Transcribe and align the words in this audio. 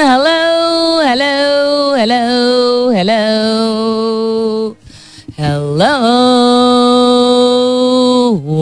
hello 0.00 1.02
hello 1.08 1.94
hello 1.98 2.90
hello. 2.96 3.76
Hello 5.36 5.92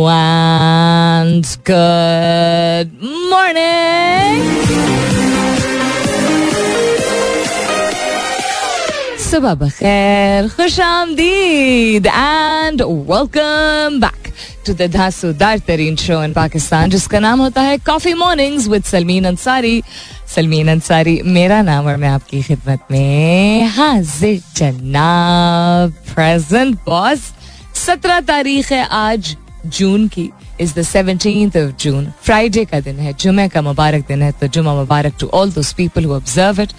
and 0.08 1.46
good 1.62 2.90
morning. 3.30 4.53
सुबह 9.44 9.66
बखैर 9.66 10.48
खुश 10.48 10.78
आमदीद 10.80 12.06
and 12.06 12.82
welcome 12.82 13.98
back 14.00 14.32
to 14.66 14.74
the 14.74 14.86
धांसूदार 14.92 15.58
तरीन 15.58 15.96
शो 15.96 16.22
इन 16.24 16.32
पाकिस्तान 16.32 16.90
जिसका 16.90 17.18
नाम 17.18 17.40
होता 17.40 17.62
है 17.62 17.76
coffee 17.78 18.14
mornings 18.14 18.68
with 18.68 18.84
Salmeen 18.84 19.24
Ansari 19.24 19.82
Salmeen 20.34 20.68
Ansari 20.68 21.20
मेरा 21.26 21.60
नाम 21.62 21.86
और 21.86 21.96
मैं 21.96 22.08
आपकी 22.08 22.42
खिदमत 22.42 22.86
में 22.90 23.66
हाजिर 23.68 24.40
जनाब 24.56 25.92
प्रेजेंट 26.14 26.74
बॉस 26.86 27.30
सत्रह 27.86 28.20
तारीख 28.20 28.72
है 28.72 28.84
आज, 28.86 29.36
जून 29.66 30.08
की 30.08 30.30
is 30.60 30.74
the 30.74 30.82
seventeen 30.82 31.48
of 31.48 31.82
June. 31.82 32.12
Friday 32.22 32.64
का 32.64 32.80
दिन 32.80 32.96
है, 32.96 33.12
जुमे 33.12 33.48
का 33.48 33.62
मुबारक 33.62 34.08
दिन 34.08 34.22
है 34.22 34.32
तो 34.32 34.46
जुमा 34.46 34.74
मुबारक 34.74 35.12
to 35.20 35.26
all 35.26 35.52
those 35.52 35.72
people 35.72 36.04
who 36.04 36.14
observe 36.14 36.60
it 36.62 36.72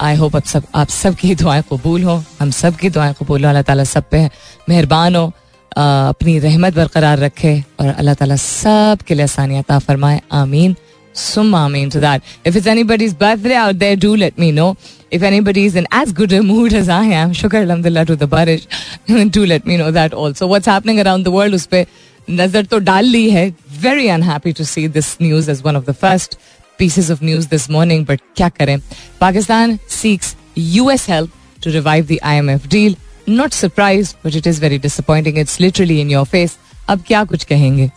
I 0.00 0.16
hope 0.16 0.36
अब 0.36 0.42
सब, 0.42 0.62
आप 0.74 0.88
सब 0.88 1.14
की 1.14 1.34
दुआएँ 1.34 1.62
कबूल 1.70 2.02
हो। 2.04 2.22
हम 2.40 2.50
सब 2.52 2.76
की 2.76 2.90
दुआएँ 2.90 3.14
कबूल 3.20 3.44
हो। 3.44 3.48
अल्लाह 3.48 3.62
ताला 3.62 3.84
सब 3.84 4.04
पे 4.10 4.28
मेहरबान 4.68 5.16
हो। 5.16 5.26
अपनी 5.72 6.38
रहमत 6.38 6.74
बरकरार 6.74 7.18
रखे 7.18 7.54
और 7.80 7.88
अल्लाह 7.88 8.14
ताला 8.14 8.36
सब 8.36 8.98
के 9.06 9.14
लिए 9.14 9.24
आसानियाँ 9.24 9.62
ता 9.68 9.78
फरमाए। 9.80 10.20
आमीन। 10.32 10.76
सुम 11.14 11.54
आमीन। 11.54 11.90
सुधार 11.90 12.20
if 12.46 12.56
is 12.58 12.68
anybody's 12.84 13.14
birthday 13.20 13.54
out 13.54 13.74
there 13.76 13.98
do 14.00 14.14
let 14.14 14.40
me 14.40 14.50
know 14.52 14.74
if 15.12 15.24
anybody's 15.40 15.76
in 15.76 15.86
as 15.94 16.12
good 16.14 16.32
mood 16.44 16.72
as 16.72 16.90
I 16.90 17.10
am 17.14 17.32
शुक्र 17.32 17.56
अलहमदिल्ला 17.56 18.02
टू 18.04 18.14
द 18.16 18.24
बारिश 18.30 18.66
do 19.10 19.44
let 19.44 19.66
me 19.66 19.76
know 19.76 19.90
that 19.90 20.14
also 20.14 20.48
what's 20.48 20.68
happening 20.68 20.98
around 20.98 21.24
the 21.24 21.28
world 21.34 21.54
उस 21.54 21.66
पर 21.66 21.86
नज़र 22.30 22.64
तो 22.64 22.78
डाल 22.80 23.04
ली 23.04 23.28
है। 23.30 23.46
Very 23.80 24.08
unhappy 24.08 24.52
to 24.52 24.64
see 24.64 24.86
this 24.88 25.16
news 25.22 25.50
as 25.50 25.62
one 25.64 25.76
of 25.76 25.90
the 25.90 25.94
first 25.94 26.38
pieces 26.78 27.10
of 27.10 27.22
news 27.22 27.46
this 27.46 27.68
morning, 27.70 28.04
but 28.04 28.20
क्या 28.36 28.48
करें? 28.48 28.80
Pakistan 29.20 29.78
seeks 29.88 30.34
US 30.56 31.06
help 31.06 31.30
to 31.60 31.70
revive 31.70 32.06
the 32.06 32.20
IMF 32.34 32.68
deal. 32.68 32.94
Not 33.26 33.52
surprised, 33.52 34.16
but 34.22 34.34
it 34.34 34.46
is 34.46 34.58
very 34.58 34.78
disappointing. 34.78 35.36
It's 35.36 35.58
literally 35.60 36.00
in 36.00 36.10
your 36.10 36.26
face. 36.26 36.56
अब 36.88 37.02
क्या 37.06 37.24
कुछ 37.24 37.44
कहेंगे? 37.44 37.90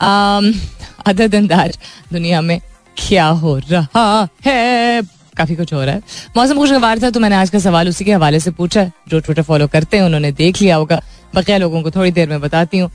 Um, 0.00 0.52
other 1.06 1.28
than 1.28 1.48
that, 1.48 1.76
दुनिया 2.12 2.40
में 2.40 2.60
क्या 2.96 3.26
हो 3.42 3.58
रहा 3.70 4.28
है 4.46 5.02
काफ़ी 5.36 5.56
कुछ 5.56 5.72
हो 5.72 5.84
रहा 5.84 5.94
है 5.94 6.02
मौसम 6.36 6.58
खुशगवार 6.58 6.98
था 7.02 7.10
तो 7.10 7.20
मैंने 7.20 7.36
आज 7.36 7.50
का 7.50 7.58
सवाल 7.58 7.88
उसी 7.88 8.04
के 8.04 8.12
हवाले 8.12 8.40
से 8.40 8.50
पूछा 8.50 8.84
जो 9.08 9.20
ट्विटर 9.20 9.42
फॉलो 9.42 9.66
करते 9.66 9.96
हैं 9.96 10.04
उन्होंने 10.04 10.32
देख 10.32 10.60
लिया 10.62 10.76
होगा 10.76 11.00
बकिया 11.34 11.58
लोगों 11.58 11.82
को 11.82 11.90
थोड़ी 11.90 12.10
देर 12.12 12.28
में 12.28 12.40
बताती 12.40 12.78
हूँ। 12.78 12.90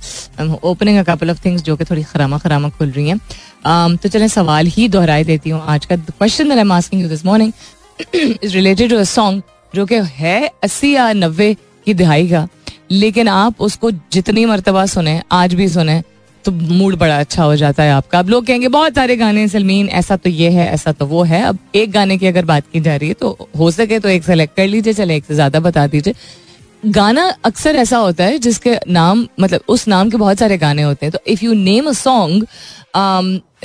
ओपनिंग 0.64 1.04
कपल 1.06 1.32
ऑफ़ 1.32 1.44
थिंग्स 1.46 1.64
जो 1.64 1.76
कि 1.78 1.86
थोड़ी 1.86 2.04
खरामा 2.06 2.38
खरामा 2.38 2.70
खुल 2.70 2.92
रही 2.92 3.08
हैं। 3.10 3.16
um, 3.16 4.02
तो 4.04 4.10
चलें 4.10 4.28
सवाल 4.30 4.68
ही 4.68 4.88
दोहराई 4.90 5.24
देती 5.24 5.50
हूँ। 5.50 5.62
आज 5.66 5.86
का 5.86 5.96
question 5.98 6.52
I 6.52 6.60
am 6.60 6.72
asking 6.72 7.02
you 7.02 7.10
this 7.10 7.26
morning 7.26 7.52
is 8.16 8.54
related 8.54 8.90
to 8.90 8.98
a 8.98 9.04
song 9.06 9.42
जो 9.74 9.86
कि 9.86 9.96
है 9.96 10.40
अस्सी 10.64 10.94
या 10.96 11.12
नब्बे 11.14 11.54
की 11.88 11.94
दिहाई 11.94 12.28
का। 12.30 12.48
लेकिन 12.92 13.28
आप 13.28 13.62
उसको 13.62 13.92
जितनी 13.92 14.46
मरतबा 14.46 14.86
सुने 14.88 15.22
आज 15.32 15.54
भी 15.54 15.68
सुने 15.70 16.02
तो 16.46 16.52
मूड 16.52 16.96
बड़ा 16.98 17.20
अच्छा 17.20 17.44
हो 17.44 17.56
जाता 17.56 17.84
है 17.84 17.92
आपका। 17.92 18.20
अब 18.20 18.30
लोग 18.30 18.46
कहेंगे 18.46 18.68
बहुत 18.68 18.96
सारे 18.96 19.16
गाने 19.18 19.48
सलमीन 19.48 19.88
ऐसा 19.92 20.16
तो 20.16 20.30
ये 20.30 20.50
है 20.50 20.68
ऐसा 20.74 20.92
तो 20.92 21.06
वो 21.06 21.24
है। 21.24 21.42
अब 21.44 21.58
एक 21.76 21.92
गाने 21.92 22.18
की 22.18 22.28
अगर 22.28 22.46
बात 22.46 22.64
की 22.74 22.80
जा 22.80 22.96
रही 22.96 23.08
है 23.08 23.14
तो 23.14 23.50
हो 23.60 23.70
सके 23.72 24.00
तो 24.00 24.10
एक 24.10 24.24
सेलेक्ट 24.24 24.56
कर 24.56 24.68
लीजिए 24.68 24.94
चले 24.94 25.16
एक 25.16 25.26
से 25.26 25.34
ज़्यादा 25.34 25.60
बता 25.60 25.86
दीजिए। 25.88 26.14
गाना 26.84 27.24
अक्सर 27.46 27.76
ऐसा 27.76 27.98
होता 27.98 28.24
है 28.24 28.38
जिसके 28.40 28.78
नाम 28.88 29.28
मतलब 29.40 29.62
उस 29.70 29.88
नाम 29.88 30.10
के 30.10 30.18
बहुत 30.18 30.40
सारे 30.40 30.58
गाने 30.58 30.82
होते 30.82 31.06
हैं। 31.06 31.12
तो 31.14 31.20
if 31.28 31.44
you 31.46 31.54
name 31.54 31.88
a 31.90 31.92
song 31.94 32.44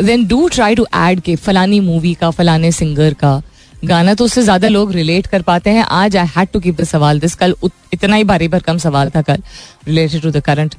then 0.02 0.26
do 0.26 0.48
try 0.48 0.74
to 0.74 0.86
add 0.96 1.20
के 1.20 1.36
फलानी 1.36 1.80
मूवी 1.80 2.14
का 2.14 2.30
फलाने 2.30 2.72
सिंगर 2.72 3.14
का। 3.14 3.40
गाना 3.84 4.14
तो 4.14 4.24
उससे 4.24 4.42
ज़्यादा 4.42 4.68
लोग 4.68 4.92
रिलेट 4.92 5.26
कर 5.26 5.42
पाते 5.42 5.70
हैं। 5.70 5.82
आज 5.82 6.16
I 6.16 6.26
had 6.36 6.48
to 6.52 6.60
keep 6.60 6.80
the 6.80 6.84
सवाल 6.84 7.20
दिस 7.20 7.34
कल 7.34 7.54
इतना 7.92 8.16
ही 8.16 8.24
भारी 8.24 8.48
भरकम 8.48 8.78
सवाल 8.78 9.10
था 9.16 9.22
कल। 9.22 9.42
Related 9.86 10.22
to 10.22 10.30
the 10.30 10.40
current 10.46 10.74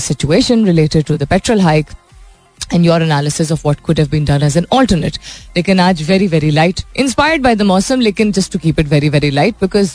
situation 0.00 0.64
related 0.66 1.04
to 1.04 1.16
the 1.16 1.28
petrol 1.28 1.60
hike 1.60 1.86
and 2.74 2.86
your 2.86 2.96
analysis 3.02 3.50
of 3.54 3.60
what 3.66 3.80
could 3.86 3.98
have 4.00 4.08
been 4.12 4.24
done 4.28 4.44
as 4.44 4.54
an 4.56 4.64
alternate. 4.76 5.18
लेकिन 5.56 5.80
आज 5.80 6.02
very 6.06 6.26
very 6.30 6.50
light, 6.54 6.80
inspired 7.02 7.42
by 7.42 7.54
the 7.58 7.64
मौसम 7.64 8.00
लेकिन 8.00 8.32
just 8.32 8.52
to 8.54 8.60
keep 8.64 8.80
it 8.82 8.88
very 8.92 9.10
very 9.10 9.30
light 9.34 9.60
because 9.60 9.92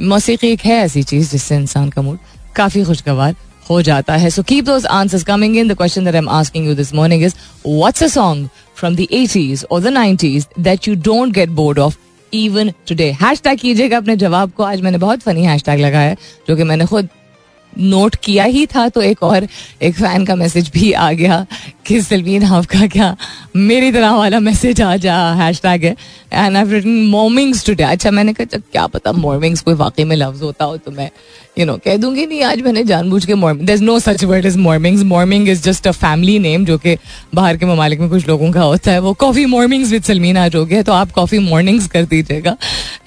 मौसीकी 0.00 0.48
एक 0.48 0.60
है 0.60 0.76
ऐसी 0.76 1.02
चीज़ 1.02 1.30
जिससे 1.30 1.56
इंसान 1.56 1.88
का 1.90 2.02
मूड 2.02 2.18
काफ़ी 2.56 2.84
खुशगवार 2.84 3.34
हो 3.70 3.80
जाता 3.82 4.16
है। 4.16 4.30
So 4.30 4.42
keep 4.42 4.64
those 4.64 4.86
answers 4.86 5.24
coming 5.24 5.56
in 5.56 5.68
the 5.68 5.76
question 5.76 6.04
that 6.04 6.14
I 6.14 6.18
am 6.18 6.28
asking 6.28 6.66
you 6.66 6.74
this 6.74 6.94
morning 6.94 7.22
is 7.24 7.34
what's 7.66 8.02
a 8.02 8.06
song 8.06 8.48
from 8.76 8.96
the 8.96 9.06
80s 9.12 9.64
और 9.64 9.80
the 9.80 9.94
90s 9.96 10.46
that 10.60 10.88
you 10.88 10.94
don't 10.94 11.32
get 11.34 11.48
bored 11.48 11.78
of 11.78 11.96
even 12.32 12.70
today 12.88 13.10
hashtag 13.12 13.58
कीजिएगा 13.58 13.96
अपने 13.96 14.16
जवाब 14.16 14.50
को। 14.50 14.62
आज 14.62 14.80
मैंने 14.80 14.98
बहुत 14.98 15.20
funny 15.20 15.44
hashtag 15.44 15.80
लगाया 15.80 16.14
जो 16.48 16.56
कि 16.56 16.64
मैंने 16.64 16.86
खुद 16.86 17.08
नोट 17.78 18.16
किया 18.24 18.44
ही 18.44 18.64
था 18.66 18.88
तो 18.88 19.02
एक 19.02 19.22
और, 19.22 19.46
एक 19.82 19.94
फ़ैन 19.94 20.24
का 20.24 20.34
मैसेज 20.36 20.70
भी 20.74 20.92
आ 20.92 21.10
गया 21.12 21.44
कि 21.86 22.00
सलमीन 22.02 22.44
आपका 22.44 22.86
क्या? 22.86 23.16
मेरी 23.56 23.92
तरह 23.92 24.10
वाला 24.12 24.40
मैसेज 24.40 24.80
आ 24.82 24.96
जा 24.96 25.16
हैश 25.34 25.60
टैग 25.60 25.84
है। 25.84 25.96
And 26.32 26.56
I 26.56 26.64
written 26.64 27.06
mormings 27.06 27.64
today 27.66 27.82
अच्छा 27.84 28.10
मैंने 28.10 28.32
कहा 28.32 28.58
क्या 28.62 28.86
पता 28.88 29.12
मॉर्मिंग्स 29.12 29.60
कोई 29.60 29.74
वाकई 29.74 30.04
में 30.04 30.16
लफ्ज 30.16 30.42
होता 30.42 30.64
हो 30.64 30.76
तो 30.76 30.90
मैं 30.90 31.10
यू 31.58 31.64
नो 31.66 31.76
कह 31.84 31.96
दूँगी, 31.96 32.26
नहीं, 32.26 32.42
आज 32.42 32.60
मैंने 32.62 32.82
जानबूझ 32.84 33.24
के 33.26 33.34
morming 33.34 33.66
there 33.66 33.78
no 33.78 33.98
such 33.98 34.24
word 34.24 34.46
is 34.46 34.58
mormings 34.58 35.02
morming 35.04 35.48
is 35.48 35.62
just 35.62 35.88
a 35.88 35.90
family 35.92 36.38
name 36.38 36.64
जो 36.64 36.78
कि 36.78 36.96
बाहर 37.34 37.56
के 37.56 37.66
ममालिक 37.66 38.00
में 38.00 38.08
कुछ 38.10 38.28
लोगों 38.28 38.50
का 38.52 38.62
होता 38.62 38.92
है। 38.92 38.98
वो 38.98 39.12
कॉफ़ी 39.14 39.44
मॉर्निंग्स 39.46 39.90
विद 39.90 40.02
सलमीन 40.02 40.36
आज 40.36 40.56
हो 40.56 40.64
गया 40.66 40.82
तो 40.82 40.92
आप 40.92 41.10
कॉफ़ी 41.12 41.38
मॉर्निंग्स 41.40 41.86
कर 41.88 42.04
दीजिएगा। 42.04 42.56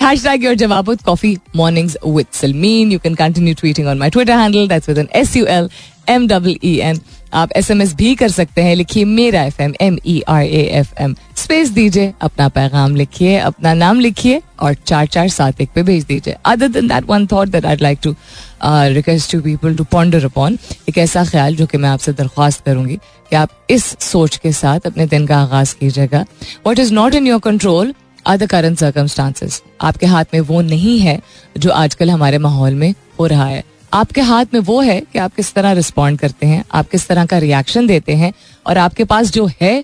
हैश 0.01 0.23
टैग 0.23 0.43
योर 0.43 0.55
जवाब 0.55 0.95
coffee 1.05 1.37
mornings 1.55 1.97
with 2.05 2.25
Salmeen. 2.33 2.91
You 2.91 2.99
can 2.99 3.15
continue 3.15 3.53
tweeting 3.53 3.87
on 3.87 3.97
my 3.97 4.09
Twitter 4.09 4.33
handle 4.33 4.54
that's 4.67 4.89
with 4.89 4.97
N 4.97 5.07
S 5.15 5.35
U 5.35 5.45
L 5.45 5.69
M 6.09 6.27
double 6.27 6.55
E 6.63 6.77
N 6.79 6.99
आप 7.33 7.51
एस 7.55 7.69
एम 7.71 7.81
एस 7.81 7.93
भी 7.95 8.13
कर 8.15 8.29
सकते 8.29 8.61
हैं, 8.61 8.75
लिखिए 8.75 9.05
मेरा 9.05 9.41
F 9.43 9.61
M 9.61 9.73
M 9.81 9.97
E 10.07 10.21
R 10.27 10.43
A 10.43 10.61
F 10.73 10.93
M 11.01 11.15
space 11.37 11.69
दीजिए, 11.69 12.13
अपना 12.21 12.47
पैगाम 12.49 12.95
लिखिए, 12.95 13.37
अपना 13.37 13.73
नाम 13.73 13.99
लिखिए 13.99 14.41
और 14.59 14.73
चार 14.75 15.05
चार 15.07 15.27
सात 15.29 15.61
एक 15.61 15.69
पे 15.75 15.83
भेज 15.83 16.03
दीजिए। 16.03 16.35
Other 16.45 16.67
than 16.67 16.87
that 16.87 17.09
one 17.09 17.27
thought 17.27 17.47
that 17.47 17.65
I 17.65 17.77
like 17.81 17.99
to 18.03 18.15
request 18.63 19.31
to 19.31 19.41
people 19.41 19.75
to 19.75 19.83
ponder 19.83 20.25
upon 20.25 20.57
एक 20.89 20.97
ऐसा 20.97 21.25
ख्याल 21.25 21.55
जो 21.55 21.65
कि 21.65 21.77
मैं 21.77 21.89
आपसे 21.89 22.13
दरख्वास्त 22.13 22.65
करूँगी 22.65 22.95
कि 23.31 23.35
आप 23.35 23.49
इस 23.69 23.85
सोच 24.01 24.37
के 24.37 24.51
साथ 24.53 24.87
अपने 24.87 25.05
दिन 25.07 25.27
का 25.27 25.37
आगाज़ 25.37 25.75
कीजिएगा। 25.75 26.25
What 26.67 26.79
is 26.79 26.93
not 26.93 27.15
in 27.15 27.27
your 27.27 27.39
control 27.41 27.93
the 28.25 28.45
current 28.49 28.79
circumstances 28.79 29.61
आपके 29.81 30.05
हाथ 30.05 30.25
में 30.33 30.39
वो 30.41 30.61
नहीं 30.63 30.99
है 30.99 31.19
जो 31.57 31.71
आजकल 31.71 32.11
हमारे 32.11 32.37
माहौल 32.37 32.73
में 32.73 32.93
हो 33.19 33.25
रहा 33.25 33.45
है। 33.45 33.63
आपके 33.95 34.21
हाथ 34.21 34.45
में 34.53 34.59
वो 34.59 34.79
है 34.81 34.99
कि 35.01 35.19
आप 35.19 35.33
किस 35.35 35.53
तरह 35.53 35.71
रिस्पॉन्ड 35.71 36.19
करते 36.19 36.45
हैं, 36.45 36.63
आप 36.71 36.89
किस 36.89 37.07
तरह 37.07 37.25
का 37.25 37.37
रिएक्शन 37.37 37.87
देते 37.87 38.15
हैं 38.15 38.31
और 38.67 38.77
आपके 38.77 39.03
पास 39.03 39.31
जो 39.31 39.45
है, 39.61 39.83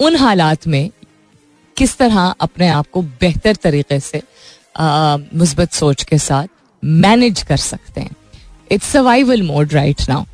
उन 0.00 0.16
हालात 0.16 0.66
में 0.66 0.90
किस 1.76 1.96
तरह 1.98 2.34
अपने 2.40 2.68
आप 2.68 2.86
को 2.92 3.02
बेहतर 3.20 3.56
तरीके 3.56 4.00
से 4.00 4.22
मुस्बत 5.38 5.72
सोच 5.72 6.02
के 6.04 6.18
साथ 6.18 6.46
मैनेज 6.82 7.42
कर 7.42 7.56
सकते 7.56 8.00
हैं। 8.00 8.16
It's 8.70 8.86
survival 8.86 9.42
mode 9.42 9.72
right 9.72 10.08
now 10.08 10.24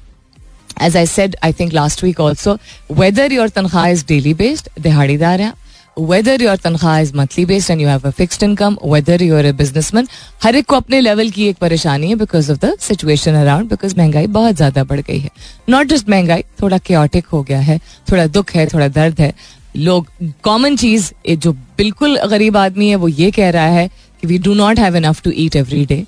as 0.82 0.96
I 0.96 1.06
said 1.06 1.36
I 1.44 1.52
think 1.60 1.72
last 1.72 2.04
week 2.04 2.20
also 2.20 2.56
whether 2.92 3.32
your 3.32 3.48
तनख्वाह 3.48 3.86
इज़ 3.88 4.04
डेली 4.08 4.34
बेस्ड 4.34 4.68
दिहाड़ीदार 4.80 5.40
है 5.40 5.52
वेदर 5.96 6.42
योर 6.42 6.56
तनख्वाह 6.56 6.98
is 7.00 7.14
monthly 7.16 7.44
based 7.46 7.70
and 7.70 7.80
you 7.80 7.88
have 7.88 8.00
a 8.06 8.10
fixed 8.12 8.42
income 8.42 8.76
whether 8.84 9.22
your 9.22 9.44
a 9.44 9.52
businessman 9.56 10.08
हर 10.42 10.56
एक 10.56 10.66
को 10.66 10.76
अपने 10.76 11.00
level 11.00 11.30
की 11.30 11.46
एक 11.48 11.56
परेशानी 11.58 12.08
है 12.08 12.14
because 12.16 12.50
of 12.52 12.58
the 12.64 12.74
situation 12.80 13.34
around 13.34 13.68
because 13.70 13.96
महँगाई 13.98 14.26
बहुत 14.28 14.56
ज़्यादा 14.56 14.84
बढ़ 14.84 15.00
गई 15.00 15.18
है। 15.18 15.30
नॉट 15.68 15.86
जस्ट 15.86 16.08
महँगाई, 16.08 16.42
थोड़ा 16.62 16.78
क्योटिक 16.78 17.26
हो 17.26 17.42
गया 17.42 17.60
है, 17.60 17.78
थोड़ा 18.10 18.26
दुख 18.28 18.50
है, 18.54 18.66
थोड़ा 18.66 18.88
दर्द 18.90 19.20
है। 19.20 19.32
लोग 19.76 20.06
कॉमन 20.44 20.76
चीज़ 20.76 21.10
जो 21.28 21.52
बिल्कुल 21.52 22.18
गरीब 22.28 22.56
आदमी 22.56 22.88
है, 22.88 22.96
वो 22.96 23.08
ये 23.08 23.30
कह 23.30 23.50
रहा 23.50 23.66
है 23.68 23.88
कि 24.22 24.26
we 24.26 24.38
do 24.38 24.54
not 24.54 24.78
have 24.78 24.96
enough 24.96 25.22
to 25.22 25.32
eat 25.36 25.56
every 25.56 25.84
day 25.86 26.04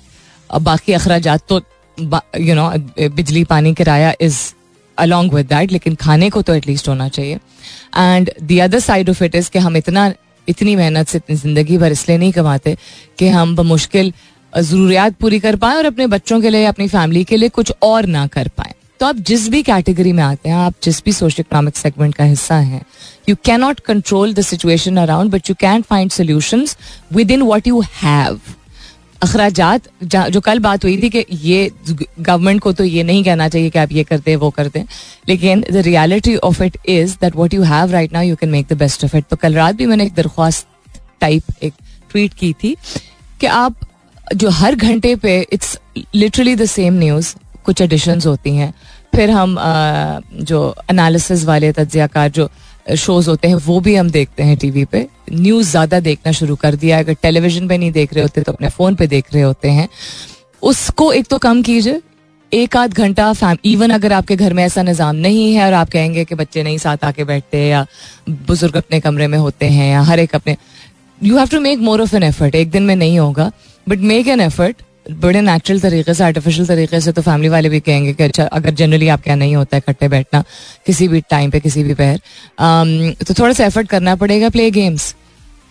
बाकी 0.49 0.93
अखराज 0.93 1.27
तो 1.49 1.61
यू 2.39 2.55
नो 2.55 2.71
बिजली 3.11 3.43
पानी 3.45 3.73
किराया 3.73 4.13
इज़ 4.21 4.37
अलॉन्ग 4.99 5.33
विद 5.33 5.45
दैट 5.47 5.71
लेकिन 5.71 5.95
खाने 5.97 6.29
को 6.29 6.41
तो 6.41 6.53
एटलीस्ट 6.55 6.87
होना 6.89 7.07
चाहिए। 7.09 7.35
And 7.97 8.31
the 8.43 8.59
other 8.61 8.79
side 8.79 9.09
of 9.09 9.23
it 9.23 9.35
is 9.35 9.49
कि 9.49 9.59
हम 9.59 9.77
इतना, 9.77 10.11
इतनी 10.47 10.75
मेहनत 10.75 11.07
से 11.07 11.17
इतनी 11.17 11.35
ज़िंदगी 11.37 11.77
भर 11.77 11.91
इसलिए 11.91 12.17
नहीं 12.17 12.31
कमाते 12.31 12.75
कि 13.19 13.27
हम 13.29 13.55
बमुश्किल 13.55 14.13
ज़रूरियात 14.53 15.15
पूरी 15.15 15.39
कर 15.39 15.55
पाए 15.55 15.75
और 15.75 15.85
अपने 15.85 16.07
बच्चों 16.07 16.41
के 16.41 16.49
लिए, 16.49 16.65
अपनी 16.65 16.87
फैमिली 16.87 17.23
के 17.23 17.37
लिए 17.37 17.49
कुछ 17.51 17.71
और 17.83 18.05
ना 18.07 18.25
कर 18.27 18.47
पाए। 18.57 18.73
तो 18.99 19.05
आप 19.05 19.15
जिस 19.27 19.47
भी 19.49 19.61
कैटेगरी 19.63 20.11
में 20.13 20.23
आते 20.23 20.49
हैं, 20.49 20.55
आप 20.57 20.73
जिस 20.83 21.03
भी 21.05 21.11
सोशल 21.13 21.41
इकोनॉमिक 21.41 21.77
सेगमेंट 21.77 22.15
का 22.15 22.23
हिस्सा 22.23 22.55
हैं 22.55 22.81
you 23.29 23.35
can 23.45 23.59
not 23.61 23.79
control 23.81 24.33
the 24.33 24.41
situation 24.43 24.97
around 24.97 25.31
but 25.31 25.49
you 25.49 25.55
can 25.59 25.81
find 25.81 26.11
solution 26.11 26.65
within 27.31 27.41
what 27.41 27.67
you 27.67 27.81
have 27.93 28.39
अखराजात, 29.21 29.87
जो 30.03 30.41
कल 30.41 30.59
बात 30.59 30.83
हुई 30.83 30.97
थी 31.01 31.09
कि 31.09 31.25
ये 31.33 31.71
गवर्नमेंट 32.19 32.61
को 32.61 32.71
तो 32.73 32.83
ये 32.83 33.03
नहीं 33.03 33.23
कहना 33.23 33.47
चाहिए 33.49 33.69
कि 33.69 33.79
आप 33.79 33.91
ये 33.91 34.03
करते 34.03 34.31
हैं, 34.31 34.37
वो 34.37 34.49
करते 34.49 34.79
हैं। 34.79 34.87
लेकिन 35.29 35.63
the 35.71 35.83
reality 35.87 36.35
of 36.37 36.63
it 36.63 36.77
is 36.87 37.15
that 37.21 37.35
what 37.35 37.53
you 37.53 37.63
have 37.63 37.91
right 37.91 38.13
now 38.13 38.23
you 38.23 38.35
can 38.35 38.49
make 38.49 38.67
the 38.69 38.77
best 38.77 39.05
of 39.05 39.17
it 39.17 39.25
तो 39.29 39.35
कल 39.35 39.55
रात 39.55 39.75
भी 39.75 39.85
मैंने 39.85 40.05
एक 40.05 40.13
दरख्वास्त 40.13 40.67
टाइप 41.21 41.63
एक 41.63 41.73
ट्वीट 42.11 42.33
की 42.33 42.53
थी 42.53 42.75
कि 43.41 43.47
आप 43.47 43.75
जो 44.35 44.49
हर 44.51 44.75
घंटे 44.75 45.15
पे 45.15 45.39
it's 45.53 45.77
literally 46.15 46.55
the 46.55 46.65
same 46.67 46.93
news 46.93 47.35
कुछ 47.65 47.81
एडिशंस 47.81 48.25
होती 48.27 48.55
हैं। 48.55 48.73
फिर 49.15 49.31
हम 49.31 49.55
जो 50.41 50.75
एनालिसिस 50.91 51.43
वाले, 51.45 51.71
तजियाकार, 51.71 52.29
जो 52.29 52.49
शोज़ 52.89 53.29
होते 53.29 53.47
हैं, 53.47 53.55
वो 53.55 53.79
भी 53.79 53.95
हम 53.95 54.09
देखते 54.09 54.43
हैं 54.43 54.57
टीवी 54.57 54.83
पे। 54.85 55.05
न्यूज़ 55.31 55.69
ज़्यादा 55.69 55.99
देखना 56.01 56.31
शुरू 56.31 56.55
कर 56.57 56.75
दिया 56.75 56.99
अगर 56.99 57.13
टेलीविज़न 57.21 57.67
पे 57.67 57.77
नहीं 57.77 57.91
देख 57.91 58.13
रहे 58.13 58.23
होते 58.23 58.41
तो 58.41 58.51
अपने 58.51 58.69
फ़ोन 58.69 58.95
पे 58.95 59.07
देख 59.07 59.33
रहे 59.33 59.43
होते 59.43 59.69
हैं। 59.69 59.87
उसको 60.63 61.11
एक 61.13 61.27
तो 61.27 61.37
कम 61.39 61.61
कीजिए। 61.61 62.01
एक 62.51 62.75
आध 62.77 62.93
घंटा 62.93 63.31
फैम 63.33 63.57
इवन 63.65 63.89
अगर 63.91 64.13
आपके 64.13 64.35
घर 64.35 64.53
में 64.53 64.63
ऐसा 64.63 64.83
निज़ाम 64.83 65.15
नहीं 65.17 65.53
है 65.53 65.65
और 65.65 65.73
आप 65.73 65.89
कहेंगे 65.89 66.23
कि 66.25 66.35
बच्चे 66.35 66.63
नहीं 66.63 66.77
साथ 66.77 67.03
आके 67.03 67.23
बैठते 67.23 67.57
या 67.59 67.85
बुज़ुर्ग 68.29 68.77
अपने 68.77 68.99
कमरे 68.99 69.27
में 69.27 69.37
होते 69.37 69.65
हैं 69.67 69.91
या 69.91 70.01
हर 70.01 70.19
एक 70.19 70.35
अपने 70.35 70.55
you 71.21 71.37
have 71.37 71.47
to 71.47 71.59
make 71.59 71.79
more 71.79 72.01
of 72.01 72.15
an 72.15 72.23
effort 72.23 72.55
एक 72.55 72.71
दिन 72.71 72.83
में 72.83 72.95
नहीं 72.95 73.19
होगा 73.19 73.51
बट 73.87 73.99
मेक 74.03 74.27
एन 74.27 74.41
एफर्ट 74.41 74.81
बड़े 75.11 75.41
नेचुरल 75.41 75.79
तरीके 75.79 76.13
से 76.13 76.23
आर्टिफिशियल 76.23 76.67
तरीके 76.67 76.99
से 77.01 77.11
तो 77.11 77.21
फैमिली 77.21 77.49
वाले 77.49 77.69
भी 77.69 77.79
कहेंगे 77.79 78.13
कि 78.13 78.23
अच्छा 78.23 78.43
अगर 78.43 78.73
जनरली 78.73 79.07
आप 79.07 79.21
क्या 79.21 79.35
नहीं 79.35 79.55
होता 79.55 79.77
है 79.77 79.81
इकट्ठे 79.85 80.07
बैठना 80.07 80.43
किसी 80.85 81.07
भी 81.07 81.21
टाइम 81.29 81.51
पे 81.51 81.59
किसी 81.59 81.83
भी 81.83 81.93
पैर 81.93 82.17
um, 82.17 83.27
तो 83.27 83.33
थोड़ा 83.33 83.53
सा 83.53 83.65
एफर्ट 83.65 83.87
करना 83.87 84.15
पड़ेगा 84.15 84.49
play 84.49 84.69
games 84.71 85.13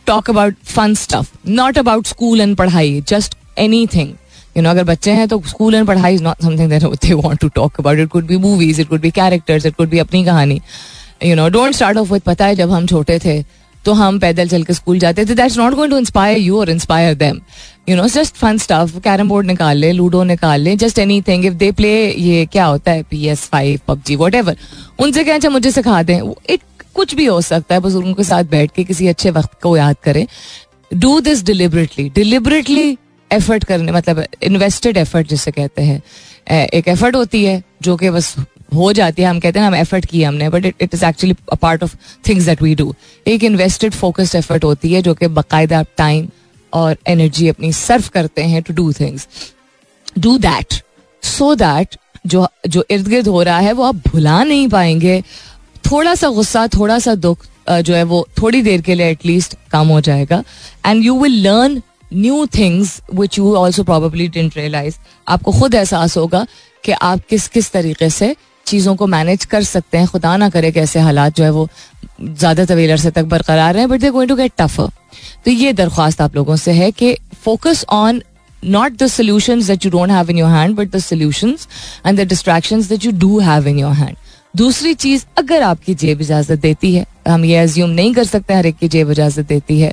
talk 0.06 0.30
about 0.30 0.54
fun 0.66 0.94
stuff 0.94 1.30
not 1.48 1.78
about 1.78 2.06
school 2.06 2.40
and 2.40 2.56
पढ़ाई 2.56 3.00
just 3.08 3.36
any 3.58 3.86
thing 3.86 4.12
you 4.56 4.62
know 4.62 4.70
अगर 4.70 4.84
बच्चे 4.84 5.12
हैं 5.12 5.28
तो 5.28 5.42
स्कूल 5.46 5.74
एंड 5.74 5.86
पढ़ाई 5.86 6.14
is 6.14 6.22
not 6.22 6.42
something 6.42 6.70
that 6.70 6.82
they 6.82 7.14
want 7.14 7.38
to 7.40 7.48
talk 7.48 7.80
about 7.80 7.98
it 7.98 8.08
could 8.08 8.26
be 8.26 8.36
movies 8.36 8.80
it 8.80 8.88
could 8.88 9.00
be 9.00 9.10
characters 9.10 9.66
it 9.66 9.74
could 9.74 9.88
be 9.88 9.98
अपनी 9.98 10.24
कहानी. 10.24 10.60
You 11.24 11.36
know 11.36 11.48
don't 11.48 11.74
start 11.74 11.98
off 11.98 12.12
with 12.12 12.22
पता 12.22 12.46
है 12.46 12.54
जब 12.54 12.70
हम 12.70 12.86
छोटे 12.86 13.18
थे 13.18 13.42
तो 13.88 13.92
हम 13.94 14.18
पैदल 14.20 14.48
चल 14.48 14.62
के 14.62 14.74
स्कूल 14.74 14.98
जाते 14.98 15.24
थे। 15.26 15.34
That's 15.34 15.58
not 15.58 15.74
going 15.74 15.92
to 15.92 15.98
inspire 15.98 16.38
you 16.38 16.58
और 16.60 16.70
inspire 16.70 17.14
them 17.16 17.40
you 17.88 17.96
know 17.96 18.06
just 18.08 18.34
fun 18.36 18.58
stuff 18.58 18.98
carrom 19.00 19.28
board 19.28 19.46
निकाल 19.46 19.76
ले 19.76 19.92
लूडो 19.92 20.22
निकाल 20.24 20.60
ले 20.60 20.76
just 20.76 20.98
anything 21.22 21.44
if 21.46 21.54
they 21.56 21.70
play 21.72 21.92
ये 22.10 22.44
क्या 22.46 22.64
होता 22.66 22.92
है? 22.92 23.02
P 23.02 23.26
S 23.26 23.44
five 23.52 23.80
PUBG 23.88 24.16
whatever 24.34 24.56
उनसे 24.98 25.24
क्या 25.24 25.34
अच्छा 25.34 25.50
मुझे 25.50 25.70
सिखा 25.70 26.02
दें। 26.02 26.20
एक 26.50 26.60
कुछ 26.94 27.14
भी 27.14 27.26
हो 27.26 27.40
सकता 27.40 27.74
है 27.74 27.80
बुज़ुर्गों 27.80 28.14
के 28.14 28.24
साथ 28.24 28.44
बैठ 28.50 28.70
के 28.76 28.84
किसी 28.84 29.06
अच्छे 29.08 29.30
वक्त 29.30 29.60
को 29.62 29.76
याद 29.76 29.96
करें। 30.04 30.26
Do 30.90 31.18
this 31.20 31.44
deliberately 31.44 32.08
deliberately 32.14 32.96
effort 33.30 33.64
करने 33.64 33.92
मतलब 33.92 34.24
इन्वेस्टेड 34.42 34.96
एफर्ट 34.96 35.28
जिसे 35.28 35.50
कहते 35.50 35.82
हैं। 35.82 36.00
एक 36.66 36.88
एफर्ट 36.88 37.16
होती 37.16 37.44
है, 37.44 37.62
जो 37.82 37.96
कि 37.96 38.10
बस 38.10 38.34
हो 38.68 38.92
जाती 38.92 39.22
है, 39.22 39.28
हम 39.28 39.40
कहते 39.40 39.58
हैं 39.58 39.66
हम 39.66 39.74
एफर्ट 39.74 40.06
किए 40.06 40.24
हमने 40.24 40.48
but 40.50 40.64
it 40.66 40.82
it 40.82 40.94
is 40.94 41.04
actually 41.04 41.36
a 41.52 41.54
part 41.56 41.82
of 41.82 41.94
things 42.28 42.44
that 42.44 42.62
we 42.62 42.74
do 42.74 42.94
एक 43.26 43.44
इन्वेस्टेड 43.44 43.94
फोकस्ड 43.94 44.36
एफर्ट 44.36 44.64
होती 44.64 44.92
है, 44.92 45.02
जो 45.02 45.14
कि 45.14 45.26
बाकायदा 45.28 45.82
टाइम 45.98 46.28
और 46.72 46.96
एनर्जी 47.08 47.48
अपनी 47.48 47.72
सर्व 47.72 48.08
करते 48.14 48.42
हैं 48.44 48.62
to 48.62 48.74
do 48.74 48.92
things 48.92 49.28
do 50.18 50.36
that 50.38 50.82
so 51.22 51.54
that 51.54 51.96
जो 52.26 52.46
जो 52.68 52.84
इर्द 52.90 53.08
गिर्द 53.08 53.28
हो 53.28 53.42
रहा 53.42 53.58
है, 53.58 53.72
वो 53.72 53.84
आप 53.84 53.94
भुला 54.08 54.42
नहीं 54.44 54.68
पाएँगे. 54.68 55.20
थोड़ा 55.84 56.14
सा 56.14 56.28
गुस्सा, 56.28 56.66
थोड़ा 56.68 56.98
सा 56.98 57.14
दुख 57.16 57.46
जो 57.70 57.94
है, 57.94 58.02
वो 58.02 58.26
थोड़ी 58.40 58.62
देर 58.62 58.80
के 58.82 58.94
लिए 58.94 59.10
एटलीस्ट 59.10 59.54
कम 59.72 59.88
हो 59.88 60.00
जाएगा. 60.00 60.42
And 60.86 61.04
you 61.04 61.18
will 61.20 61.40
learn 61.42 61.82
new 62.12 62.44
things 62.54 63.00
which 63.14 63.38
you 63.38 63.54
also 63.56 63.82
probably 63.84 64.28
don't 64.28 64.56
realise 64.56 64.96
आपको 65.28 65.52
खुद 65.52 65.74
एहसास 65.74 66.16
होगा 66.16 66.46
कि 66.84 66.92
आप 66.92 67.20
किस 67.30 67.48
किस 67.48 67.70
तरीके 67.72 68.10
से 68.10 68.34
चीज़ों 68.68 68.94
को 68.96 69.06
मैनेज 69.06 69.44
कर 69.52 69.62
सकते 69.64 69.98
हैं। 69.98 70.06
खुदा 70.08 70.36
ना 70.36 70.48
करे 70.50 70.70
कि 70.72 70.80
ऐसे 70.80 71.00
हालात 71.00 71.36
जो 71.36 71.44
है 71.44 71.50
वो 71.50 71.68
ज़्यादा 72.22 72.64
तवील 72.64 72.90
अरसे 72.90 73.10
तक 73.10 73.24
बरकरार 73.26 73.76
हैं 73.76 73.88
but 73.88 74.00
they 74.00 74.10
going 74.10 74.28
to 74.28 74.36
get 74.36 74.52
tougher 74.58 74.90
तो 75.44 75.50
ये 75.50 75.72
दरख्वास्त 75.72 76.20
आप 76.20 76.36
लोगों 76.36 76.56
से 76.56 76.72
है 76.72 76.90
कि 76.92 77.16
focus 77.44 77.84
on 77.90 78.22
not 78.62 78.96
the 79.02 79.06
solution 79.08 79.62
that 79.66 79.84
you 79.84 79.90
don't 79.90 80.10
have 80.10 80.30
in 80.30 80.38
your 80.38 80.50
hand 80.50 80.76
but 80.76 80.90
the 80.90 80.98
solution 81.00 81.56
and 82.06 82.20
the 82.20 82.28
distraction 82.28 82.82
that 82.84 83.04
you 83.04 83.12
do 83.18 83.38
have 83.40 83.68
in 83.68 83.78
your 83.78 83.92
hand 83.94 84.16
दूसरी 84.54 84.94
चीज़ 84.96 85.24
अगर 85.38 85.62
आपकी 85.62 85.94
जेब 85.94 86.20
इजाज़त 86.20 86.58
देती 86.60 86.94
है 86.94 87.04
हम 87.28 87.44
ये 87.44 87.58
एज्यूम 87.58 87.90
नहीं 87.90 88.12
कर 88.14 88.24
सकते, 88.26 88.54
हर 88.54 88.66
एक 88.66 88.76
की 88.76 88.88
जेब 88.88 89.10
इजाज़त 89.10 89.46
देती 89.46 89.80
है। 89.80 89.92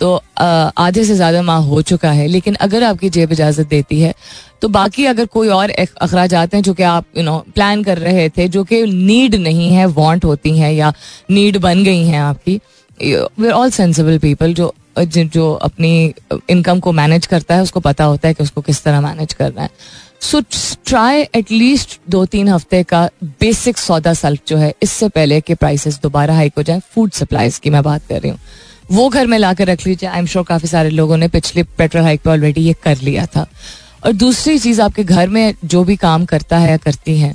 तो 0.00 0.14
आधे 0.38 1.04
से 1.04 1.14
ज़्यादा 1.14 1.42
माह 1.42 1.58
हो 1.64 1.80
चुका 1.82 2.10
है, 2.12 2.26
लेकिन 2.28 2.54
अगर 2.56 2.84
आपकी 2.84 3.10
जेब 3.10 3.32
इजाज़त 3.32 3.68
देती 3.68 4.00
है 4.00 4.14
तो 4.62 4.68
बाकी 4.70 5.04
अगर 5.06 5.26
कोई 5.26 5.48
और 5.50 5.70
अखराज 5.70 6.34
आते 6.34 6.56
हैं, 6.56 6.62
जो 6.64 6.74
कि 6.74 6.82
आप 6.84 7.04
यू 7.16 7.22
नो 7.22 7.38
प्लान 7.54 7.82
कर 7.84 7.98
रहे 7.98 8.28
थे, 8.28 8.46
जो 8.48 8.62
कि 8.64 8.82
नीड 8.84 9.34
नहीं 9.36 9.68
है 9.70 9.86
वांट 9.88 10.24
होती 10.24 10.56
हैं, 10.58 10.72
या 10.72 10.92
नीड 11.30 11.58
बन 11.58 11.82
गई 11.84 12.04
हैं 12.04 12.20
आपकी 12.20 12.60
वे 13.00 13.50
ऑल 13.50 13.70
सेंसिबल 13.72 14.18
पीपल 14.18 14.54
जो 14.54 14.74
जो 14.96 15.52
अपनी 15.54 16.14
इनकम 16.50 16.80
को 16.80 16.92
मैनेज 16.92 17.26
करता 17.26 17.54
है, 17.54 17.62
उसको 17.62 17.80
पता 17.80 18.04
होता 18.04 18.28
है 18.28 18.34
कि 18.34 18.42
उसको 18.42 18.60
किस 18.60 18.82
तरह 18.84 19.00
मैनेज 19.00 19.32
करना 19.32 19.62
है। 19.62 19.70
सो 20.24 20.40
ट्राई 20.86 21.22
एटलीस्ट 21.34 21.98
दो 22.10 22.24
तीन 22.24 22.48
हफ़्ते 22.48 22.82
का 22.82 23.08
बेसिक 23.40 23.78
सौदा 23.78 24.12
सल्फ 24.14 24.40
जो 24.48 24.56
है, 24.56 24.72
इससे 24.82 25.08
पहले 25.08 25.40
कि 25.40 25.54
प्राइसेस 25.54 25.98
दोबारा 26.02 26.34
हाइक 26.34 26.52
हो 26.56 26.62
जाए 26.62 26.80
फ़ूड 26.94 27.10
सप्लाईज 27.12 27.58
की 27.58 27.70
मैं 27.70 27.82
बात 27.82 28.06
कर 28.08 28.20
रही 28.20 28.30
हूँ। 28.30 28.38
वो 28.92 29.08
घर 29.08 29.26
में 29.26 29.38
ला 29.38 29.52
कर 29.54 29.66
रख 29.66 29.86
लीजिए। 29.86 30.08
आई 30.08 30.18
एम 30.18 30.26
श्योर 30.26 30.44
काफ़ी 30.44 30.68
सारे 30.68 30.90
लोगों 30.90 31.16
ने 31.16 31.28
पिछले 31.28 31.62
पेट्रोल 31.78 32.02
हाइक 32.02 32.22
पर 32.22 32.30
ऑलरेडी 32.30 32.60
ये 32.60 32.74
कर 32.84 32.98
लिया 32.98 33.26
था। 33.26 33.46
और 34.06 34.12
दूसरी 34.12 34.58
चीज़, 34.58 34.80
आपके 34.82 35.04
घर 35.04 35.28
में 35.28 35.54
जो 35.64 35.84
भी 35.84 35.96
काम 35.96 36.24
करता 36.24 36.58
है 36.58 36.70
या 36.70 36.76
करती 36.76 37.18
हैं 37.18 37.34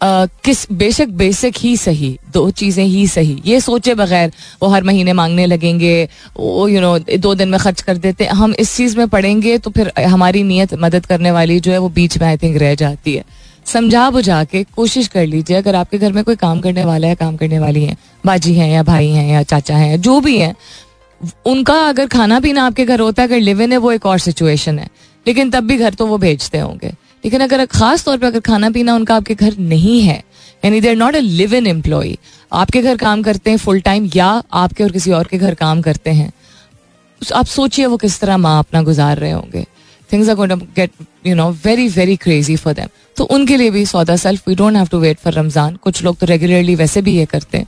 किस 0.00 0.66
बेशक 0.72 1.08
बेसिक 1.14 1.56
ही 1.58 1.76
सही, 1.76 2.18
दो 2.32 2.50
चीज़ें 2.50 2.84
ही 2.84 3.06
सही। 3.06 3.36
ये 3.46 3.60
सोचे 3.60 3.94
बगैर 3.94 4.32
वो 4.62 4.68
हर 4.68 4.82
महीने 4.82 5.12
मांगने 5.12 5.46
लगेंगे, 5.46 6.08
वो 6.36 6.68
यू 6.68 6.80
नो 6.80 6.98
दो 6.98 7.34
दिन 7.34 7.48
में 7.48 7.58
खर्च 7.60 7.80
कर 7.80 7.96
देते। 7.96 8.26
हम 8.26 8.54
इस 8.54 8.76
चीज़ 8.76 8.96
में 8.98 9.08
पढ़ेंगे 9.08 9.58
तो 9.58 9.70
फिर 9.70 9.92
हमारी 10.00 10.42
नीयत 10.42 10.74
मदद 10.74 11.06
करने 11.06 11.30
वाली 11.30 11.60
जो 11.60 11.72
है 11.72 11.78
वो 11.78 11.88
बीच 11.88 12.18
में 12.18 12.26
आई 12.28 12.36
थिंक 12.36 12.56
रह 12.56 12.74
जाती 12.74 13.14
है। 13.14 13.24
समझा 13.66 14.08
बुझा 14.10 14.42
के 14.44 14.62
कोशिश 14.76 15.08
कर 15.08 15.26
लीजिए, 15.26 15.56
अगर 15.56 15.74
आपके 15.74 15.98
घर 15.98 16.12
में 16.12 16.22
कोई 16.24 16.36
काम 16.36 16.60
करने 16.60 16.84
वाला 16.84 17.08
है, 17.08 17.14
काम 17.14 17.36
करने 17.36 17.58
वाली 17.58 17.84
है, 17.84 17.96
बाजी 18.26 18.54
हैं 18.54 18.70
या 18.70 18.82
भाई 18.82 19.08
हैं 19.08 19.30
या 19.32 19.42
चाचा 19.42 19.76
हैं, 19.76 20.00
जो 20.00 20.20
भी 20.20 20.38
हैं, 20.38 20.54
उनका 21.46 21.74
अगर 21.74 22.06
खाना 22.06 22.40
पीना 22.40 22.64
आपके 22.66 22.84
घर 22.84 23.00
होता 23.00 23.22
है, 23.22 23.28
अगर 23.28 23.40
लिव 23.40 23.62
इन 23.62 23.72
है, 23.72 23.78
वो 23.78 23.92
एक 23.92 24.06
और 24.06 24.18
सिचुएशन 24.18 24.78
है। 24.78 24.88
लेकिन 25.26 25.50
तब 25.50 25.64
भी 25.64 25.76
घर 25.76 25.94
तो 25.94 26.06
वो 26.06 26.18
भेजते 26.18 26.58
होंगे। 26.58 26.92
लेकिन 27.24 27.40
अगर 27.40 27.64
खास 27.68 28.04
तौर 28.04 28.18
पर 28.18 28.26
अगर 28.26 28.40
खाना 28.42 28.70
पीना 28.70 28.94
उनका 28.94 29.16
आपके 29.16 29.34
घर 29.34 29.56
नहीं 29.58 30.00
है, 30.02 30.22
यानी 30.62 30.80
there 30.80 30.96
not 30.96 31.16
a 31.16 31.20
live 31.20 31.54
in 31.54 31.66
employ 31.66 32.16
आपके 32.52 32.82
घर 32.82 32.96
काम 32.98 33.22
करते 33.22 33.50
हैं 33.50 33.58
फुल 33.58 33.80
टाइम 33.80 34.10
या 34.14 34.26
आपके 34.54 34.84
और 34.84 34.92
किसी 34.92 35.10
और 35.12 35.26
के 35.26 35.38
घर 35.38 35.54
काम 35.56 35.82
करते 35.82 36.10
हैं 36.12 36.32
आप 37.22 37.46
सोचिए 37.48 37.86
वो 37.86 37.96
किस 37.98 38.20
तरह 38.20 38.36
माँ 38.38 38.58
अपना 38.58 38.82
गुजार 38.82 39.18
रहे 39.18 39.30
होंगे। 39.30 39.64
Things 40.10 40.28
are 40.28 40.34
going 40.34 40.60
get 40.76 40.90
you 41.26 41.34
know 41.34 41.50
very 41.64 41.88
very 41.88 42.16
crazy 42.16 42.56
for 42.56 42.74
them 42.74 42.88
तो 43.16 43.24
उनके 43.26 43.56
लिए 43.56 43.70
भी 43.70 43.84
सौदा 43.86 44.16
self 44.16 44.48
we 44.48 44.54
don't 44.54 44.76
have 44.76 44.86
to 44.90 44.98
wait 45.00 45.18
for 45.18 45.32
Ramzan 45.32 45.76
कुछ 45.82 46.02
लोग 46.04 46.16
तो 46.18 46.26
रेगुलरली 46.26 46.74
वैसे 46.74 47.02
भी 47.02 47.16
ये 47.16 47.24
करते 47.26 47.58
हैं। 47.58 47.66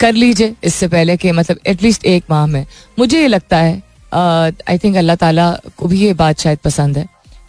कर 0.00 0.12
लीजिए 0.14 0.54
इससे 0.64 0.88
पहले 0.88 1.16
कि 1.16 1.32
मतलब 1.32 1.58
एटलीस्ट 1.66 2.04
एक 2.06 2.24
माह 2.30 2.46
में। 2.46 2.64
मुझे 2.98 3.20
ये 3.20 3.28
लगता 3.28 3.56
है 3.58 3.82
आई 4.12 4.78
थिंक 4.78 4.96
अल्लाह 4.96 5.16
ताला 5.16 5.50
को 5.76 5.86
भी 5.88 6.00
ये 6.00 6.12
बात 6.14 6.40
शायद 6.40 6.58
पसंद 6.64 6.98
है। 6.98 7.06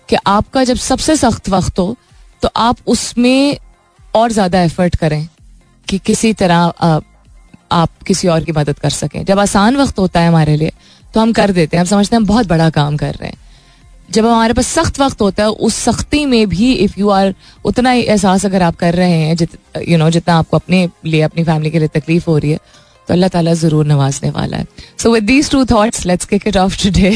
कि 0.10 0.18
आपका 0.28 0.64
जब 0.64 0.76
सबसे 0.84 1.16
सख्त 1.18 1.50
वक्त 1.50 1.80
हो 1.80 1.96
तो 2.44 2.50
आप 2.58 2.78
उसमें 2.88 3.58
और 4.14 4.32
ज़्यादा 4.32 4.62
एफर्ट 4.64 4.96
करें 4.96 5.28
कि 5.88 5.98
किसी 6.00 6.34
तरह 6.36 6.56
आ, 6.56 7.00
आप 7.72 7.90
किसी 8.08 8.28
और 8.28 8.44
की 8.44 8.52
मदद 8.52 8.80
कर 8.80 8.90
सकें। 8.92 9.24
जब 9.26 9.40
आसान 9.40 9.76
वक्त 9.78 10.00
होता 10.00 10.20
है 10.20 10.28
हमारे 10.28 10.56
लिए 10.58 10.72
तो 11.14 11.20
हम 11.20 11.34
कर 11.34 11.52
देते 11.52 11.78
हैं। 11.78 11.82
हम 11.82 11.88
समझते 11.88 12.16
हैं 12.16 12.20
हम 12.20 12.28
बहुत 12.28 12.48
बड़ा 12.48 12.70
काम 12.72 12.98
कर 12.98 13.14
रहे 13.14 13.30
हैं। 13.30 13.38
जब 14.10 14.26
हमारे 14.26 14.54
पास 14.54 14.68
सख्त 14.70 15.00
वक्त 15.00 15.22
होता 15.22 15.44
है 15.44 15.50
उस 15.50 15.76
सख्ती 15.80 16.26
में 16.26 16.48
भी 16.50 16.72
इफ़ 16.76 17.00
यू 17.00 17.10
आर 17.12 17.34
उतना 17.66 17.92
ही 17.92 18.02
एहसास 18.04 18.46
अगर 18.46 18.62
आप 18.64 18.76
कर 18.76 18.96
रहे 18.96 19.20
हैं 19.20 19.36
जित 19.38 19.58
यू 19.88 19.98
नो 19.98 20.10
जितना 20.10 20.38
आपको 20.38 20.58
अपने 20.58 20.88
लिए 21.06 21.22
अपनी 21.22 21.44
फैमिली 21.44 21.72
के 21.72 21.80
लिए 21.80 21.88
तकलीफ़ 21.94 22.30
हो 22.30 22.38
रही 22.38 22.52
है 22.52 22.58
तो 23.08 23.14
अल्लाह 23.14 23.30
ताला 23.30 23.54
ज़रूर 23.56 23.86
नवाजने 23.86 24.30
वाला 24.32 24.58
है। 24.58 24.66
So 25.00 25.12
with 25.12 25.24
these 25.26 25.50
two 25.52 25.64
thoughts 25.68 26.06
let's 26.06 26.26
kick 26.26 26.48
it 26.48 26.58
off 26.58 26.84
today 26.84 27.16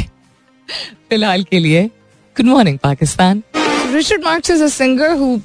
फ़िलहाल 1.09 1.43
के 1.43 1.59
लिए। 1.59 1.89
Good 2.34 2.46
morning, 2.46 2.78
Pakistan. 2.78 3.42
Richard 3.92 4.22
Marx 4.22 4.50
is 4.50 4.60
a 4.60 4.70
singer 4.70 5.16
who 5.16 5.42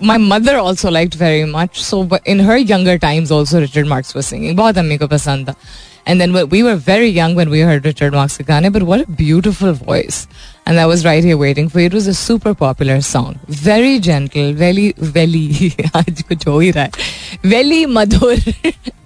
my 0.00 0.16
mother 0.16 0.56
also 0.56 0.90
liked 0.90 1.14
very 1.14 1.44
much. 1.44 1.80
So 1.82 2.08
in 2.24 2.38
her 2.38 2.56
younger 2.56 2.98
times, 2.98 3.30
also 3.30 3.60
Richard 3.60 3.86
Marx 3.86 4.14
was 4.14 4.26
singing. 4.26 4.56
बहुत 4.56 4.78
अम्मी 4.78 4.98
को 4.98 5.08
पसंद 5.08 5.48
था. 5.48 5.56
And 6.06 6.20
then 6.20 6.32
we 6.48 6.62
were 6.62 6.76
very 6.76 7.08
young 7.08 7.34
when 7.34 7.50
we 7.50 7.60
heard 7.60 7.84
Richard 7.84 8.14
Marx 8.14 8.38
के 8.38 8.44
गाने, 8.44 8.72
but 8.72 8.82
what 8.82 9.00
a 9.00 9.10
beautiful 9.22 9.72
voice. 9.72 10.26
and 10.68 10.78
I 10.78 10.84
was 10.84 11.02
right 11.04 11.24
here 11.24 11.36
waiting 11.38 11.68
for 11.70 11.80
you. 11.80 11.86
It 11.86 11.94
was 11.94 12.06
a 12.06 12.14
super 12.14 12.54
popular 12.54 13.00
song. 13.00 13.38
Very 13.48 13.98
gentle, 13.98 14.52
very, 14.52 14.92
very, 14.98 15.70
आज 16.00 16.22
कुछ 16.28 16.46
हो 16.46 16.58
ही 16.60 16.70
रहा 16.70 16.84
है. 16.84 16.90
Very 17.52 17.86
madhur. 17.86 18.36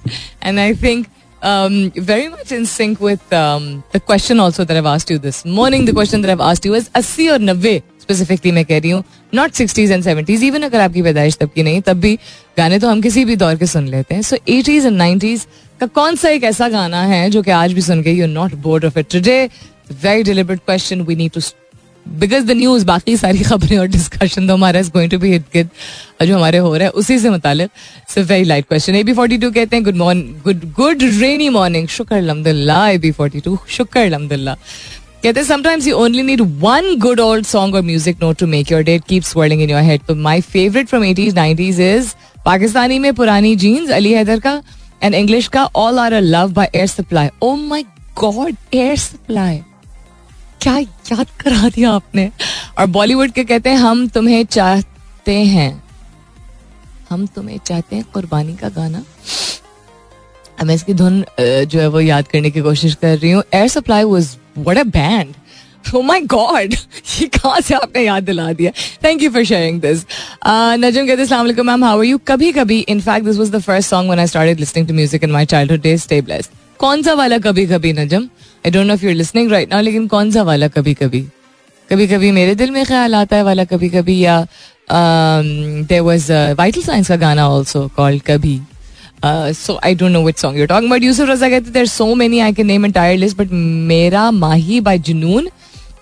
and 0.43 0.59
I 0.59 0.73
think 0.75 1.07
um, 1.42 1.92
very 1.92 2.28
much 2.30 2.52
in 2.52 2.66
sync 2.66 3.00
with 3.00 3.34
um, 3.34 3.84
the 3.92 4.00
question 4.00 4.40
also 4.40 4.64
that 4.64 4.76
I've 4.76 4.86
asked 4.86 5.10
you 5.10 5.18
this 5.18 5.46
morning. 5.46 5.86
The 5.86 5.94
question 5.94 6.22
that 6.22 6.32
I've 6.32 6.42
asked 6.42 6.66
you 6.66 6.74
is 6.74 6.90
80 6.96 7.30
और 7.30 7.40
90 7.42 7.82
specifically 8.02 8.52
मैं 8.52 8.64
कह 8.66 8.80
रही 8.80 8.92
हूँ 8.92 9.04
not 9.36 9.52
sixties 9.54 9.92
and 9.92 10.04
seventies 10.04 10.44
even 10.44 10.64
अगर 10.64 10.80
आपकी 10.80 11.02
पैदाइश 11.04 11.38
तब 11.38 11.50
की 11.56 11.64
नहीं 11.64 11.82
तब 11.88 12.00
भी 12.00 12.14
गाने 12.58 12.80
तो 12.80 12.90
हम 12.90 13.02
किसी 13.02 13.24
भी 13.26 13.36
दौर 13.36 13.56
के 13.56 13.66
सुन 13.66 13.88
लेते 13.88 14.16
हैं 14.16 14.22
सो 14.22 14.38
एटीज 14.50 14.86
एंड 14.86 14.98
नाइनटीज 14.98 15.46
का 15.80 15.88
कौन 15.96 16.16
सा 16.16 16.30
एक 16.30 16.44
ऐसा 16.44 16.70
गाना 16.70 17.02
है 17.06 17.30
जो 17.30 17.42
कि 17.44 17.52
आज 17.52 17.74
भी 17.74 17.82
सुन 17.82 18.04
के 18.04 18.12
you 18.12 18.28
not 18.28 18.54
bored 18.68 18.86
of 18.86 19.00
it 19.00 19.12
today 19.12 19.44
very 20.04 20.24
deliberate 20.24 20.60
question 20.66 21.02
we 21.02 21.16
need 21.16 21.32
to 21.32 21.42
because 22.20 22.46
the 22.46 22.52
news 22.52 22.86
बाकी 22.86 23.16
सारी 23.18 23.40
खबरें 23.44 23.78
और 23.78 23.88
डिस्कशन 23.88 24.48
तो 24.48 24.54
हमारा 24.54 24.80
is 24.80 24.92
going 24.92 25.12
to 25.12 25.20
be 25.20 25.32
hit 25.32 25.44
kid 25.54 25.68
जो 26.22 26.36
हमारे 26.36 26.58
हो 26.58 26.76
रहा 26.76 26.84
है, 26.84 26.90
उसी 26.92 27.18
से 27.20 27.30
मुतालिक 27.30 27.70
so 28.10 28.22
very 28.24 28.44
light 28.44 28.66
question 28.68 28.96
A 28.96 29.04
B 29.04 29.14
forty 29.14 29.38
two 29.38 29.52
कहते 29.52 29.76
हैं 29.76 29.84
good 29.86 29.96
morning 29.98 30.36
good 30.44 30.72
good 30.76 31.04
rainy 31.20 31.50
morning 31.50 31.88
शुक्र, 31.88 32.16
अलहमदुल्ला 32.16 32.88
ए 32.90 32.98
बी 32.98 33.12
फोर्टी 33.12 33.40
टू 33.40 33.58
शुक्र, 33.70 34.00
अलहमदुल्ला। 34.00 34.54
कहते 35.24 35.40
हैं 35.40 35.48
sometimes 35.48 35.88
you 35.88 35.96
only 35.98 36.24
need 36.24 36.42
one 36.62 36.96
good 37.00 37.20
old 37.20 37.46
song 37.46 37.76
और 37.76 37.82
music 37.82 38.18
note 38.22 38.38
to 38.40 38.48
make 38.48 38.72
your 38.72 38.82
date 38.84 39.04
keep 39.10 39.24
swirling 39.24 39.62
in 39.62 39.70
your 39.70 39.82
head 39.84 40.02
तो 40.08 40.16
my 40.16 40.42
favourite 40.42 40.88
from 40.88 41.04
eighties 41.06 41.36
nineties 41.36 41.80
is 41.82 42.14
Pakistani 42.46 43.00
में 43.00 43.14
पुरानी 43.14 43.56
जीन्स 43.56 43.90
अली 43.92 44.12
हैदर 44.14 44.40
का 44.40 44.62
एंड 45.04 45.16
इंग्लिश 45.16 45.48
का 45.48 45.64
all 45.76 46.00
are 46.00 46.14
a 46.14 46.20
love 46.20 46.54
by 46.54 46.70
Air 46.76 46.88
Supply 46.88 47.30
oh 47.42 47.56
my 47.56 47.86
God 48.20 48.56
Air 48.74 48.96
Supply 48.98 49.60
क्या 50.62 50.78
याद 50.78 51.28
करा 51.40 51.70
दिया 51.70 51.92
आपने? 51.92 52.30
और 52.80 52.86
बॉलीवुड 52.86 53.32
के 53.32 53.44
कहते 53.44 53.70
हैं, 53.70 53.78
हम 53.78 54.08
तुम्हें 54.08 54.44
चाहते 54.46 55.36
हैं। 55.46 55.72
हम 57.10 57.26
तुम्हें 57.26 57.58
चाहते 57.66 57.96
हैं 57.96 58.06
कुर्बानी 58.14 58.56
का 58.56 58.70
गाना। 58.70 59.04
मैं 60.64 60.76
इसकी 60.76 60.94
धुन 60.94 61.24
जो 61.40 61.80
है 61.80 61.88
वो 61.88 62.00
याद 62.00 62.28
करने 62.28 62.52
की 62.52 62.62
कोशिश 62.62 62.96
कर 62.96 63.18
रही 63.18 63.32
हूँ। 63.32 63.44
Air 63.54 63.68
Supply 63.68 64.04
was 64.04 64.36
what 64.58 64.78
a 64.78 64.84
band 64.84 65.34
Oh 65.88 66.02
my 66.04 66.20
God! 66.32 66.74
ये 67.22 67.26
कहाँ 67.28 67.60
से 67.62 67.74
आपने 67.74 68.02
याद 68.04 68.24
दिला 68.24 68.52
दिया? 68.54 68.72
Thank 69.04 69.22
you 69.24 69.30
for 69.32 69.44
sharing 69.46 69.80
this 69.82 70.06
नजम 70.84 71.08
कहते 71.08 71.36
हैं 71.36 71.64
मैम 71.64 71.84
हाउ 71.84 72.00
आर 72.00 72.06
यू 72.06 72.18
कभी 72.28 72.52
कभी 72.52 72.80
in fact 72.90 73.26
this 73.26 73.38
was 73.38 73.52
the 73.52 73.60
first 73.60 73.90
song 73.90 74.10
when 74.10 74.20
I 74.20 74.28
started 74.28 74.60
listening 74.60 74.88
to 74.88 74.94
music 74.94 75.24
in 75.24 75.32
my 75.32 75.46
childhood 75.46 75.82
days 75.82 76.02
stay 76.02 76.22
blessed 76.22 76.50
कौन 76.80 77.04
सा 77.04 77.14
वाला 77.14 77.38
कभी 77.38 77.66
कभी 77.68 77.94
नजम? 77.94 78.28
I 78.66 78.72
don't 78.72 78.88
know 78.88 78.94
if 78.94 79.04
you 79.04 79.10
are 79.10 79.16
listening 79.16 79.52
right 79.52 79.74
now 79.74 79.82
लेकिन 79.82 80.08
कौन 80.08 80.32
सा 80.32 80.44
वाला 80.44 80.68
कभी 80.68 80.94
कभी 80.94 81.22
कभी 81.90 82.08
कभी 82.08 82.32
मेरे 82.32 82.56
दिल 82.56 82.72
में 82.72 82.84
ख्याल 82.86 83.16
आता 83.16 83.36
है 83.36 83.44
वाला 83.44 83.64
कभी 83.66 83.90
कभी 83.90 84.20
या 84.20 84.46
देर 84.92 86.02
वॉज़ 86.02 86.32
वाइटल 86.58 86.82
साइंस 86.82 87.08
का 87.08 87.16
गाना 87.16 87.48
ऑल्सो 87.50 87.88
कॉल्ड 87.96 88.22
कभी। 88.28 88.60
So 89.24 89.80
I 89.86 89.96
don't 89.96 90.12
know 90.12 90.24
which 90.26 90.38
song 90.40 90.58
you're 90.60 90.68
talking 90.68 90.92
but 90.92 91.04
Yusuf 91.04 91.30
Raza 91.30 91.50
कहते 91.50 91.72
there 91.72 91.86
so 91.88 92.14
many 92.16 92.40
I 92.40 92.54
can 92.54 92.68
name 92.68 92.86
entire 92.86 93.18
list 93.18 93.38
but 93.38 93.52
मेरा 93.92 94.30
माही 94.32 94.80
बाय 94.80 95.00
जुनून 95.10 95.50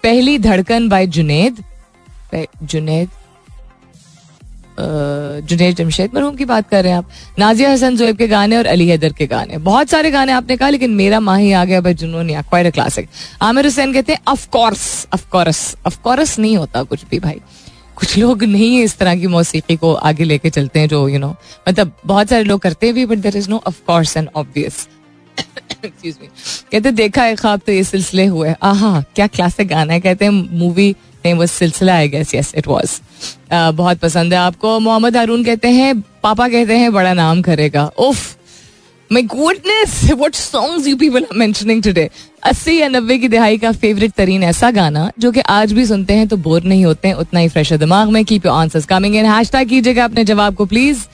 पहली 0.03 0.38
धड़कन 0.39 0.89
बाय 0.89 1.07
जुनेद 1.07 1.63
जुनेद 2.63 3.09
जुनेद 4.79 5.75
जमशेद 5.75 6.12
मरहूम 6.15 6.36
की 6.36 6.46
बात 6.46 6.70
कर 6.70 6.84
रहे 6.84 6.91
हैं 6.91 6.98
आप। 6.98 7.10
नाजिया 7.39 7.72
हसन 7.72 7.96
जोएब 7.98 8.17
के 8.17 8.27
गाने 8.27 8.58
और 8.58 8.65
अली 8.67 8.88
हैदर 8.88 9.13
के 9.13 9.27
गाने। 9.27 9.58
बहुत 9.60 9.89
सारे 9.89 10.12
गाने 10.12 10.32
आपने 10.32 10.58
कहा 10.58 10.70
लेकिन 10.70 10.91
मेरा 10.94 11.20
माही 11.20 11.51
आ 11.51 11.63
गया 11.65 11.82
भाई 11.82 11.94
जुनून 11.94 12.29
या 12.29 12.41
क्वाइट 12.41 12.74
क्लासिक 12.74 13.10
आमिर 13.41 13.65
हुसैन 13.65 13.94
कहते 13.94 14.13
हैं 14.13 14.20
of 14.27 14.48
course 14.50 15.08
of 15.13 15.29
course 15.29 15.75
of 15.86 16.00
course 16.00 16.38
नहीं 16.39 16.58
होता 16.58 16.84
कुछ 16.84 17.05
भी 17.12 17.20
भाई। 17.20 17.39
कुछ 17.96 18.17
लोग 18.17 18.44
नहीं 18.44 18.82
इस 18.84 18.98
तरह 18.98 19.15
की 19.15 19.27
मौसीकी 19.27 19.75
को 19.75 19.94
आगे 19.94 20.24
लेके 20.24 20.50
चलते 20.50 20.79
हैं 20.79 20.88
जो 20.88 21.08
यू 21.08 21.13
you 21.13 21.22
नो 21.22 21.27
know, 21.27 21.67
मतलब 21.67 21.91
बहुत 22.05 22.29
सारे 22.29 22.44
लोग 22.44 22.60
करते 22.62 22.91
भी 22.94 23.05
but 23.05 23.17
there 23.17 23.38
is 23.38 23.50
no 23.50 23.58
of course 23.58 24.17
and 24.17 24.29
obvious 24.36 24.88
कहते 25.86 26.91
देखा 26.91 27.24
है 27.24 27.36
ख्वाब 27.36 27.62
तो 27.65 27.72
ये 27.72 27.84
सिलसिले 27.84 28.25
हुए 28.25 28.53
आहा 28.63 29.01
क्या 29.15 29.27
क्लासिक 29.27 29.67
गाना 29.67 29.94
है? 29.94 30.00
कहते 30.00 30.25
हैं 30.25 30.32
मूवी 30.60 30.96
नहीं 31.25 31.34
वो 31.34 31.46
Silsila 31.48 31.96
I 31.96 32.08
guess 32.10 32.34
yes 32.36 32.53
it 32.58 32.67
was 32.67 33.00
बहुत 33.51 34.00
पसंद 34.00 34.34
है 34.34 34.39
आपको। 34.39 34.79
मोहम्मद 34.79 35.17
हारून 35.17 35.44
कहते 35.44 35.67
हैं, 35.70 36.00
पापा 36.24 36.48
कहते 36.48 36.77
हैं, 36.77 36.94
बड़ा 36.94 37.13
नाम 37.15 37.41
करेगा। 37.41 37.86
उफ 38.00 38.36
my 39.12 39.22
goodness 39.24 40.00
what 40.12 40.36
songs 40.36 40.88
you 40.88 40.96
people 40.98 41.24
are 41.24 41.38
mentioning 41.38 41.82
today 41.84 42.10
अस्सी 42.44 42.77
या 42.77 42.88
नब्बे 42.88 43.17
की 43.17 43.27
दिहाई 43.27 43.58
का 43.58 43.72
फेवरेट 43.74 44.12
तरीन 44.13 44.44
ऐसा 44.44 44.72
गाना, 44.72 45.10
जो 45.20 45.32
कि 45.32 45.39
आज 45.39 45.74
भी 45.74 45.86
सुनते 45.86 46.13
हैं 46.13 46.27
तो 46.27 46.38
बोर 46.38 46.63
नहीं 46.63 46.86
होते 46.86 47.08
हैं, 47.08 47.15
उतना 47.15 47.39
ही 47.39 47.48
फ्रेश 47.50 47.72
है 47.72 47.77
दिमाग 47.77 48.10
में। 48.10 48.24
Keep 48.25 48.46
your 48.46 48.55
answers 48.55 48.86
coming 48.86 49.15
in 49.15 49.25
hashtag 49.25 49.70
कीजिएगा 49.70 50.03
अपने 50.03 50.24
जवाब 50.24 50.55
को 50.55 50.65
please 50.65 51.05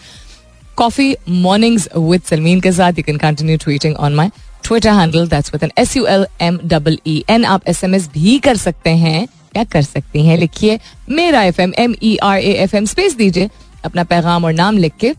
coffee 0.77 1.15
mornings 1.30 1.89
with 1.98 2.22
Salmeen 2.30 2.60
के 2.62 2.72
साथ. 2.72 2.94
You 2.94 3.03
can 3.03 3.18
continue 3.18 3.58
tweeting 3.58 3.96
on 3.98 4.15
my 4.15 4.32
Twitter 4.63 4.89
handle 4.91 5.27
that's 5.27 5.53
with 5.53 5.63
N 5.63 5.72
S 5.77 5.96
U 5.98 6.06
L 6.08 6.25
M 6.41 6.60
double 6.65 6.98
E 7.08 7.24
N 7.30 7.46
आप 7.46 7.68
एस 7.68 7.84
एम 7.84 7.96
एस 7.96 8.10
भी 8.13 8.38
कर 8.39 8.58
सकते 8.58 8.89
हैं। 8.89 9.27
क्या 9.53 9.63
कर 9.63 9.81
सकती 9.81 10.25
हैं? 10.25 10.38
लिखिए 10.38 10.79
मेरा 11.10 11.43
F 11.43 11.62
M 11.62 11.74
M 11.79 11.96
E 12.03 12.15
R 12.24 12.39
A 12.39 12.51
F 12.63 12.75
M 12.75 12.86
space 12.86 13.15
दीजिए 13.15 13.50
अपना 13.86 14.03
पैगाम 14.03 14.46
और 14.46 14.53
नाम 14.53 14.77
लिख 14.77 14.93
के 15.00 15.13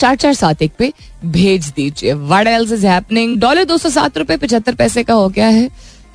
चार 0.00 0.16
चार 0.16 0.34
सात 0.34 0.62
एक 0.62 0.72
पे 0.78 0.92
भेज 1.26 1.68
दीजिए। 1.76 2.12
What 2.12 2.46
else 2.46 2.72
is 2.72 2.86
happening 2.86 3.36
dollar 3.40 3.64
दो 3.64 3.78
सौ 3.78 3.90
सात 3.90 4.18
रुपए 4.18 4.36
पचहत्तर 4.36 4.74
पैसे 4.74 5.02
का 5.04 5.14
हो 5.14 5.28
गया 5.28 5.48
है। 5.48 5.70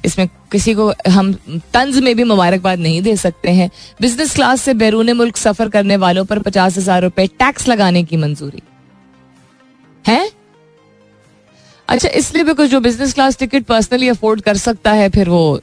इसमें 0.06 0.28
किसी 0.52 0.74
को 0.74 0.92
हम 1.10 1.32
तंज 1.74 1.98
में 2.00 2.16
भी 2.16 2.24
मुबारकबाद 2.24 2.80
नहीं 2.80 3.02
दे 3.02 3.16
सकते 3.16 3.52
हैं। 3.52 3.70
बिज़नेस 4.02 4.34
क्लास 4.36 4.62
से 4.62 4.74
बैरून 4.74 5.12
मुल्क 5.14 5.38
सफ़र 5.38 5.70
करने 5.70 5.98
वालों 5.98 6.26
पर 6.26 6.40
पचास 6.40 6.78
हज़ार 6.78 7.02
रुपए 7.04 7.28
टैक्स 7.30 7.68
लगाने 7.68 8.04
की 8.04 8.18
मंजूरी। 8.18 8.62
है? 10.06 10.30
अच्छा 11.88 12.10
इसलिए 12.10 12.44
बिकॉज़ 12.44 12.72
जो 12.72 12.80
business 12.80 13.14
class 13.14 13.38
ticket 13.38 13.64
personally 13.66 14.10
afford 14.10 14.42
कर 14.42 14.58
सकता 14.58 14.92
है 14.92 15.10
फिर 15.10 15.30
वो 15.30 15.62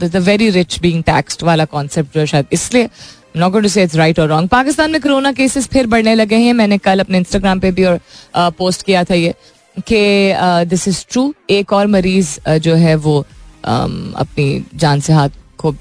the 0.00 0.16
very 0.18 0.48
rich 0.50 0.78
being 0.80 1.02
taxed 1.02 1.42
वाला 1.42 1.64
कॉन्सेप्ट 1.66 2.14
जो 2.14 2.20
है 2.20 2.26
शायद 2.26 2.46
इसलिए 2.52 2.88
नॉट 3.36 3.66
से 3.66 3.82
इट्स 3.82 3.96
राइट 3.96 4.18
और 4.20 4.28
रॉन्ग 4.28 4.48
पाकिस्तान 4.48 4.90
में 4.90 5.00
कोरोना 5.00 5.32
केसेस 5.32 5.66
फिर 5.68 5.86
बढ़ने 5.86 6.14
लगे 6.14 6.36
हैं। 6.36 6.52
मैंने 6.52 6.78
कल 6.78 7.00
अपने 7.00 7.18
इंस्टाग्राम 7.18 7.60
पे 7.60 7.70
भी 7.72 7.84
और 7.84 8.00
पोस्ट 8.36 8.82
किया 8.82 9.04
था 9.04 9.14
ये 9.14 9.34
कि 9.78 10.66
दिस 10.68 10.86
इज़ 10.88 11.04
ट्रू 11.10 11.32
एक 11.50 11.72
और 11.72 11.86
मरीज़ 11.86 12.38
जो 12.58 12.74
है 12.74 12.94
वो 12.96 13.18
अपनी 13.66 14.64
जान 14.74 15.00
से 15.00 15.12
हाथ 15.12 15.28
को 15.58 15.74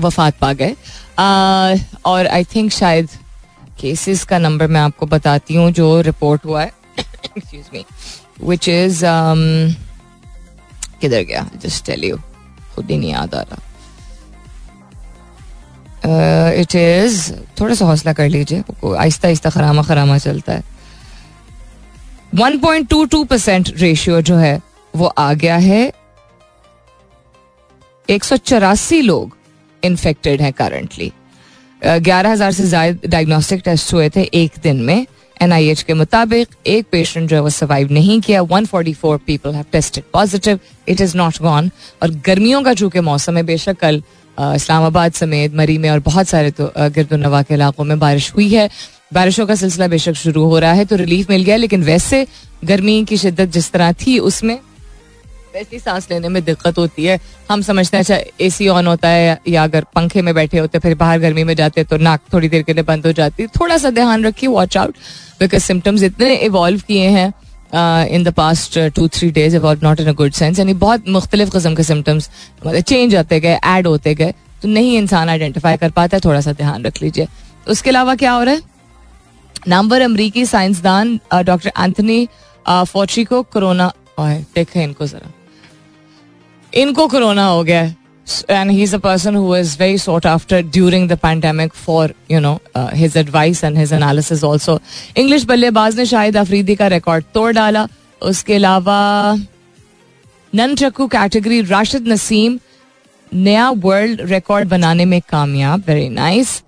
वफात 0.00 0.38
पा 0.40 0.52
गए। 0.52 0.74
और 2.06 2.26
आई 2.26 2.44
थिंक 2.54 2.70
शायद 2.72 3.08
केसेस 3.80 4.24
का 4.24 4.38
नंबर 4.38 4.66
मैं 4.66 4.80
आपको 4.80 5.06
बताती 5.06 5.54
हूँ 5.54 5.70
जो 5.72 6.00
रिपोर्ट 6.00 6.44
हुआ 6.44 6.62
है। 6.62 6.72
एक्सक्यूज 6.98 7.64
मी 7.74 7.84
विच 8.42 8.68
इज़ 8.68 9.04
किधर 11.04 11.22
गया? 11.24 11.46
जस्ट 11.62 11.86
टेल 11.86 12.04
यू 12.04 12.16
खुद 12.74 12.90
ही 12.90 12.96
नहीं 12.98 13.12
याद 13.12 13.34
आ 13.34 13.40
रहा। 13.42 13.60
इट 16.52 16.74
इज़ 16.74 17.32
थोड़ा 17.60 17.74
सा 17.74 17.84
हौसला 17.86 18.12
कर 18.12 18.28
लीजिए। 18.28 18.62
आहिस्ता 18.94 19.28
आहिस्ता 19.28 19.50
खरामा 19.50 19.82
खरामा 19.82 20.18
चलता 20.18 20.52
है। 20.52 20.62
1.22 22.34 23.24
परसेंट 23.26 23.68
रेशियो 23.76 24.20
जो 24.22 24.36
है, 24.36 24.60
वो 24.94 25.06
आ 25.08 25.32
गया 25.34 25.56
है। 25.58 25.92
एक 28.08 28.24
सौ 28.24 28.36
चौरासी 28.38 29.00
लोग 29.02 29.36
इन्फेक्टेड 29.82 30.40
हैं 30.42 30.52
करंटली 30.52 31.12
ग्यारह 31.82 32.30
हज़ार 32.32 32.52
से 32.52 32.62
ज़्यादा 32.64 33.08
डायग्नोस्टिक 33.08 33.62
टेस्ट 33.64 33.92
हुए 33.94 34.08
थे 34.10 34.22
एक 34.34 34.52
दिन 34.62 34.76
में। 34.82 35.06
एनआईएच 35.44 35.82
के 35.82 35.94
मुताबिक 35.94 36.48
एक 36.66 36.86
पेशेंट 36.92 37.28
जो 37.30 37.36
है 37.36 37.42
वो 37.42 37.50
सर्वाइव 37.50 37.92
नहीं 37.92 38.20
किया। 38.20 38.42
144 38.42 39.18
people 39.26 39.54
have 39.54 39.64
tested 39.72 40.04
positive 40.12 40.58
it 40.88 41.00
is 41.00 41.16
not 41.16 41.40
gone 41.42 41.70
और 42.02 42.10
गर्मियों 42.26 42.62
का 42.62 42.74
चूँकि 42.74 43.00
मौसम 43.02 43.36
है, 43.36 43.42
बेशक 43.42 43.76
कल 43.76 44.02
इस्लामाबाद 44.38 45.12
समेत, 45.12 45.54
मरी 45.54 45.78
में 45.78 45.88
और 45.90 45.98
बहुत 46.00 46.28
सारे 46.28 46.50
तो 46.50 46.70
गिरदुलनवा 46.78 47.42
के 47.42 47.54
इलाकों 47.54 47.84
में 47.84 47.98
बारिश 47.98 48.32
हुई 48.36 48.48
है। 48.48 48.68
बारिशों 49.12 49.46
का 49.46 49.54
सिलसिला 49.54 49.86
बेशक 49.88 50.14
शुरू 50.16 50.44
हो 50.44 50.58
रहा 50.58 50.72
है 50.72 50.84
तो 50.84 50.96
रिलीफ 50.96 51.30
मिल 51.30 51.42
गया। 51.44 51.56
लेकिन 51.56 51.82
वैसे 51.82 52.26
गर्मी 52.64 53.04
की 53.04 53.16
शिद्दत 53.16 53.48
जिस 53.48 53.70
तरह 53.72 53.92
थी, 53.96 54.18
उसमें 54.20 54.58
वैसी 55.54 55.78
सांस 55.78 56.06
लेने 56.10 56.28
में 56.28 56.42
दिक्कत 56.44 56.78
होती 56.78 57.04
है। 57.04 57.18
हम 57.50 57.60
समझते 57.62 57.96
हैं 57.96 58.02
अच्छा 58.04 58.16
ए 58.40 58.48
सी 58.50 58.66
ऑन 58.68 58.86
होता 58.86 59.08
है 59.08 59.38
या 59.48 59.64
अगर 59.64 59.84
पंखे 59.94 60.22
में 60.22 60.34
बैठे 60.34 60.58
होते, 60.58 60.78
फिर 60.78 60.94
बाहर 60.94 61.18
गर्मी 61.20 61.44
में 61.44 61.54
जाते 61.56 61.84
तो 61.84 61.96
नाक 61.98 62.20
थोड़ी 62.32 62.48
देर 62.48 62.62
के 62.62 62.72
लिए 62.72 62.84
बंद 62.84 63.06
हो 63.06 63.12
जाती 63.12 63.46
थोड़ा 63.56 63.76
सा 63.78 63.90
ध्यान 63.90 64.24
रखिए 64.24 64.48
वॉच 64.50 64.76
आउट 64.76 64.96
बिकॉज़ 65.40 65.62
सिम्टम्स 65.62 66.02
इतने 66.02 66.34
इवॉल्व 66.36 66.80
किए 66.88 67.08
हैं 67.08 68.06
in 68.06 68.24
the 68.24 68.32
past 68.34 68.78
two 68.96 69.06
three 69.08 69.30
days 69.30 69.56
about 69.56 69.82
not 69.82 70.00
in 70.00 70.08
a 70.08 70.12
good 70.14 70.32
sense 70.32 70.58
यानी 70.58 70.74
बहुत 70.82 71.08
मुख्तलिफ़ 71.08 71.50
किस्म 71.50 71.74
के 71.74 71.82
सिम्टम्स 71.82 72.30
मतलब 72.66 72.80
चेंज 72.82 73.14
होते 73.16 73.40
गए 73.40 73.58
ऐड 73.66 73.86
होते 73.86 74.14
गए 74.14 74.34
तो 74.62 74.68
नहीं 74.68 74.96
इंसान 74.98 75.28
आइडेंटिफाई 75.28 75.76
कर 75.76 75.90
पाता 75.90 76.16
है 76.16 76.20
थोड़ा 76.24 76.40
सा 76.40 76.52
ध्यान 76.54 76.84
रख 76.84 77.02
लीजिए। 77.02 77.26
उसके 77.66 77.90
अलावा 77.90 78.14
क्या 78.14 78.32
हो 78.32 78.42
रहा 78.42 78.54
है? 78.54 78.62
नामवर 79.68 80.00
अमरीकी 80.02 80.44
साइंसदान 80.46 81.18
डॉक्टर 81.34 81.72
एंथनी 81.78 82.26
फोची 82.66 83.24
को 83.24 83.42
कोरोना 83.44 83.92
देखें 84.20 84.82
इनको 84.82 85.06
जरा। 85.06 85.30
इनको 86.74 87.06
कोरोना 87.08 87.46
हो 87.46 87.62
गया 87.64 87.94
and 88.48 88.70
he's 88.70 88.92
a 88.94 88.98
person 88.98 89.34
who 89.34 89.52
is 89.54 89.76
very 89.76 89.96
sought 89.98 90.26
after 90.26 90.62
during 90.76 91.08
the 91.08 91.16
pandemic 91.16 91.74
for 91.74 92.04
you 92.32 92.40
know 92.40 92.52
uh, 92.74 92.88
his 93.00 93.16
advice 93.16 93.62
and 93.62 93.76
his 93.76 93.92
analysis 93.92 94.42
also. 94.42 94.78
English 95.16 95.44
बल्लेबाज 95.44 95.96
ने 95.98 96.06
शाहिद 96.06 96.36
अफरीदी 96.36 96.74
का 96.76 96.86
रिकॉर्ड 96.86 97.24
तोड़ 97.34 97.52
डाला। 97.52 97.86
उसके 98.22 98.54
अलावा 98.54 98.98
नन 100.54 100.74
चक्कू 100.74 101.06
कैटेगरी 101.06 101.60
राशिद 101.62 102.08
नसीम 102.08 102.58
नया 103.34 103.70
वर्ल्ड 103.84 104.20
रिकॉर्ड 104.30 104.68
बनाने 104.68 105.04
में 105.04 105.20
कामयाब। 105.30 105.84
वेरी 105.86 106.08
नाइस 106.08 106.62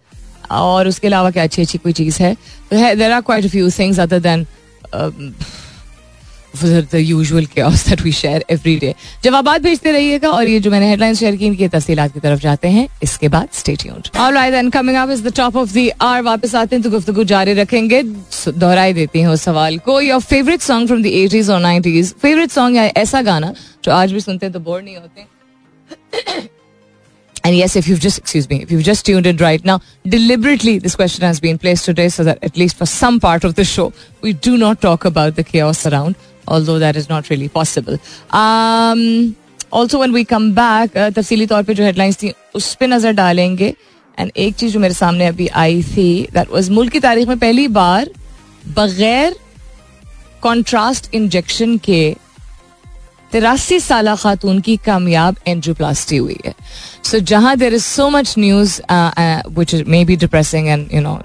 और 0.51 0.89
उसके 0.89 1.07
अलावा 1.07 1.31
क्या 1.31 1.43
अच्छी 1.43 1.63
अच्छी 1.63 1.79
कोई 1.79 1.93
चीज़ 1.93 2.23
है? 2.23 2.37
There 2.73 3.11
are 3.13 3.21
quite 3.21 3.47
few 3.47 3.71
things 3.71 4.01
other 4.01 4.19
than 4.21 4.47
the 6.65 6.95
usual 6.95 7.47
chaos 7.47 7.83
that 7.89 8.03
we 8.07 8.13
share 8.19 8.41
every 8.49 8.75
day. 8.81 8.93
जवाब 9.25 9.49
भेजते 9.63 9.93
रहिएगा 9.93 10.31
और 10.31 10.49
ये 10.49 10.61
जो 10.61 10.71
मैंने 10.71 10.89
हेडलाइंस 10.89 11.19
शेयर 11.19 11.37
की 11.37 11.47
इनकी 11.47 11.69
तफसीलात 11.69 12.13
की 12.13 12.21
तरफ़ 12.21 12.41
जाते 12.41 12.69
हैं 12.69 12.87
इसके 13.03 13.29
बाद 13.29 13.49
stay 13.53 13.77
tuned 13.83 14.09
alright 14.21 14.55
then 14.55 14.71
coming 14.71 14.97
up 14.97 15.11
is 15.11 15.23
the 15.29 15.33
top 15.37 15.57
of 15.57 15.73
the 15.75 15.89
hour 16.01 16.23
वापस 16.23 16.55
आते 16.55 16.77
हैं 16.77 16.83
तो 16.85 16.91
गुफ्तगू 16.91 17.25
जारी 17.35 17.53
रखेंगे 17.61 18.03
दोहराई 18.49 18.93
देती 18.93 19.21
हैं 19.21 19.29
उस 19.29 19.43
सवाल 19.43 19.79
को 19.87 20.01
your 20.01 20.21
favourite 20.21 20.61
song 20.63 20.87
from 20.89 21.03
the 21.03 21.15
80s 21.29 21.51
और 21.51 21.63
90s 21.63 22.13
फेवरेट 22.23 22.51
सॉन्ग 22.51 22.77
या 22.77 22.85
ऐसा 22.97 23.23
गाना 23.23 23.55
जो 23.85 23.93
आज 23.93 24.13
भी 24.13 24.21
सुनते 24.21 24.47
हैं 24.47 24.53
तो 24.53 24.61
बोर 24.61 24.83
नहीं 24.83 24.97
होते 24.97 26.55
And 27.45 27.55
yes, 27.55 27.75
if 27.77 27.87
you've 27.89 28.01
just, 28.01 28.19
excuse 28.19 28.49
me, 28.51 28.57
if 28.63 28.71
you've 28.73 28.83
just 28.83 29.07
tuned 29.07 29.27
in 29.31 29.37
right 29.37 29.65
now, 29.65 29.75
deliberately 30.05 30.73
this 30.81 30.97
question 30.97 31.25
has 31.27 31.39
been 31.39 31.59
placed 31.59 31.85
today 31.85 32.09
so 32.09 32.25
that 32.25 32.43
at 32.43 32.57
least 32.57 32.77
for 32.77 32.87
some 32.87 33.21
part 33.21 33.45
of 33.45 33.55
the 33.55 33.65
show, 33.65 33.93
we 34.21 34.33
do 34.33 34.57
not 34.63 34.81
talk 34.81 35.05
about 35.05 35.37
the 35.37 35.45
chaos 35.45 35.87
around 35.87 36.17
although 36.49 36.79
that 36.79 36.97
is 36.97 37.09
not 37.09 37.31
really 37.31 37.49
possible. 37.49 37.99
Um, 38.33 39.37
also 39.71 39.99
when 39.99 40.13
we 40.13 40.25
come 40.25 40.53
back 40.55 40.97
uh, 40.97 41.11
तफसीली 41.11 41.47
तौर 41.47 41.63
पे 41.63 41.75
जो 41.75 41.85
headlines 41.85 42.23
थी 42.23 42.33
उस 42.55 42.75
पर 42.75 42.87
नज़र 42.87 43.13
डालेंगे 43.13 43.75
and 44.19 44.31
एक 44.37 44.55
चीज़ 44.55 44.73
जो 44.73 44.81
मेरे 44.81 44.95
सामने 44.95 45.27
अभी 45.27 45.49
आई 45.65 45.83
थी 45.83 46.29
दैट 46.35 46.51
वाज 46.51 46.71
मुल्क 46.71 46.93
की 46.93 47.01
तारीख 47.01 47.29
में 47.29 47.39
पहली 47.39 47.67
बार 47.71 48.11
बगैर 48.79 49.37
कॉन्ट्रास्ट 50.43 51.15
इंजेक्शन 51.15 51.77
के 51.85 52.17
तिरासी 53.33 53.79
साल 53.81 54.15
खातून 54.17 54.61
की 54.61 54.77
कामयाब 54.85 55.37
एंजियोप्लास्टी 55.47 56.17
हुई 56.17 56.39
है 56.45 56.55
सो 57.05 57.19
जहाँ 57.31 57.57
there 57.57 57.75
is 57.75 57.85
so 57.85 58.09
much 58.11 58.35
news 58.39 58.81
which 59.59 59.75
may 59.89 60.05
be 60.05 60.17
depressing 60.17 60.69
and 60.69 60.89
you 60.95 61.01
know 61.01 61.19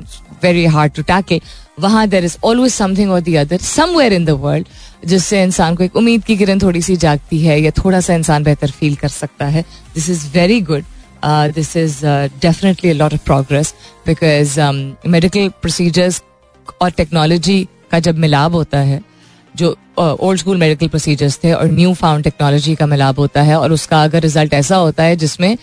very 0.44 0.66
hard 0.76 0.94
to 0.94 1.02
tackle 1.04 1.40
वहाँ 1.82 2.08
देर 2.08 2.26
इज़ 2.26 2.38
ऑलवेज 2.44 2.74
समथिंग 2.74 3.12
और 3.12 3.22
the 3.22 3.36
other 3.36 3.58
somewhere 3.58 4.14
in 4.14 4.26
the 4.26 4.30
world 4.30 4.68
जिससे 5.06 5.44
इंसान 5.44 5.76
को 5.76 5.84
एक 5.84 5.96
उम्मीद 5.96 6.24
की 6.24 6.38
किरण 6.38 6.60
थोड़ी 6.62 6.82
सी 6.82 6.96
जागती 6.96 7.40
है 7.40 7.62
या 7.62 7.72
थोड़ा 7.72 8.00
सा 8.00 8.14
इंसान 8.14 8.44
बेहतर 8.44 8.72
फील 8.72 8.96
कर 8.96 9.08
सकता 9.08 9.46
है 9.46 9.62
this 9.96 10.10
is 10.10 10.26
very 10.34 10.62
good 10.62 10.84
this 11.26 11.76
is 11.78 12.00
definitely 12.42 12.94
lot 12.94 13.14
of 13.14 13.24
progress 13.26 13.74
because 14.06 14.60
medical 15.08 15.50
procedures 15.62 16.22
और 16.82 16.92
टेक्नोलॉजी 16.92 17.68
का 17.92 18.00
जब 18.00 18.18
मिलाप 18.18 18.54
होता 18.54 18.80
है, 18.80 19.02
जो 19.56 19.78
ओल्ड 19.98 20.40
स्कूल 20.40 20.58
मेडिकल 20.58 20.88
प्रोसीजर्स 20.88 21.40
थे 21.44 21.52
और 21.54 21.72
न्यू 21.72 21.94
फाउंड 21.94 22.24
टेक्नोलॉजी 22.24 22.76
का 22.76 22.86
मिलाप 22.86 23.20
होता 23.20 23.42
है 23.42 23.60
और 23.60 23.72
उसका 23.72 24.04
अगर 24.04 24.22
रिज़ल्ट 24.22 24.54
ऐसा 24.54 24.76
होता 24.76 25.04
है 25.04 25.16
जिसमें 25.16 25.58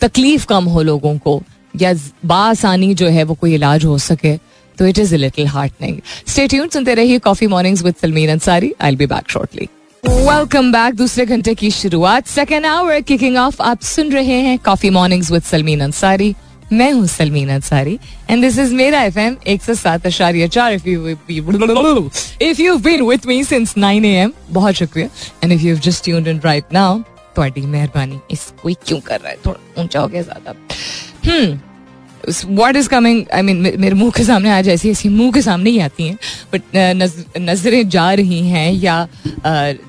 तकलीफ़ 0.00 0.46
कम 0.46 0.64
हो 0.64 0.82
लोगों 0.82 1.18
को 1.18 1.42
या 1.74 1.94
बासानी 2.24 2.94
जो 2.94 3.08
है 3.08 3.24
वो 3.24 3.34
कोई 3.34 3.54
इलाज 3.54 3.84
हो 3.84 3.98
सके 3.98 4.38
तो 4.80 4.86
it 4.86 4.98
is 4.98 5.14
a 5.14 5.18
little 5.18 5.46
heartening 5.46 5.98
stay 6.26 6.46
tune 6.48 6.68
सुनते 6.68 6.94
रहिए 6.94 7.18
coffee 7.18 7.46
mornings 7.46 7.82
with 7.84 7.94
Salmeen 8.02 8.30
Ansari 8.30 8.72
I 8.80 8.90
will 8.90 8.98
be 8.98 9.06
back 9.06 9.30
shortly 9.30 9.68
welcome 10.04 10.70
back 10.72 10.94
दूसरे 10.94 11.26
घंटे 11.26 11.54
की 11.54 11.70
शुरुआत. 11.70 12.26
सेकेंड 12.26 12.66
आवर 12.66 13.00
किकिंग 13.00 13.36
ऑफ़ 13.36 13.60
आप 13.62 13.80
सुन 13.82 14.12
रहे 14.12 14.40
हैं 14.42 14.58
coffee 14.64 14.90
mornings 14.90 15.30
with 15.32 15.42
Salmeen 15.42 15.80
Ansari 15.80 16.34
मैं 16.72 16.90
हूँ 16.92 17.06
Salmeen 17.08 17.48
Ansari 17.50 17.98
and 18.30 18.42
this 18.42 18.58
is 18.58 18.74
मेरा 18.74 19.02
एफ़ 19.02 19.18
एम 19.18 19.36
एक 19.46 19.62
सौ 19.62 19.74
सात 19.74 20.06
आशार्य 20.06 20.48
चार. 20.48 20.72
If 20.72 20.88
you 20.88 21.08
if 21.08 22.60
you 22.62 22.76
been 22.78 23.02
with 23.04 23.26
me 23.26 23.42
since 23.44 23.76
nine 23.76 24.04
A 24.04 24.16
M 24.16 24.32
बहुत 24.50 24.74
शुक्रिया. 24.74 25.08
And 25.44 25.52
if 25.52 25.62
you 25.62 25.76
just 25.78 26.04
tuned 26.04 26.28
in 26.28 26.40
right 26.44 26.72
now 26.72 27.00
थोड़ी 27.38 27.60
मेहरबानी. 27.62 28.20
इसको 28.30 28.70
क्यों 28.86 29.00
कर 29.00 29.20
रहा 29.20 29.30
है? 29.30 29.36
थोड़ा 29.46 29.82
ऊँचा 29.82 30.00
हो 30.00 30.08
गया 30.08 30.22
ज़्यादा. 30.22 30.54
हम्म 31.26 31.58
what 32.28 32.76
is 32.76 32.88
coming 32.88 33.24
I 33.34 33.42
mean 33.42 33.56
मेरे 33.56 33.94
मुँह 33.94 34.10
के 34.16 34.24
सामने 34.24 34.50
आज 34.50 34.68
ऐसी 34.68 34.90
ऐसी 34.90 35.08
मुँह 35.08 35.32
के 35.32 35.42
सामने 35.42 35.70
ही 35.70 35.78
आती 35.78 36.08
हैं 36.08 36.18
बट 36.52 36.62
नज़रें 37.38 37.88
जा 37.88 38.12
रही 38.12 38.40
हैं 38.48 38.72
या 38.72 39.06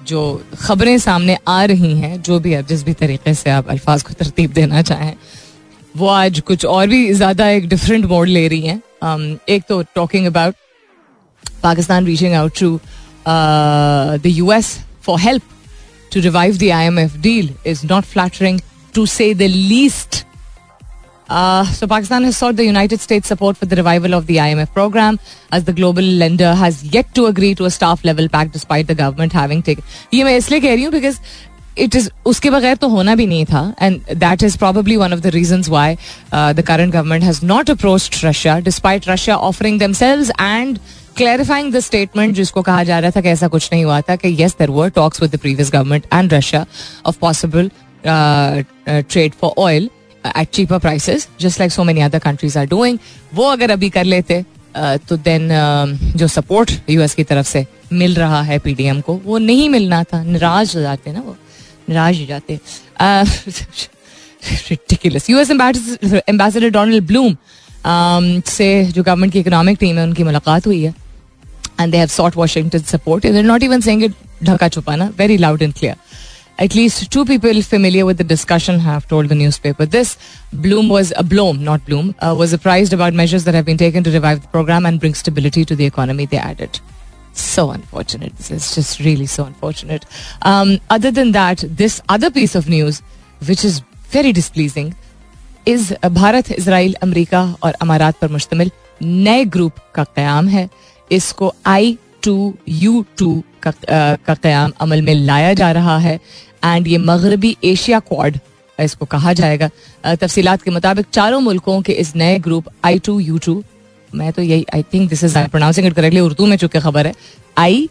जो 0.08 0.22
खबरें 0.62 0.98
सामने 0.98 1.38
आ 1.48 1.64
रही 1.66 1.94
हैं 2.00 2.22
जो 2.22 2.40
भी 2.40 2.54
आप 2.54 2.68
जिस 2.68 2.84
भी 2.84 2.94
तरीके 2.94 3.34
से 3.34 3.50
आप 3.50 3.70
अल्फाज 3.70 4.04
को 4.04 4.14
तरतीब 4.14 4.54
देना 4.54 4.82
चाहें 4.82 5.14
वो 5.98 6.08
आज 6.08 6.40
कुछ 6.40 6.66
और 6.66 6.88
भी 6.88 7.14
ज़्यादा 7.14 7.50
एक 7.50 7.68
डिफरेंट 7.70 8.06
मोड 8.06 8.28
ले 8.28 8.48
रही 8.48 8.62
हैं। 8.62 8.82
Um, 9.04 9.50
एक 9.50 9.64
तो 9.70 9.82
talking 9.96 10.26
about 10.26 10.56
Pakistan 11.64 12.06
reaching 12.06 12.34
out 12.34 12.60
to 12.60 12.80
the 13.28 14.22
U 14.26 14.52
S 14.52 14.78
for 15.04 15.20
help 15.20 15.44
to 16.14 16.22
revive 16.22 16.58
the 16.58 16.70
I 16.72 16.86
M 16.86 17.00
F 17.00 17.18
deal 17.18 17.50
is 17.68 17.86
not 17.86 18.04
flattering 18.04 18.60
to 18.96 19.06
say 19.06 19.34
the 19.34 19.42
least 19.42 20.24
Uh, 20.24 20.31
so 21.32 21.88
Pakistan 21.88 22.24
has 22.24 22.38
sought 22.38 22.56
the 22.56 22.66
United 22.66 23.00
States 23.00 23.28
support 23.28 23.58
for 23.58 23.66
the 23.66 23.76
revival 23.76 24.14
of 24.14 24.26
the 24.28 24.38
IMF 24.38 24.74
program 24.74 25.20
as 25.52 25.64
the 25.64 25.74
global 25.74 26.04
lender 26.04 26.54
has 26.54 26.84
yet 26.84 27.14
to 27.16 27.26
agree 27.28 27.54
to 27.56 27.66
a 27.66 27.72
staff 27.72 28.04
level 28.04 28.28
pact 28.28 28.52
despite 28.52 28.88
the 28.88 28.96
government 28.96 29.32
having 29.34 29.62
taken. 29.62 29.84
ये 30.14 30.24
मैं 30.24 30.36
इसलिए 30.38 30.60
कह 30.62 30.74
रही 30.74 30.84
हूँ 30.84 30.92
because 30.92 31.20
it 31.78 31.96
is 31.96 32.10
उसके 32.26 32.50
बगैर 32.50 32.76
तो 32.78 32.88
होना 32.90 33.16
भी 33.16 33.28
नहीं 33.28 33.46
था 33.46 33.76
and 33.80 34.02
that 34.24 34.44
is 34.44 34.58
probably 34.58 34.98
one 34.98 35.14
of 35.14 35.22
the 35.22 35.32
reasons 35.32 35.70
why 35.70 35.98
uh, 36.32 36.52
the 36.54 36.64
current 36.64 36.92
government 36.92 37.24
has 37.24 37.42
not 37.42 37.70
approached 37.70 38.22
Russia 38.24 38.60
despite 38.62 39.08
Russia 39.08 39.38
offering 39.38 39.78
themselves 39.78 40.32
and 40.40 40.82
clarifying 41.16 41.72
the 41.72 41.82
statement 41.82 42.36
जिसको 42.36 42.62
कहा 42.62 42.84
जा 42.84 43.00
रहा 43.00 43.12
था 43.16 43.22
कि 43.22 43.30
ऐसा 43.30 43.48
कुछ 43.56 43.70
नहीं 43.74 43.86
हुआ 43.86 44.02
था 44.10 44.16
कि 44.16 44.36
yes 44.38 44.56
there 44.56 44.72
were 44.82 44.90
talks 44.90 45.22
with 45.22 45.32
the 45.32 45.42
previous 45.48 45.70
government 45.70 46.06
and 46.12 46.32
Russia 46.32 46.68
of 47.06 47.20
possible 47.20 47.70
uh, 48.06 48.64
uh, 48.88 49.02
trade 49.08 49.34
for 49.36 49.54
oil 49.58 49.90
at 50.28 50.50
cheaper 50.54 50.80
prices 50.80 51.28
just 51.42 51.60
like 51.60 51.72
so 51.72 51.84
many 51.84 52.02
other 52.02 52.20
countries 52.20 52.58
are 52.60 52.66
doing 52.68 52.98
वो 53.34 53.46
अगर 53.48 53.72
अभी 53.72 53.90
कर 53.90 54.04
लेते 54.06 54.44
तो 55.10 55.18
देन 55.20 55.50
जो 56.18 56.28
सपोर्ट 56.30 56.72
यूएस 56.90 57.14
की 57.16 57.24
तरफ़ 57.24 57.48
से 57.48 57.66
मिल 57.94 58.16
रहा 58.16 58.42
है 58.42 58.60
पीडीएम 58.60 59.02
को, 59.02 59.14
वो 59.16 59.38
नहीं 59.38 59.70
मिलना 59.70 60.04
था। 60.04 60.24
निराश 60.24 60.76
हो 60.76 60.82
जाते 60.82 61.12
ना 61.12 61.20
वो। 61.22 61.36
निराश 61.90 62.20
हो 62.20 62.26
जाते 62.26 62.60
यूएस 65.30 65.50
एम्बेसडर 65.52 66.70
डोनाल्ड 66.70 67.04
ब्लूम 67.08 67.36
से 68.48 68.84
जो 68.86 69.04
गवर्नमेंट 69.04 69.34
की 69.34 69.40
इकोनॉमिक 69.40 69.78
टीम 69.80 69.98
है, 69.98 70.04
उनकी 70.04 70.24
मुलाकात 70.24 70.68
हुई 70.68 70.82
है। 70.84 70.94
And 71.80 71.92
they 71.92 71.98
have 71.98 72.08
sought 72.10 72.38
Washington 72.38 72.80
support 72.80 73.26
not 73.26 73.64
even 73.64 74.04
it 74.04 74.14
ढका 74.44 74.68
छुपाना 74.68 75.12
very 75.18 75.38
loud 75.38 75.62
and 75.62 75.74
clear 75.74 75.96
At 76.61 76.75
least 76.75 77.11
two 77.11 77.25
people 77.25 77.61
familiar 77.63 78.07
with 78.07 78.17
the 78.19 78.25
discussion 78.25 78.79
have 78.81 79.07
told 79.09 79.29
the 79.29 79.35
newspaper 79.35 79.85
this. 79.85 80.17
Bloom 80.53 80.89
was 80.89 81.13
a 81.17 81.23
Bloom, 81.23 81.63
not 81.63 81.85
Bloom, 81.85 82.15
uh, 82.21 82.35
was 82.39 82.51
surprised 82.51 82.93
about 82.93 83.13
measures 83.13 83.45
that 83.45 83.55
have 83.55 83.67
been 83.67 83.77
taken 83.77 84.03
to 84.05 84.11
revive 84.11 84.41
the 84.43 84.49
program 84.49 84.87
and 84.87 84.99
bring 84.99 85.15
stability 85.15 85.65
to 85.67 85.77
the 85.77 85.85
economy. 85.85 86.27
They 86.27 86.39
added. 86.39 86.81
So 87.35 87.71
unfortunate. 87.71 88.37
This 88.39 88.51
is 88.51 88.75
just 88.75 89.01
really 89.01 89.27
so 89.27 89.45
unfortunate. 89.45 90.07
Um, 90.43 90.79
other 90.89 91.11
than 91.11 91.33
that, 91.33 91.65
this 91.69 92.01
other 92.09 92.31
piece 92.31 92.55
of 92.55 92.69
news, 92.69 93.03
which 93.47 93.65
is 93.65 93.83
very 94.11 94.33
displeasing, 94.33 94.95
is 95.67 95.93
Bharat 95.93 96.51
Israel 96.53 96.95
America 97.03 97.43
और 97.63 97.73
अमारात 97.83 98.19
पर 98.21 98.29
मुश्तमिल 98.33 98.71
नए 99.03 99.45
group 99.45 99.79
का 99.95 100.05
क्याम 100.05 100.49
है 100.49 100.69
इसको 101.13 101.53
आई 101.67 101.97
two 102.25 102.55
U 102.69 103.05
two 103.19 103.43
का 103.67 104.35
क्याम 104.35 104.73
अमल 104.81 105.03
में 105.03 105.15
लाया 105.15 105.53
जा 105.55 105.71
रहा 105.73 105.97
है 105.99 106.19
एंड 106.64 106.88
ये 106.88 106.98
मगरबी 107.00 107.56
एशिया 107.64 108.00
क्वाड 108.02 108.40
इसको 108.80 109.06
कहा 109.06 109.34
जाएगा। 109.34 109.70
तफसीलात 110.06 110.62
के 110.62 110.72
मुताबिक 110.72 111.06
चारों 111.14 111.40
मुल्कों 111.40 111.82
के 111.82 111.94
इस 111.94 112.16
नए 112.16 112.38
group 112.40 112.70
I 112.86 113.00
two 113.00 113.20
U 113.20 113.38
two 113.38 113.64
मैं 114.12 114.32
तो 114.34 114.42
यही 114.42 114.66
I 114.76 114.84
think 114.94 115.10
this 115.10 115.24
is 115.24 115.38
I 115.38 115.48
pronouncing 115.48 115.88
it 115.88 115.94
correctly 115.94 116.20
Urdu 116.20 116.46
में 116.46 116.58
चुके 116.58 116.80
खबर 116.80 117.08
है। 117.08 117.14
I 117.58 117.90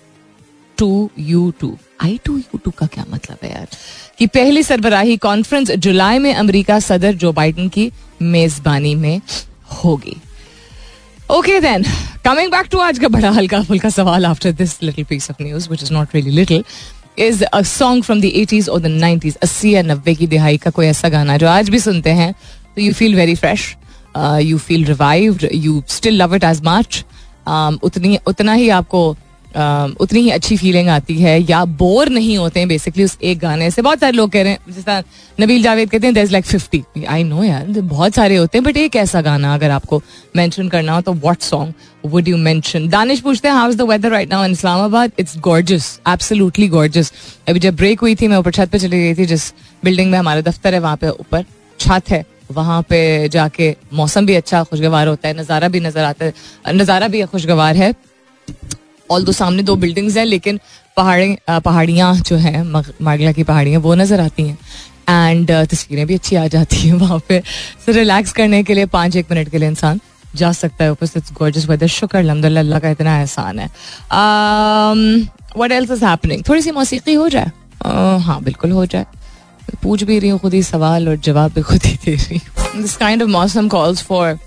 two 0.79 1.11
U 1.19 1.51
two 1.61 1.77
I 2.03 2.19
two 2.25 2.37
U 2.39 2.59
two 2.65 2.71
का 2.71 2.87
क्या 2.87 3.05
मतलब 3.11 3.39
है 3.43 3.53
यार? 3.53 3.67
कि 4.19 4.27
पहली 4.29 4.63
सरबराही 4.63 5.17
कॉन्फ्रेंस 5.19 5.71
जुलाई 5.71 6.19
में 6.19 6.35
अमेरिका 6.35 6.79
सदर 6.81 7.15
जो 7.15 7.33
बाइडन 7.33 7.69
की 7.69 7.91
मेजबानी 8.23 8.95
में 8.95 9.21
होगी। 9.85 10.17
Okay 11.31 11.61
then 11.61 11.85
coming 12.25 12.51
back 12.51 12.67
to 12.71 12.79
आज 12.81 12.99
का 12.99 13.09
बड़ा 13.09 13.31
हल्का 13.31 13.63
फुल्का 13.63 13.91
सवाल 13.91 14.27
after 14.27 14.53
this 14.53 14.83
little 14.83 15.05
piece 15.05 15.31
of 15.31 15.43
news 15.43 15.69
which 15.71 15.83
is 15.83 15.93
not 15.93 16.15
really 16.15 16.31
little 16.31 16.65
is 17.21 17.45
a 17.45 17.63
song 17.63 18.05
from 18.05 18.21
the 18.21 18.25
eighties 18.25 18.69
और 18.69 18.81
द 18.81 19.33
अस्सी 19.43 19.75
या 19.75 19.83
नब्बे 19.83 20.15
की 20.15 20.27
दिहाई 20.27 20.57
का 20.57 20.71
कोई 20.71 20.87
ऐसा 20.87 21.09
गाना 21.09 21.37
जो 21.37 21.49
आज 21.49 21.69
भी 21.71 21.79
सुनते 21.79 22.11
हैं 22.11 22.33
तो 22.77 22.83
you 22.83 22.93
feel 22.93 23.15
very 23.15 23.35
fresh 23.35 23.75
you 24.41 24.59
feel 24.59 24.85
revive 24.85 25.39
you 25.53 25.83
still 25.89 26.23
love 26.23 26.35
it 26.35 26.45
as 26.45 26.61
much 26.65 27.05
उतनी 27.83 28.19
उतना 28.27 28.53
ही 28.53 28.69
आपको 28.69 29.17
उतनी 29.55 30.21
ही 30.21 30.31
अच्छी 30.31 30.57
फीलिंग 30.57 30.89
आती 30.89 31.15
है 31.15 31.39
या 31.41 31.65
बोर 31.65 32.09
नहीं 32.09 32.37
होते 32.39 32.61
हैं 32.61 32.69
बेसिकली 32.69 33.05
उस 33.05 33.17
एक 33.23 33.39
गाने 33.39 33.71
से। 33.71 33.83
बहुत 33.83 34.01
सारे 34.01 34.13
लोग 34.13 34.31
कह 34.31 34.43
रहे 34.43 34.53
हैं 34.53 34.73
जैसा 34.73 35.03
नबील 35.39 35.63
जावेद 35.63 35.91
कहते 35.91 36.07
हैं 36.07 36.15
there 36.15 36.31
like 36.31 36.45
fifty 36.47 36.83
I 37.05 37.25
know 37.25 37.43
यार 37.45 37.67
बहुत 37.69 38.15
सारे 38.15 38.37
होते 38.37 38.59
हैं 38.59 38.65
बट 38.65 38.77
एक 38.77 38.97
ऐसा 38.97 39.21
गाना 39.21 39.55
अगर 39.55 39.71
आपको 39.71 40.03
मेंशन 40.37 40.69
करना 40.69 40.95
हो 40.95 41.01
तो 41.01 41.13
what 41.15 41.41
song 41.43 41.73
would 42.07 42.29
you 42.29 42.37
mention 42.39 42.89
Danish 42.89 43.21
पूछते 43.21 43.49
हैं 43.49 43.55
how 43.55 43.71
is 43.71 43.77
the 43.77 43.83
weather 43.91 44.11
right 44.11 44.31
now 44.31 44.45
in 44.45 44.53
Islamabad 44.53 45.13
it's 45.19 45.39
gorgeous 45.41 45.99
absolutely 46.09 46.69
gorgeous 46.69 47.13
अभी 47.49 47.61
जब 47.61 47.77
ब्रेक 47.77 48.01
हुई 48.01 48.15
थी, 48.15 48.29
मैं 48.29 48.37
ऊपर 48.37 48.51
छत 48.51 48.71
पर 48.73 48.79
चली 48.79 48.99
गई 48.99 49.15
थी, 49.15 49.27
जिस 49.27 49.53
बिल्डिंग 49.83 50.11
में 50.11 50.19
हमारा 50.19 50.41
दफ्तर 50.41 50.75
है, 50.75 50.81
वहाँ 50.81 50.97
पे 50.97 51.09
ऊपर 51.09 51.45
छत 51.79 52.11
है, 52.11 52.25
वहाँ 52.53 52.81
पे 52.83 53.29
जाके 53.29 53.75
मौसम 53.95 54.27
भी 54.27 54.35
अच्छा 54.35 54.63
खुशगवार 54.65 55.09
होता 55.09 55.29
है, 55.29 55.35
नज़ारा 55.39 55.69
भी 55.69 55.81
नज़र 55.81 56.05
आता 56.05 56.25
है, 56.25 56.33
नज़ारा 56.73 57.09
भी 57.09 57.23
खुशगवार 57.25 57.77
है। 57.77 57.93
ऑल 59.11 59.25
दो 59.25 59.33
सामने 59.33 59.63
दो 59.63 59.77
बिल्डिंग्स 59.77 60.17
हैं, 60.17 60.25
लेकिन 60.25 60.61
पहाड़ी 60.97 61.37
पहाड़ियाँ 61.49 62.15
जो 62.17 62.37
हैं 62.37 62.63
मागला 63.03 63.33
की 63.33 63.43
पहाड़ियाँ, 63.45 63.81
वो 63.81 63.95
नज़र 63.95 64.21
आती 64.21 64.43
हैं। 64.43 64.59
एंड 65.09 65.51
तस्वीरें 65.51 66.07
भी 66.07 66.15
अच्छी 66.15 66.37
आ 66.37 66.47
जाती 66.49 66.77
हैं 66.79 66.95
वहाँ 66.97 67.19
पे। 67.29 67.41
सो 67.87 67.93
रिलैक्स 67.93 68.33
करने 68.33 68.63
के 68.63 68.75
लिए 68.75 68.87
पाँच 68.89 69.17
एक 69.17 69.31
मिनट 69.31 69.49
के 69.51 69.59
लिए 69.59 69.69
इंसान 69.69 70.01
जा 70.37 70.51
सकता 70.53 70.85
है 70.85 70.93
ऊपर 70.93 71.07
गॉर्जस 71.39 71.69
वेदर 71.69 71.87
शुक्र 71.89 72.19
अल्लाह 72.19 72.79
का 72.79 72.91
इतना 72.91 73.19
एहसान 73.19 73.59
है। 73.59 73.67
वट 75.59 75.73
एल्स 75.73 75.91
इज़ 75.91 76.05
हैपनिंग 76.05 76.43
थोड़ी 76.49 76.63
सी 76.63 76.71
मौसीकी 76.71 77.15
हो 77.15 77.29
जाए? 77.29 77.51
हाँ 78.21 78.43
बिल्कुल 78.43 78.71
हो 78.73 78.85
जाए। 78.87 79.07
पूछ 79.83 80.03
भी 80.03 80.19
रही 80.19 80.31
हूँ 80.31 80.39
खुद 80.41 80.55
ही 80.55 80.63
सवाल 80.63 81.09
और 81.09 81.17
जवाब 81.19 81.53
भी 81.55 81.63
खुद 81.63 81.85
ही 81.85 81.97
दे 82.05 82.15
रही 82.15 82.39
हूँ। 82.39 82.83
दिस 82.83 82.97
काइंड 82.97 83.23
ऑफ़ 83.23 83.31
मौसम 83.31 83.69
कॉल्स 83.69 84.03
फॉर 84.03 84.39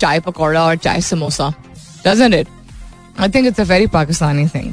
चाय 0.00 0.20
पकौड़ा 0.20 0.64
और 0.64 0.76
chai 0.76 1.00
samosa 1.02 1.52
doesn't 2.06 2.34
it 2.34 2.48
I 3.20 3.28
think 3.28 3.46
it's 3.46 3.60
a 3.60 3.64
very 3.64 3.86
Pakistani 3.88 4.46
thing 4.48 4.72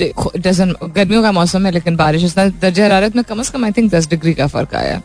गर्मियों 0.00 1.22
का 1.22 1.32
मौसम 1.32 1.66
है, 1.66 1.72
लेकिन 1.72 1.96
बारिश 1.96 2.24
इस 2.24 2.38
दर्ज 2.38 2.80
हरारत 2.80 3.16
में 3.16 3.24
कम 3.24 3.38
अज 3.40 3.48
कम 3.48 3.64
आई 3.64 3.72
थिंक 3.72 3.90
दस 3.92 4.08
डिग्री 4.08 4.34
का 4.34 4.46
फ़र्क 4.46 4.74
आया। 4.76 5.00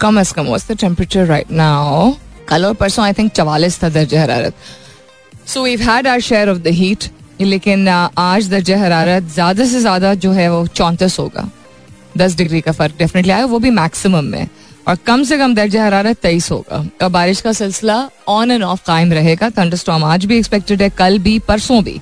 कम 0.00 0.20
अज 0.20 0.32
कम 0.32 0.46
was 0.46 0.72
the 0.72 0.76
temperature 0.80 1.26
right 1.26 1.50
now 1.52 2.12
कल 2.48 2.66
और 2.66 2.74
परसों 2.74 3.04
आई 3.04 3.12
थिंक 3.12 3.32
चवालीस 3.32 3.82
था 3.82 3.88
दर्ज 3.88 4.14
हरारत। 4.14 4.54
So 5.46 5.62
we 5.62 5.76
had 5.78 6.06
our 6.06 6.20
share 6.22 6.50
of 6.50 6.58
the 6.58 6.68
heat 6.74 7.04
लेकिन 7.40 7.88
आज 7.88 8.48
दर्ज 8.50 8.70
हरारत 8.72 9.22
ज़्यादा 9.34 9.64
से 9.66 9.80
ज़्यादा 9.80 10.14
जो 10.16 10.32
है 10.32 10.48
वो 10.52 10.66
चौंतीस 10.68 11.18
होगा। 11.18 11.48
दस 12.16 12.36
डिग्री 12.36 12.60
का 12.60 12.72
फ़र्क 12.72 12.94
डेफिनेटली 12.98 13.32
आया, 13.32 13.44
वो 13.44 13.58
भी 13.58 13.70
मैक्सिमम 13.72 14.24
में। 14.24 14.48
और 14.88 14.96
कम 14.96 15.22
से 15.24 15.38
कम 15.38 15.54
दर्ज 15.54 15.76
हरारत 15.76 16.16
तेईस 16.16 16.50
होगा। 16.50 16.76
और 17.02 17.08
बारिश 17.08 17.40
का 17.40 17.52
सिलसिला 17.52 18.10
ऑन 18.28 18.50
एंड 18.50 18.62
ऑफ़ 18.62 18.82
कायम 18.86 19.12
रहेगा। 19.12 19.50
थंडरस्टॉर्म 19.50 20.04
आज 20.04 20.24
भी 20.24 20.38
एक्सपेक्टेड 20.38 20.82
है, 20.82 20.88
कल 20.90 21.18
भी, 21.18 21.38
परसों 21.38 21.82
भी। 21.84 22.00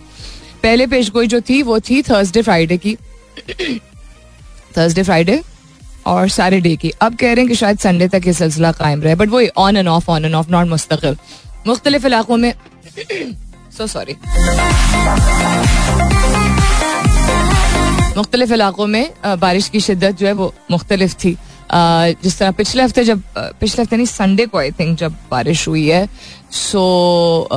पहले 0.63 0.87
पेश 0.87 1.11
गोई 1.11 1.27
जो 1.27 1.41
थी, 1.41 1.63
वो 1.63 1.81
थी 1.81 2.03
थर्सडे 2.03 2.43
फ्राइडे 2.43 2.77
की। 2.77 2.97
थर्सडे 4.77 5.03
फ्राइडे 5.03 5.43
और 6.07 6.29
सैटरडे 6.29 6.77
की। 6.77 6.93
अब 7.01 7.15
कह 7.15 7.27
रहे 7.27 7.37
हैं 7.37 7.49
कि 7.49 7.55
शायद 7.55 7.79
संडे 7.79 8.09
तक 8.09 8.23
ये 8.27 8.33
सिलसिला 8.33 8.73
कायम 8.73 9.03
रहे 9.03 9.15
बट 9.15 9.29
वो 9.29 9.43
on 9.57 9.77
and 9.77 9.89
off 9.89 10.11
on 10.11 10.25
and 10.25 10.35
off 10.35 10.51
not 10.51 10.67
मुस्तकिल। 10.67 11.17
मुख्तलिफ़ 11.67 12.07
इलाकों 12.07 12.37
में 12.37 12.53
सो 13.77 13.87
सॉरी 13.87 14.17
मुख्तलिफ़ 18.17 18.53
इलाकों 18.53 18.87
में 18.87 19.11
बारिश 19.27 19.69
की 19.69 19.81
शिद्दत 19.81 20.11
जो 20.11 20.27
है, 20.27 20.33
वो 20.33 20.55
मुख्तलिफ़ 20.71 21.15
थी। 21.15 21.37
जिस 21.73 22.39
तरह 22.39 22.51
पिछले 22.53 22.83
हफ़्ते 22.83 23.05
जब 23.05 23.23
पिछले 23.37 23.83
हफ़्ते 23.83 23.97
नहीं 23.97 24.07
संडे 24.07 24.47
को 24.47 24.59
आई 24.59 24.71
थिंक 24.71 24.97
जब 24.99 25.15
बारिश 25.31 25.67
हुई 25.69 25.87
है 25.89 26.07
सो 26.53 27.49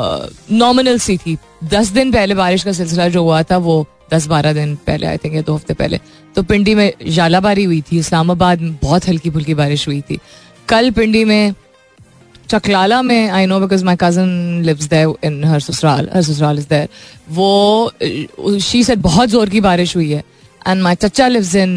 नॉमिनल 0.51 0.97
सी 0.99 1.17
थी 1.17 1.37
दस 1.71 1.89
दिन 1.91 2.11
पहले 2.11 2.35
बारिश 2.35 2.63
का 2.63 2.71
सिलसिला 2.71 3.07
जो 3.09 3.23
हुआ 3.23 3.41
था 3.43 3.57
वो 3.67 3.85
दस 4.13 4.27
बारह 4.27 4.53
दिन 4.53 4.75
पहले 4.87 5.07
आई 5.07 5.17
थिंक 5.17 5.45
दो 5.45 5.55
हफ़्ते 5.55 5.73
पहले 5.73 5.99
तो 6.35 6.43
पिंडी 6.43 6.75
में 6.75 6.91
जालाबारी 7.07 7.63
हुई 7.63 7.81
थी 7.81 7.99
इस्लामाबाद 7.99 8.61
में 8.61 8.75
बहुत 8.83 9.07
हल्की 9.07 9.29
फुल्की 9.29 9.53
बारिश 9.53 9.87
हुई 9.87 10.01
थी 10.09 10.19
कल 10.67 10.91
पिंडी 10.91 11.23
में 11.25 11.53
चकलाला 12.49 13.01
में 13.01 13.29
I 13.29 13.45
know 13.45 13.59
because 13.59 13.83
my 13.85 13.95
cousin 13.99 14.61
lives 14.65 14.85
there 14.89 15.13
in 15.23 15.43
her 15.43 15.59
ससुराल 15.59 16.09
हर 16.13 16.21
ससुराल 16.21 16.59
इज़ 16.59 16.67
देयर 16.69 16.87
वो 17.31 18.59
शी 18.59 18.83
सेड 18.83 18.99
बहुत 19.01 19.29
ज़ोर 19.29 19.49
की 19.49 19.61
बारिश 19.61 19.95
हुई 19.95 20.11
है 20.11 20.23
एंड 20.67 20.81
माई 20.81 20.95
चचा 20.95 21.27
lives 21.27 21.55
in 21.55 21.75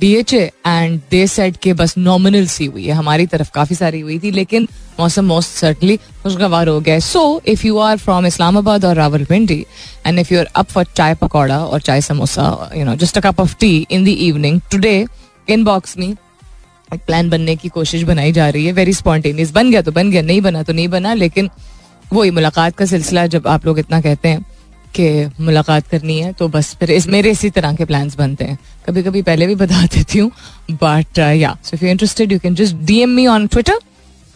D 0.00 0.12
H 0.16 0.34
A 0.34 0.50
and 0.66 1.00
they 1.10 1.26
set 1.26 1.56
के 1.56 1.72
बस 1.72 1.94
नॉमिनल 1.98 2.46
सी 2.46 2.66
हुई 2.66 2.84
है। 2.84 2.94
हमारी 2.94 3.26
तरफ़ 3.26 3.50
काफ़ी 3.54 3.76
सारी 3.76 4.00
हुई 4.00 4.18
थी, 4.18 4.30
लेकिन 4.30 4.68
मौसम 5.00 5.24
मोस्ट 5.24 5.50
सर्टनली 5.50 5.96
खुशगवार 6.22 6.68
हो 6.68 6.80
गया 6.80 6.98
so 7.00 7.40
if 7.46 7.66
you 7.66 7.78
are 7.78 7.96
from 7.98 8.26
Islamabad 8.26 8.84
और 8.84 8.96
Rawalpindi 8.96 9.64
and 10.06 10.18
if 10.18 10.32
you 10.34 10.40
are 10.40 10.48
up 10.56 10.66
for 10.66 10.84
chai 10.96 11.14
pakora 11.14 11.58
और 11.58 11.80
chai 11.80 12.00
samosa 12.00 12.70
you 12.76 12.84
know 12.84 12.94
just 12.96 13.18
a 13.18 13.20
cup 13.20 13.40
of 13.40 13.56
tea 13.60 13.86
in 13.90 14.04
the 14.04 14.08
evening 14.08 14.60
today 14.72 15.06
inbox 15.64 15.96
में 15.98 16.08
एक 16.08 17.00
plan 17.06 17.28
बनने 17.30 17.56
की 17.56 17.68
कोशिश 17.68 18.02
बनाई 18.02 18.32
जा 18.32 18.48
रही 18.48 18.64
है। 18.66 18.72
वेरी 18.72 18.92
स्पॉन्टेनियस 18.92 19.50
बन 19.50 19.70
गया 19.70 19.82
तो 19.82 19.92
बन 19.92 20.10
गया, 20.10 20.22
नहीं 20.22 20.40
बना 20.40 20.62
तो 20.62 20.72
नहीं 20.72 20.88
बना, 20.88 21.14
लेकिन 21.14 21.50
वही 22.12 22.30
मुलाकात 22.30 22.76
का 22.76 22.86
सिलसिला 22.86 23.26
जब 23.26 23.46
आप 23.46 23.66
लोग 23.66 23.78
इतना 23.78 24.00
कहते 24.00 24.28
हैं। 24.28 24.44
कि 24.94 25.44
मुलाकात 25.44 25.86
करनी 25.88 26.18
है 26.20 26.32
तो 26.32 26.48
बस 26.48 26.74
फिर 26.80 26.90
इस, 26.90 27.06
मेरे 27.08 27.30
इसी 27.30 27.50
तरह 27.50 27.74
के 27.74 27.84
प्लान्स 27.84 28.16
बनते 28.16 28.44
हैं। 28.44 28.58
कभी 28.86 29.02
कभी 29.02 29.22
पहले 29.22 29.46
भी 29.46 29.54
बता 29.54 29.82
देती 29.86 30.18
हूँ 30.18 30.30
but 30.72 31.18
yeah 31.18 31.56
so 31.64 31.76
if 31.76 31.84
you 31.84 31.90
interested 31.90 32.32
you 32.32 32.38
can 32.38 32.54
just 32.54 32.76
D 32.86 32.98
M 33.00 33.10
me 33.10 33.26
on 33.26 33.46
Twitter 33.46 33.78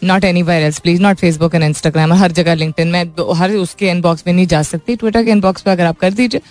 not 0.03 0.23
anywhere 0.43 0.63
else 0.63 0.79
please 0.79 1.01
not 1.01 1.17
Facebook 1.17 1.55
and 1.55 1.63
Instagram 1.63 2.13
हर 2.13 2.31
जगह 2.31 2.53
लिंक 2.55 2.79
मैं 2.81 3.03
हर 3.35 3.51
उसके 3.55 3.89
इनबॉक्स 3.89 4.23
में 4.27 4.33
नहीं 4.33 4.47
जा 4.47 4.61
सकती. 4.63 4.95
ट्विटर 4.95 5.23
के 5.23 5.31
इनबॉक्स 5.31 5.61
पे 5.61 5.71
अगर 5.71 5.85
आप 5.85 5.97
कर 5.99 6.13
दीजिए 6.13 6.41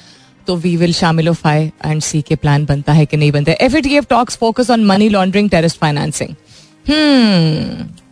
तो 0.47 0.57
वी 0.57 0.77
विल 0.77 0.93
शामिल 0.93 1.29
एंड 1.47 2.01
सी 2.03 2.23
के 2.23 2.35
प्लान 2.37 2.65
बनता 2.65 2.93
है 2.93 3.07
कि 3.07 3.17
नहीं 3.17 3.33
बनता 3.33 3.53
है. 3.53 3.59
F 3.61 3.77
A T 3.77 3.87
F 3.87 4.07
talks 4.11 4.37
focus 4.37 4.71
on 4.71 4.85
money 4.87 5.09
laundering 5.09 5.51
terrorist 5.51 5.79
financing 5.79 6.35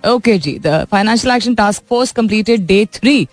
okay 0.08 0.36
ji. 0.38 0.58
The 0.58 0.86
financial 0.90 1.34
action 1.34 1.54
task 1.54 1.82
force 1.88 2.12
completed 2.12 2.66
day 2.66 2.84
three 2.92 3.26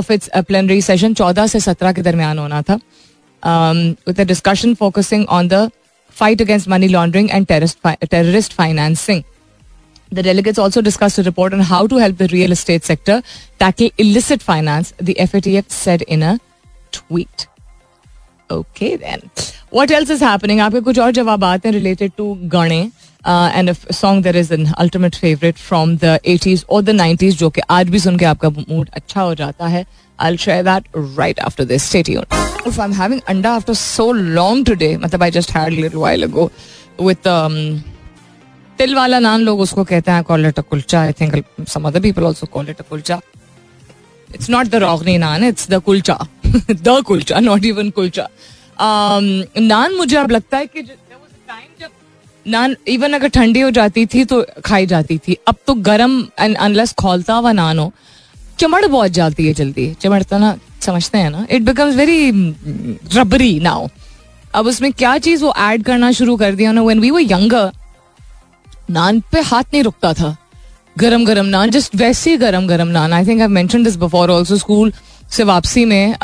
of 0.00 0.12
its 0.12 0.30
plenary 0.48 0.80
session 0.82 1.14
चौदह 1.22 1.46
से 1.54 1.60
सत्रह 1.60 1.92
के 1.92 2.02
दरमियान 2.02 2.38
होना 2.38 2.62
था 2.70 2.78
with 4.08 4.20
discussion 4.20 4.74
focusing 4.74 5.26
on 5.38 5.48
the 5.48 5.68
money 6.72 6.88
laundering 6.88 7.26
and 7.30 7.46
terrorist, 7.48 7.78
fi- 7.80 7.96
terrorist 8.10 8.54
financing. 8.58 9.24
The 10.12 10.22
delegates 10.22 10.58
also 10.58 10.80
discussed 10.80 11.18
a 11.18 11.22
report 11.22 11.52
on 11.52 11.60
how 11.60 11.86
to 11.86 11.96
help 11.96 12.16
the 12.16 12.28
real 12.28 12.52
estate 12.52 12.84
sector 12.84 13.16
tackle 13.58 13.90
illicit 13.98 14.42
finance, 14.42 14.92
the 14.98 15.14
FATF 15.14 15.70
said 15.70 16.02
in 16.02 16.22
a 16.22 16.38
tweet. 16.92 17.46
Okay, 18.50 18.96
then. 18.96 19.28
What 19.70 19.90
else 19.90 20.14
is 20.16 20.20
happening? 20.20 20.60
आपके 20.60 20.80
कुछ 20.88 20.98
और 20.98 21.12
जवाब 21.12 21.44
आते 21.44 21.68
हैं 21.68 21.74
related 21.76 22.16
to 22.20 22.34
गाने 22.56 22.80
and 23.28 23.70
uh, 23.70 23.92
song 23.92 24.22
there 24.22 24.36
is 24.36 24.52
an 24.54 24.66
ultimate 24.72 25.14
favourite 25.16 25.56
from 25.58 25.96
the 26.04 26.18
eighties 26.26 26.64
और 26.70 26.82
the 26.82 26.90
nineties 26.90 27.38
जो 27.38 27.50
कि 27.50 27.60
आज 27.70 27.88
भी 27.90 27.98
सुन 27.98 28.18
के 28.18 28.24
आपका 28.24 28.50
मूड 28.58 28.90
अच्छा 28.94 29.20
हो 29.20 29.34
जाता 29.34 29.66
है 29.66 29.84
I'll 30.18 30.36
share 30.36 30.62
that 30.62 30.86
right 30.94 31.38
after 31.38 31.64
this. 31.64 31.82
Stay 31.82 32.02
tuned. 32.02 32.26
If 32.64 32.78
I'm 32.80 32.92
having 32.92 33.22
anda 33.28 33.48
after 33.48 33.74
so 33.74 34.06
long 34.10 34.64
today, 34.64 34.96
मतलब 34.96 35.22
I 35.22 35.30
just 35.30 35.50
had 35.50 35.72
a 35.72 35.76
little 35.76 36.00
while 36.00 36.24
ago 36.24 36.50
with 36.98 37.26
um, 37.26 37.82
तिल 38.78 38.94
वाला 38.94 39.18
नान 39.18 39.40
लोग 39.40 39.60
उसको 39.60 39.84
कहते 39.84 40.10
हैं 40.10 40.24
call 40.26 40.44
it 40.44 40.58
a 40.58 40.62
kulcha. 40.62 40.98
I 41.08 41.12
think 41.12 41.44
some 41.66 41.86
other 41.86 42.00
people 42.00 42.26
also 42.26 42.46
call 42.46 42.68
it 42.68 42.80
a 42.80 42.84
kulcha. 42.84 43.20
It's 44.32 44.48
not 44.48 44.70
the 44.70 44.80
रोगनी 44.80 45.18
it's 45.48 45.66
the 45.66 45.80
kulcha. 45.80 46.28
the 46.42 47.02
kulcha, 47.02 47.42
not 47.42 47.64
even 47.64 47.92
kulcha. 47.92 48.28
Um, 48.78 49.44
नान 49.58 49.94
मुझे 49.96 50.16
अब 50.16 50.30
लगता 50.30 50.56
है 50.56 50.66
कि 50.66 50.82
time 50.82 51.80
जब 51.80 51.90
नान 52.46 52.76
इवन 52.88 53.12
अगर 53.12 53.28
ठंडी 53.28 53.60
हो 53.60 53.70
जाती 53.70 54.04
थी 54.06 54.24
तो 54.24 54.44
खाई 54.64 54.86
जाती 54.86 55.18
थी। 55.18 55.36
अब 55.48 55.56
तो 55.66 55.74
गर्म 55.74 56.18
एंड 56.40 56.56
अनलेस 56.56 56.92
खोलता 56.92 57.34
हुआ 57.34 57.52
नान 57.52 57.78
हो 57.78 57.92
चमड़ 58.58 58.86
बहुत 58.86 59.10
जाती 59.10 59.46
है 59.46 59.54
जल्दी। 59.54 59.92
चमड़ता 60.00 60.38
ना 60.38 60.56
समझते 60.80 61.18
हैं 61.18 61.30
ना? 61.30 61.46
It 61.50 61.62
becomes 61.62 61.94
very 61.94 62.30
rubbery 63.14 63.58
now 63.60 63.88
अब 64.54 64.66
उसमें 64.66 64.92
क्या 64.92 65.16
चीज़ 65.18 65.44
वो 65.44 65.52
ऐड 65.58 65.82
करना 65.84 66.10
शुरू 66.12 66.36
कर 66.36 66.54
दिया 66.54 66.72
ना? 66.72 66.82
When 66.82 67.00
we 67.00 67.10
were 67.10 67.18
younger 67.18 67.70
naan 68.90 69.20
पे 69.32 69.40
हाथ 69.42 69.64
नहीं 69.72 69.82
रुकता 69.82 70.12
था। 70.12 70.36
गरम 70.96 71.24
गरम 71.24 71.46
नान 71.46 71.70
जस्ट 71.70 71.96
वैसे 71.96 72.36
गरम 72.36 72.66
गरम 72.66 72.88
naan. 72.88 73.12
I 73.12 73.26
think 73.26 73.40
I 73.40 73.48
mention 73.48 73.82
this 73.84 73.96
before 73.96 74.30
also 74.30 74.56
school 74.56 74.92
से 75.30 75.44
वापसी 75.44 75.84
में 75.84 76.14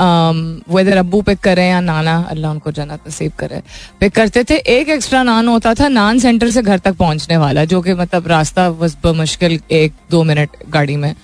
वेदर 0.70 0.96
अब्बू 0.96 1.20
पिक 1.22 1.38
करें 1.40 1.68
या 1.68 1.80
नाना, 1.80 2.16
अल्लाह 2.30 2.50
उनको 2.50 2.72
जन्नत 2.72 3.08
नसीब 3.08 3.32
करे। 3.38 3.60
पिक 4.00 4.14
करते 4.14 4.44
थे, 4.44 4.56
एक 4.56 4.88
एक्स्ट्रा 4.88 5.22
नान 5.22 5.48
होता 5.48 5.74
था, 5.74 5.88
नान 5.88 6.18
सेंटर 6.18 6.50
से 6.50 6.62
घर 6.62 6.78
तक 6.78 6.94
पहुँचने 6.96 7.36
वाला, 7.36 7.64
जो 7.64 7.80
कि 7.82 7.94
मतलब 7.94 8.26
रास्ता 8.28 8.68
बस 8.72 8.96
मुश्किल 9.06 9.58
एक, 9.70 9.92
दो 10.10 10.22
मिनट 10.24 10.56
गाड़ी 10.70 10.96
में। 10.96 11.14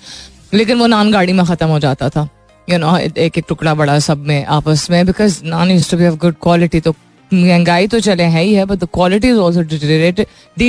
लेकिन 0.55 0.79
वो 0.79 0.87
नान 0.87 1.13
गाड़ी 1.13 1.33
में 1.33 1.45
ख़त्म 1.47 1.67
हो 1.69 1.79
जाता 1.79 2.09
था। 2.09 2.29
यू 2.69 2.79
नो 2.79 2.97
एक 2.99 3.19
एक 3.19 3.45
टुकड़ा 3.49 3.75
बड़ा 3.75 3.99
सब 3.99 4.25
में, 4.27 4.45
आपस 4.47 4.91
में 4.91 5.05
because 5.07 5.43
naan 5.45 5.71
use 5.71 5.91
to 5.91 5.97
be 5.97 6.09
good 6.17 6.35
quality 6.43 6.81
तो 6.81 6.95
महँगाई 7.31 7.87
तो 7.87 8.01
चले 8.01 8.25
है 8.25 8.43
ही 8.43 8.53
है 8.55 8.65
but 8.65 8.79
the 8.79 8.89
quality 8.95 9.29
is 9.29 9.39
also 9.39 9.63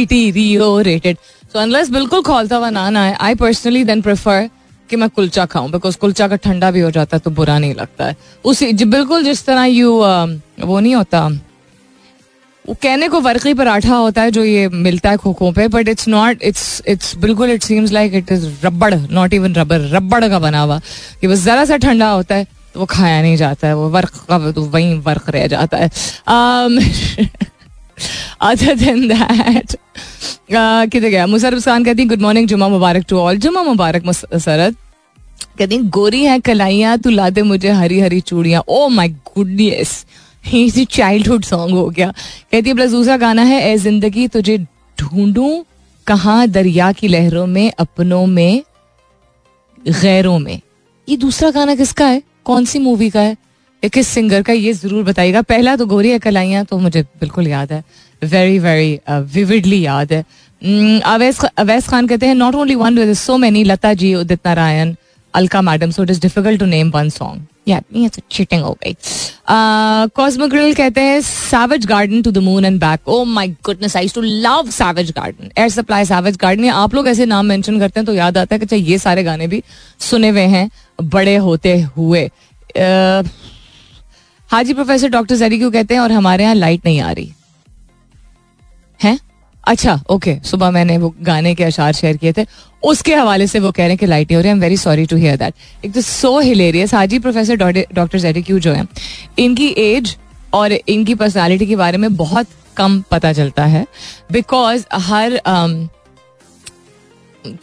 deteriorated 0.84 1.18
so 1.54 1.60
unless 1.60 1.90
बिल्कुल 1.90 2.22
खोलता 2.22 2.56
हुआ 2.56 2.70
नान 2.70 2.98
आए 2.98 3.16
आई 3.20 3.36
पर्सनली 3.36 3.84
देन 3.84 4.02
प्रेफर 4.02 4.50
कि 4.90 4.96
मैं 4.96 5.10
कुलचा 5.10 5.46
खाऊं 5.46 5.72
बिकॉज़ 5.72 5.98
कुलचा 5.98 6.28
का 6.28 6.36
ठंडा 6.38 6.72
भी 6.72 6.80
हो 6.80 6.92
जाता 6.92 7.18
है 7.18 7.22
तो 7.22 7.32
बुरा 7.32 7.58
नहीं 7.60 7.74
लगता 7.76 8.06
है। 8.06 8.16
उसी 8.46 8.72
बिल्कुल 8.86 9.24
जिस 9.24 9.46
तरह 9.46 9.64
यू 9.66 9.92
वो 9.92 10.80
नहीं 10.80 10.96
होता। 10.96 11.28
वो 12.66 12.76
कहने 12.84 13.08
को 13.10 13.20
वर्की 13.22 13.54
पराठा 13.54 13.96
होता 13.96 14.22
है 14.22 14.32
जो 14.32 14.44
ये 14.44 14.68
मिलता 14.70 15.10
है 15.10 15.18
खोखों 15.18 15.52
पे 15.54 15.68
but 15.68 15.88
it's 15.88 16.08
not 16.08 16.44
it's 16.44 16.82
it's 16.88 17.16
बिल्कुल 17.18 17.52
it 17.52 17.64
seems 17.64 17.92
like 17.92 18.14
it 18.16 18.32
is 18.32 18.48
रबड़ 18.64 18.94
नॉट 18.94 19.34
इवन 19.34 19.56
रबर 19.56 19.90
रबड़ 19.92 20.28
का 20.30 20.40
बना 20.40 20.62
हुआ। 20.62 20.80
कि 21.22 21.28
बस 21.28 21.44
जरा 21.44 21.66
सा 21.66 21.78
ठंडा 21.78 22.10
होता 22.10 22.36
है 22.36 22.48
तो 22.74 22.80
वो 22.80 22.86
खाया 22.86 23.22
नहीं 23.22 23.38
जाता 23.38 23.68
है, 23.68 23.76
वो 23.76 23.90
वर्क 23.90 24.26
का 24.30 24.52
तो 24.52 24.62
वहीं 24.64 25.00
वर्क 25.02 25.30
रह 25.30 25.48
जाता 25.48 25.78
है। 25.78 25.90
अदर 28.42 28.76
देन 28.76 29.08
दैट 29.08 29.76
किधर 30.52 31.08
गया? 31.08 31.26
मुसरफ 31.28 31.66
खान 31.66 31.84
कहती 31.84 32.06
गुड 32.06 32.22
मॉर्निंग 32.22 32.48
जुमा 32.48 32.68
मुबारक 32.68 33.06
टू 33.10 33.18
ऑल 33.20 33.38
जुमा 33.38 33.64
मुबारक 33.64 34.06
मुसरत 34.06 34.76
कहती 35.58 35.78
गोरी 35.90 36.24
है, 36.24 36.40
कलाइया, 36.40 36.96
तू 36.98 37.10
लाते 37.10 37.42
मुझे 37.44 37.70
हरी 37.72 38.00
हरी 38.00 38.20
चूड़ियाँ 38.22 38.64
ओ 38.68 38.88
माई 38.90 39.10
गुडनेस 39.10 40.06
ही 40.46 40.86
चाइल्डहुड 40.86 41.44
सॉन्ग 41.44 41.76
हो 41.76 41.88
गया। 41.90 42.12
कहती 42.52 42.70
है, 42.70 42.76
प्लस 42.76 42.92
दूसरा 42.92 43.18
गाना 43.18 43.42
है 43.44 43.62
ए 43.64 43.78
ज़िंदगी 43.78 44.28
तुझे 44.28 44.58
ढूंढूं, 44.98 45.52
कहा 46.08 46.46
दरिया 46.46 46.92
की 46.92 47.08
लहरों 47.08 47.46
में, 47.48 47.72
अपनों 47.80 48.26
में, 48.26 48.64
गैरों 50.02 50.38
में. 50.40 50.60
ये 51.08 51.18
दूसरा 51.18 51.50
गाना 51.52 51.76
किसका 51.76 52.06
है? 52.06 52.22
कौन 52.46 52.66
सी 52.66 52.80
मूवी 52.80 53.10
का 53.10 53.22
है? 53.22 53.36
किस 53.84 54.08
सिंगर 54.08 54.42
का 54.42 54.54
ये 54.54 54.74
ज़रूर 54.74 55.04
बताइएगा। 55.04 55.42
पहला 55.44 55.76
तो 55.76 55.86
गोरी 55.86 56.18
कलाइया 56.20 56.64
तो 56.64 56.78
मुझे 56.80 57.02
बिल्कुल 57.02 57.48
याद 57.48 57.72
है। 57.74 57.84
वेरी 58.22 58.60
वेरी 58.60 59.00
विविडली 59.10 59.86
याद 59.86 60.14
है। 60.14 60.24
Hmm, 60.62 61.02
अवैस 61.06 61.40
अवैस 61.58 61.88
खान 61.88 62.08
कहते 62.08 62.26
हैं 62.28 62.34
not 62.36 62.56
only 62.56 62.76
one 62.76 63.14
so 63.14 63.38
many 63.38 63.64
Lata 63.64 63.94
ji 63.94 64.14
Udit 64.16 64.40
Narayan 64.46 64.94
Alka 65.34 65.62
madam 65.62 65.92
so 65.92 66.04
it 66.04 66.10
is 66.10 66.20
difficult 66.22 66.60
to 66.60 66.66
name 66.66 66.90
one 66.92 67.10
song 67.10 67.46
cheating 68.32 68.64
हो 68.64 68.72
गई 68.84 68.96
कॉस्मोग्रिल 70.16 70.74
कहते 70.76 71.02
हैं 71.02 71.22
Savage 71.22 71.86
Garden 71.86 72.22
to 72.22 72.32
the 72.32 72.38
moon 72.38 72.66
and 72.66 72.80
back 72.80 73.08
oh 73.08 73.24
goodness 73.66 73.96
I 73.98 74.08
too 74.16 74.22
love 74.22 74.70
Savage 74.72 75.12
Garden 75.12 75.52
Air 75.58 75.70
Supply 75.70 76.06
Savage 76.06 76.38
Garden 76.42 76.70
आप 76.70 76.96
लोग 76.96 77.08
ऐसे 77.08 77.26
नाम 77.26 77.46
mention 77.46 77.80
करते 77.80 78.00
हैं 78.00 78.06
तो 78.06 78.14
याद 78.14 78.38
आता 78.38 78.56
है 78.56 78.60
कि 78.60 78.66
अच्छा 78.66 78.76
ये 78.76 78.98
सारे 78.98 79.24
गाने 79.24 79.48
भी 79.48 79.64
सुने 80.02 80.30
हुए 80.30 80.46
हैं 80.48 80.70
बड़े 81.02 81.36
होते 81.38 81.80
हुए। 81.98 82.30
हाजी 84.50 84.74
प्रोफेसर 84.74 85.10
डॉक्टर 85.10 85.36
जरी 85.36 85.58
क्यों 85.58 85.72
कहते 85.72 85.94
हैं 85.94 86.02
और 86.02 86.12
हमारे 86.12 86.44
यहाँ 86.44 86.56
लाइट 86.56 86.86
नहीं 86.86 87.00
आ 87.02 87.12
रही? 87.12 87.34
है? 89.00 89.18
अच्छा 89.64 90.00
ओके 90.10 90.36
सुबह 90.46 90.72
मैंने 90.72 90.98
वो 90.98 91.14
गाने 91.22 91.54
के 91.56 91.64
अशार 91.64 91.94
शेयर 91.94 92.18
किए 92.18 92.34
थे। 92.34 92.46
उसके 92.84 93.16
हवाले 93.16 93.48
से 93.48 93.60
वो 93.60 93.72
कह 93.72 93.84
रहे 93.84 93.90
हैं 93.90 93.98
कि 93.98 94.06
लाइट 94.06 94.32
नहीं 94.32 94.36
हो 94.36 94.42
रही 94.42 94.50
I 94.50 94.56
am 94.56 94.62
very 94.62 94.78
sorry 94.78 95.06
to 95.06 95.16
hear 95.16 95.38
that 95.38 95.86
एक 95.86 95.94
तो 95.94 96.02
so 96.02 96.40
hilarious 96.40 96.94
Haji 96.94 97.20
professor 97.20 97.56
doctor 97.94 98.20
J D 98.20 98.42
Q 98.42 98.60
जो 98.60 98.74
है 98.74 98.88
इनकी 99.40 99.68
एज 99.78 100.16
और 100.54 100.72
इनकी 100.72 101.16
पर्सनालिटी 101.16 101.68
के 101.68 101.76
बारे 101.76 101.98
में 101.98 102.16
बहुत 102.16 102.48
कम 102.78 103.00
पता 103.12 103.34
चलता 103.34 103.66
है। 103.66 103.86
बिकॉज़ 104.32 104.86
हर 104.94 105.42
um, 105.48 105.88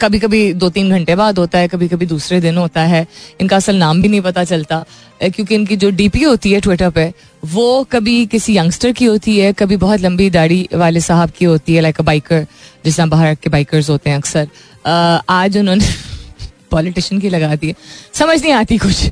कभी 0.01 0.19
कभी 0.19 0.53
दो 0.53 0.69
तीन 0.69 0.89
घंटे 0.89 1.15
बाद 1.15 1.39
होता 1.39 1.59
है 1.59 1.67
कभी 1.67 1.87
कभी 1.87 2.05
दूसरे 2.05 2.39
दिन 2.41 2.57
होता 2.57 2.81
है। 2.83 3.05
इनका 3.41 3.55
असल 3.55 3.75
नाम 3.75 4.01
भी 4.01 4.07
नहीं 4.07 4.21
पता 4.21 4.43
चलता। 4.43 4.83
क्योंकि 5.21 5.55
इनकी 5.55 5.75
जो 5.75 5.89
डीपी 5.89 6.23
होती 6.23 6.51
है 6.51 6.59
ट्विटर 6.59 6.89
पे 6.89 7.13
वो 7.45 7.83
कभी 7.91 8.25
किसी 8.25 8.57
यंगस्टर 8.57 8.91
की 8.91 9.05
होती 9.05 9.39
है 9.39 9.53
कभी 9.53 9.77
बहुत 9.77 10.01
लंबी 10.01 10.29
दाढ़ी 10.29 10.69
वाले 10.73 10.99
साहब 10.99 11.29
की 11.29 11.45
होती 11.45 11.75
है 11.75 11.81
लाइक 11.81 11.99
अ 11.99 12.03
बाइकर 12.03 12.47
जिस 12.85 12.97
तरह 12.97 13.05
बाहर 13.05 13.35
के 13.35 13.49
बाइकर्स 13.49 13.89
होते 13.89 14.09
हैं 14.09 14.17
अक्सर। 14.17 14.47
आज 15.29 15.57
उन्होंने 15.57 15.85
पॉलिटिशियन 16.71 17.21
की 17.21 17.29
लगा 17.29 17.55
दी 17.55 17.67
है। 17.67 17.75
समझ 18.13 18.41
नहीं 18.41 18.53
आती 18.53 18.77
कुछ। 18.77 19.09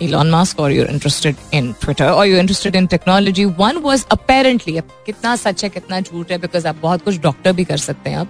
Elon 0.00 0.30
Musk 0.30 0.58
or 0.58 0.70
you're 0.70 0.86
interested 0.86 1.36
in 1.52 1.74
Twitter 1.74 2.08
or 2.08 2.26
you're 2.26 2.38
interested 2.38 2.74
in 2.74 2.88
technology. 2.88 3.46
One 3.46 3.82
was 3.82 4.04
apparently, 4.10 4.80
कितना 5.06 5.34
सच 5.36 5.64
है 5.64 5.70
कितना 5.70 6.00
झूठ 6.00 6.30
है 6.32 6.38
because 6.40 6.66
आप 6.66 6.76
बहुत 6.82 7.02
कुछ 7.04 7.18
डॉक्टर 7.22 7.52
भी 7.52 7.64
कर 7.64 7.76
सकते 7.76 8.10
हैं 8.10 8.18
आप 8.18 8.28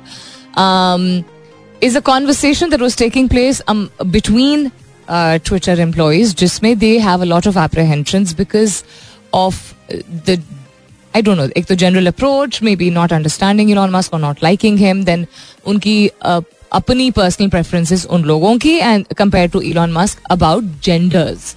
um, 0.56 1.24
is 1.80 1.96
a 1.96 2.02
conversation 2.02 2.70
that 2.70 2.80
was 2.80 2.96
taking 2.96 3.28
place 3.28 3.62
um, 3.68 3.90
between 4.10 4.70
uh, 5.08 5.38
Twitter 5.50 5.76
employees 5.86 6.34
जिसमें 6.34 6.74
they 6.78 6.98
have 6.98 7.22
a 7.22 7.30
lot 7.34 7.46
of 7.46 7.56
apprehensions 7.66 8.34
because 8.42 8.82
of 9.34 9.62
the 10.26 10.40
I 11.16 11.22
don't 11.22 11.38
know 11.38 11.46
एक 11.56 11.66
तो 11.66 11.74
general 11.74 12.06
approach 12.06 12.62
may 12.62 12.74
be 12.76 12.90
not 12.90 13.12
understanding 13.12 13.70
in 13.70 13.78
Musk 13.92 14.14
और 14.14 14.20
not 14.20 14.42
liking 14.42 14.78
him 14.78 15.02
then 15.04 15.26
उनकी 15.72 15.96
अपनी 16.72 17.10
personal 17.10 17.48
preferences 17.48 18.04
उन 18.16 18.22
लोगों 18.24 18.56
की 18.58 18.76
and 18.76 19.06
compare 19.18 19.48
to 19.50 19.60
Elon 19.60 19.92
Musk 19.92 20.22
about 20.30 20.70
genders 20.84 21.54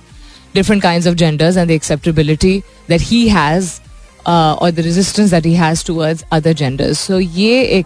different 0.55 0.81
kind 0.83 1.07
of 1.07 1.13
genders 1.13 1.57
and 1.57 1.67
the 1.67 1.71
acceptability 1.71 2.57
that 2.89 3.01
he 3.01 3.27
has 3.29 3.71
और 4.27 4.71
the 4.71 4.79
resistance 4.79 5.31
that 5.31 5.45
he 5.45 5.53
has 5.55 5.85
towards 5.85 6.23
other 6.31 6.53
genders 6.53 6.99
so 7.07 7.19
ये 7.19 7.61
एक 7.79 7.85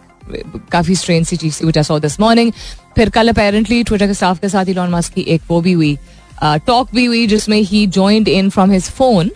काफी 0.72 0.96
strain 0.96 1.24
सी 1.24 1.36
चीज 1.36 1.62
थी 1.62 1.66
which 1.66 1.78
I 1.78 1.84
saw 1.84 2.00
this 2.00 2.20
morning 2.20 2.52
फिर 2.96 3.10
कल 3.10 3.30
apparently 3.30 3.84
Twitter 3.84 4.08
के 4.08 4.14
staff 4.14 4.40
के 4.40 4.50
साथ 4.50 4.70
इलॉन 4.70 4.90
मस्क 4.90 5.14
की 5.14 5.22
एक 5.36 5.42
वो 5.50 5.62
भी 5.62 5.72
हुई 5.74 5.98
टॉक 6.44 6.88
uh, 6.88 6.96
भी 6.96 7.06
हुई 7.06 7.26
जिसमें 7.28 7.60
he 7.60 7.86
joined 7.88 8.28
in 8.28 8.50
from 8.50 8.72
his 8.72 8.90
phone 8.90 9.32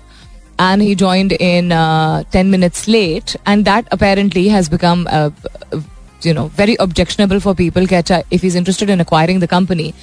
and 0.59 0.81
he 0.81 0.95
joined 0.95 1.31
in 1.33 1.71
uh, 1.71 2.23
10 2.31 2.51
minutes 2.51 2.88
late 2.88 3.36
and 3.45 3.65
that 3.65 3.88
apparently 3.91 4.47
has 4.47 4.69
become 4.69 5.07
uh, 5.09 5.29
you 6.21 6.33
know 6.33 6.47
very 6.49 6.75
objectionable 6.79 7.39
for 7.39 7.55
people 7.55 7.86
if 7.91 8.41
he's 8.41 8.55
interested 8.55 8.89
in 8.89 9.01
acquiring 9.01 9.39
the 9.39 9.47
company 9.47 9.93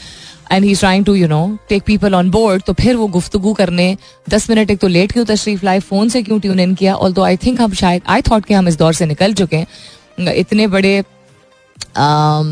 and 0.51 0.65
he's 0.65 0.79
trying 0.79 1.05
to 1.05 1.15
you 1.15 1.27
know 1.27 1.57
take 1.69 1.83
people 1.83 2.15
on 2.15 2.29
board 2.31 2.63
तो 2.63 2.73
फिर 2.73 2.95
वो 2.95 3.07
गुफ्तगु 3.07 3.53
करने 3.53 3.97
दस 4.29 4.49
minute 4.49 4.71
एक 4.71 4.79
तो 4.79 4.87
late 4.87 5.11
क्यों 5.11 5.25
तशरीफ़ 5.25 5.65
लाए? 5.65 5.79
फ़ोन 5.79 6.09
से 6.09 6.21
क्यों 6.23 6.39
ट्यून 6.39 6.59
इन 6.59 6.75
किया? 6.75 6.95
ऑल 6.95 7.13
दो 7.13 7.23
आई 7.23 7.37
थिंक 7.37 7.61
हम 7.61 7.73
शायद 7.73 8.01
आई 8.07 8.21
थॉट 8.21 8.45
कि 8.45 8.53
हम 8.53 8.67
इस 8.67 8.77
दौर 8.77 8.93
से 8.93 9.05
निकल 9.05 9.33
चुके 9.33 9.55
हैं। 9.55 10.33
इतने 10.33 10.67
बड़े 10.67 11.01
um, 11.01 12.51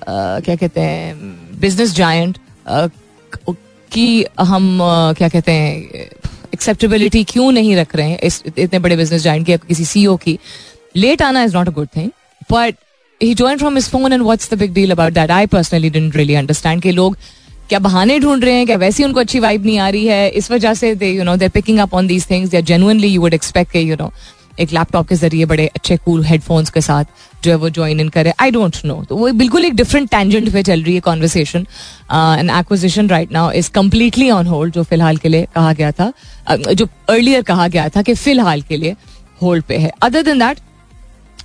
uh, 0.00 0.44
क्या 0.44 0.56
कहते 0.56 0.80
हैं 0.80 1.16
बिज़नेस 1.60 1.94
uh, 1.94 2.90
की 3.92 4.24
हम 4.40 4.78
uh, 4.78 5.16
क्या 5.18 5.28
कहते 5.28 5.52
हैं 5.52 6.08
एक्सेप्टेबिलिटी 6.54 7.24
क्यों 7.24 7.50
नहीं 7.52 7.74
रख 7.76 7.96
रहे 7.96 8.08
हैं? 8.10 8.18
इस 8.18 8.42
इतने 8.58 8.78
बड़े 8.78 8.96
बिज़नेस 8.96 9.22
जाइन 9.22 9.44
की 9.44 9.56
किसी 9.58 9.84
सीईओ 9.84 10.16
की। 10.16 10.38
लेट 10.96 11.22
आना 11.22 11.42
is 11.44 11.56
not 11.56 11.68
a 11.68 11.72
good 11.72 11.88
thing 11.96 12.10
but 12.52 12.74
he 13.22 13.34
join 13.34 13.58
from 13.58 13.76
his 13.76 13.88
phone 13.90 14.12
and 14.12 14.22
what's 14.22 14.50
the 14.54 14.58
big 14.58 14.72
deal 14.74 14.90
about 14.90 15.12
that 15.12 15.30
I 15.30 15.46
personally 15.46 15.90
didn't 15.90 16.16
really 16.16 16.34
understand 16.34 16.82
कि 16.82 16.92
लोग 16.92 17.16
क्या 17.68 17.78
बहाने 17.78 18.18
ढूंढ 18.20 18.44
रहे 18.44 18.54
हैं? 18.54 18.66
क्या 18.66 18.76
वैसे 18.76 19.04
उनको 19.04 19.20
अच्छी 19.20 19.38
वाइब 19.40 19.66
नहीं 19.66 19.78
आ 19.78 19.88
रही 19.88 20.06
है? 20.06 20.28
इस 20.30 20.50
वजह 20.50 20.74
से 20.74 20.94
they 20.94 21.10
you 21.10 21.24
know 21.24 21.36
they 21.36 21.48
picking 21.48 21.78
up 21.78 21.94
on 21.94 22.06
these 22.06 22.28
things 22.30 22.50
they 22.50 22.62
genuinely 22.62 23.08
you 23.08 23.20
would 23.20 23.34
expect 23.34 23.72
के 23.72 23.80
यू 23.80 23.96
नो 24.00 24.12
एक 24.60 24.72
लैपटॉप 24.72 25.08
के 25.08 25.14
ज़रिए 25.14 25.44
बड़े 25.44 25.66
अच्छे 25.66 25.96
कूल 25.96 26.24
हेडफोन्स 26.24 26.70
के 26.70 26.80
साथ 26.80 27.04
जो 27.44 27.50
है 27.50 27.56
वो 27.56 27.68
ज्वाइन 27.70 28.00
इन 28.00 28.08
करे। 28.08 28.32
आई 28.40 28.50
डोंट 28.50 28.76
नो 28.84 29.02
तो 29.08 29.16
वो 29.16 29.30
बिल्कुल 29.32 29.64
एक 29.64 29.74
डिफरेंट 29.74 30.10
टेंजेंट 30.10 30.52
पे 30.52 30.62
चल 30.62 30.82
रही 30.82 30.94
है 30.94 31.00
conversation 31.00 31.60
and 32.12 32.50
acquisition 32.50 33.08
right 33.08 33.32
now 33.32 33.50
is 33.52 33.70
completely 33.70 34.30
on 34.30 34.46
hold 34.46 34.74
जो 34.74 34.82
फ़िलहाल 34.82 35.16
के 35.16 35.28
लिए 35.28 35.46
कहा 35.54 35.72
गया 35.72 35.92
था। 35.92 36.12
Uh, 36.50 36.72
जो 36.72 36.88
अर्लियर 37.08 37.42
कहा 37.42 37.68
गया 37.68 37.88
था 37.88 38.02
कि 38.02 38.14
फ़िलहाल 38.14 38.62
के 38.62 38.76
लिए 38.76 38.96
होल्ड 39.42 39.64
पे 39.64 39.76
है। 39.76 39.92
Other 40.02 40.22
than 40.22 40.38
that 40.38 40.58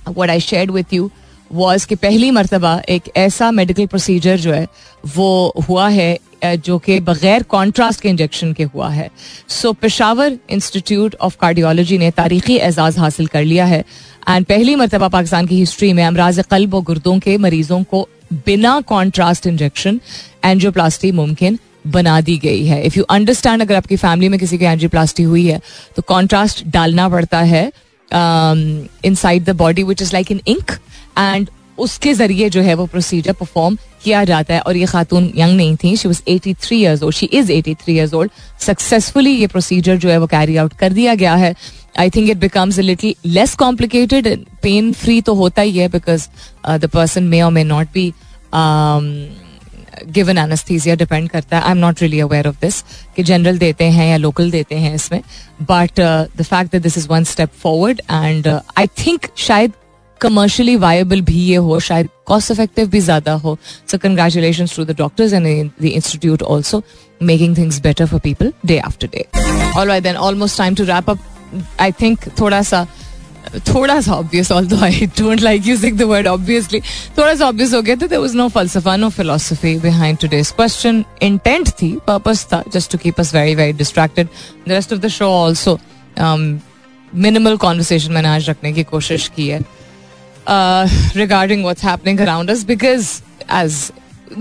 what 0.08 0.30
I 0.30 0.40
share 0.40 0.70
with 0.70 0.94
you 0.94 1.10
was 1.50 1.86
कि 1.86 1.94
पहली 1.96 2.30
मरतबा 2.30 2.80
एक 2.88 3.10
ऐसा 3.16 3.50
मेडिकल 3.50 3.86
प्रोसीजर 3.86 4.38
जो 4.38 4.52
है, 4.52 4.66
वो 5.06 5.64
हुआ 5.68 5.88
है 5.88 6.18
जो 6.44 6.78
कि 6.78 6.98
बगैर 7.00 7.42
कॉन्ट्रास्ट 7.50 8.00
के 8.00 8.08
इंजेक्शन 8.08 8.52
के 8.52 8.64
हुआ 8.64 8.88
है। 8.90 9.08
So 9.50 9.72
Peshawar 9.74 10.36
Institute 10.50 11.14
of 11.20 11.36
Cardiology 11.40 11.98
ने 11.98 12.10
तारीखी 12.10 12.56
एजाज 12.56 12.98
हासिल 12.98 13.26
कर 13.26 13.44
लिया 13.44 13.64
है। 13.64 13.80
एंड 14.28 14.46
पहली 14.46 14.74
मरतबा 14.76 15.08
पाकिस्तान 15.08 15.46
की 15.46 15.58
हिस्ट्री 15.58 15.92
में 15.92 16.04
अमराज 16.04 16.40
कल्ब 16.50 16.74
और 16.74 16.82
गुर्दों 16.82 17.18
के 17.18 17.36
मरीजों 17.38 17.82
को 17.84 18.08
बिना 18.46 18.80
कॉन्ट्रास्ट 18.88 19.46
इंजेक्शन 19.46 20.00
एनजियोप्लास्टी 20.44 21.12
मुमकिन 21.12 21.58
बना 21.86 22.20
दी 22.20 22.36
गई 22.38 22.64
है। 22.66 22.82
इफ़ 22.82 22.98
यू 22.98 23.04
अंडरस्टैंड 23.10 23.62
अगर 23.62 23.74
आपकी 23.74 23.96
फैमिली 23.96 24.28
में 24.28 24.38
किसी 24.40 24.58
की 24.58 24.64
एंजियोप्लास्टी 24.64 25.22
हुई 25.22 25.46
है 25.46 25.60
तो 25.96 26.02
कॉन्ट्रास्ट 26.08 26.64
डालना 26.68 27.08
पड़ता 27.08 27.40
है 27.42 27.70
inside 29.14 29.44
the 29.44 29.56
body 29.56 29.82
which 29.82 30.02
is 30.02 30.12
like 30.12 30.32
in 30.32 30.40
ink 30.46 30.72
and 31.18 31.48
उसके 31.78 32.12
ज़रिए 32.14 32.48
जो 32.50 32.60
है 32.62 32.74
वो 32.74 32.86
प्रोसीजर 32.86 33.32
परफॉर्म 33.32 33.76
किया 34.04 34.22
जाता 34.24 34.54
है 34.54 34.60
और 34.60 34.76
ये 34.76 34.86
खातून 34.86 35.32
यंग 35.36 35.56
नहीं 35.56 35.76
थी 35.76 35.96
she 35.96 36.08
was 36.08 36.22
eighty 36.28 36.54
three 36.56 36.76
years 36.76 37.02
old 37.02 37.14
she 37.14 37.26
is 37.32 37.52
eighty 37.52 37.74
three 37.74 37.94
years 37.94 38.14
old 38.14 38.30
successfully 38.60 39.30
ये 39.30 39.46
प्रोसीजर 39.46 39.96
जो 39.96 40.08
है 40.08 40.18
वो 40.18 40.26
कैरी 40.26 40.56
आउट 40.56 40.72
कर 40.78 40.92
दिया 40.92 41.14
गया 41.14 41.34
है 41.36 41.54
I 41.98 42.10
think 42.10 42.30
it 42.30 42.36
becomes 42.38 42.78
little 42.80 43.14
less 43.28 43.54
complicated 43.56 44.28
pain 44.62 44.92
free 44.94 45.20
तो 45.20 45.34
होता 45.34 45.62
ही 45.62 45.78
है 45.78 45.88
बिकॉज़ 45.88 46.28
द 46.68 46.90
पर्सन 46.92 47.24
मे 47.24 47.40
और 47.42 47.52
may 47.52 47.64
not 47.64 47.92
be 47.94 48.12
given 50.08 50.38
anaesthesia 50.38 50.94
depend 50.94 51.28
करता 51.28 51.56
है 51.56 51.62
I 51.62 51.70
am 51.70 51.78
not 51.78 52.00
really 52.02 52.20
aware 52.20 52.48
of 52.48 52.56
this 52.60 52.82
कि 53.16 53.22
जनरल 53.22 53.58
देते 53.58 53.84
हैं 53.90 54.08
या 54.10 54.16
लोकल 54.16 54.50
देते 54.50 54.74
हैं 54.74 54.94
इसमें 54.94 55.20
but 55.62 56.00
the 56.36 56.42
fact 56.42 56.72
that 56.72 56.82
this 56.82 56.98
is 56.98 57.08
one 57.08 57.24
step 57.24 57.50
forward 57.62 58.00
and 58.02 58.46
I 58.48 58.86
think 58.98 59.26
शायद 59.38 59.72
कमर्शियली 60.20 60.76
वायबल 60.76 61.20
भी 61.22 61.40
ये 61.40 61.56
हो, 61.56 61.78
शायद 61.80 62.08
कॉस्ट 62.26 62.50
इफ़ेक्टिव 62.50 62.88
भी 62.88 63.00
ज़्यादा 63.00 63.32
हो। 63.34 63.56
So 63.90 63.98
congratulation 63.98 64.66
to 64.76 64.84
the 64.84 64.96
doctors 64.98 65.32
and 65.32 65.70
the 65.82 65.84
institute 65.84 66.42
also 66.42 66.82
making 67.20 67.56
things 67.58 67.80
better 67.82 68.06
for 68.06 68.20
people 68.20 68.52
day 68.66 68.78
after 68.80 69.08
day 69.12 69.26
all 69.78 69.98
then 70.00 70.16
almost 70.16 70.58
time 70.58 70.74
to 70.74 70.84
wrap 70.84 71.10
up 71.10 71.18
I 71.80 71.92
think 72.00 72.28
थोड़ा 72.40 72.62
सा 72.62 72.86
थोड़ा 73.68 74.00
सा 74.00 74.12
obvious 74.12 74.50
although 74.66 74.76
I 74.84 75.06
don't 75.18 75.40
like 75.40 75.66
using 75.66 75.98
the 75.98 76.02
word 76.08 76.26
obviously 76.26 76.80
थोड़ा 77.18 77.34
सा 77.34 77.46
obvious 77.46 77.72
हो 77.74 77.80
गया 77.82 77.96
था 77.96 78.06
there 78.06 78.20
was 78.20 78.34
no 78.36 78.48
फलसफा 78.48 78.96
no 78.96 79.08
philosophy 79.10 79.74
behind 79.80 80.18
today's 80.18 80.50
question 80.56 81.04
intent 81.22 81.68
थी 81.80 81.90
पर्पस 82.06 82.44
था 82.52 82.62
just 82.74 82.92
to 82.92 82.98
keep 82.98 83.20
us 83.20 83.34
very 83.34 83.54
very 83.54 83.72
distracted 83.78 84.26
the 84.68 84.70
rest 84.70 84.92
of 84.92 85.00
the 85.00 85.08
show 85.08 85.30
also 85.44 85.78
minimal 87.12 87.56
conversation 87.56 88.12
मैंने 88.12 88.28
आज 88.28 88.48
रखने 88.50 88.72
की 88.72 88.82
कोशिश 88.84 89.30
की 89.36 89.48
है। 89.48 89.60
Regarding 90.50 91.62
what's 91.62 91.84
happening 91.84 92.20
around 92.20 92.50
us 92.50 92.64
because 92.64 93.08
as 93.54 93.80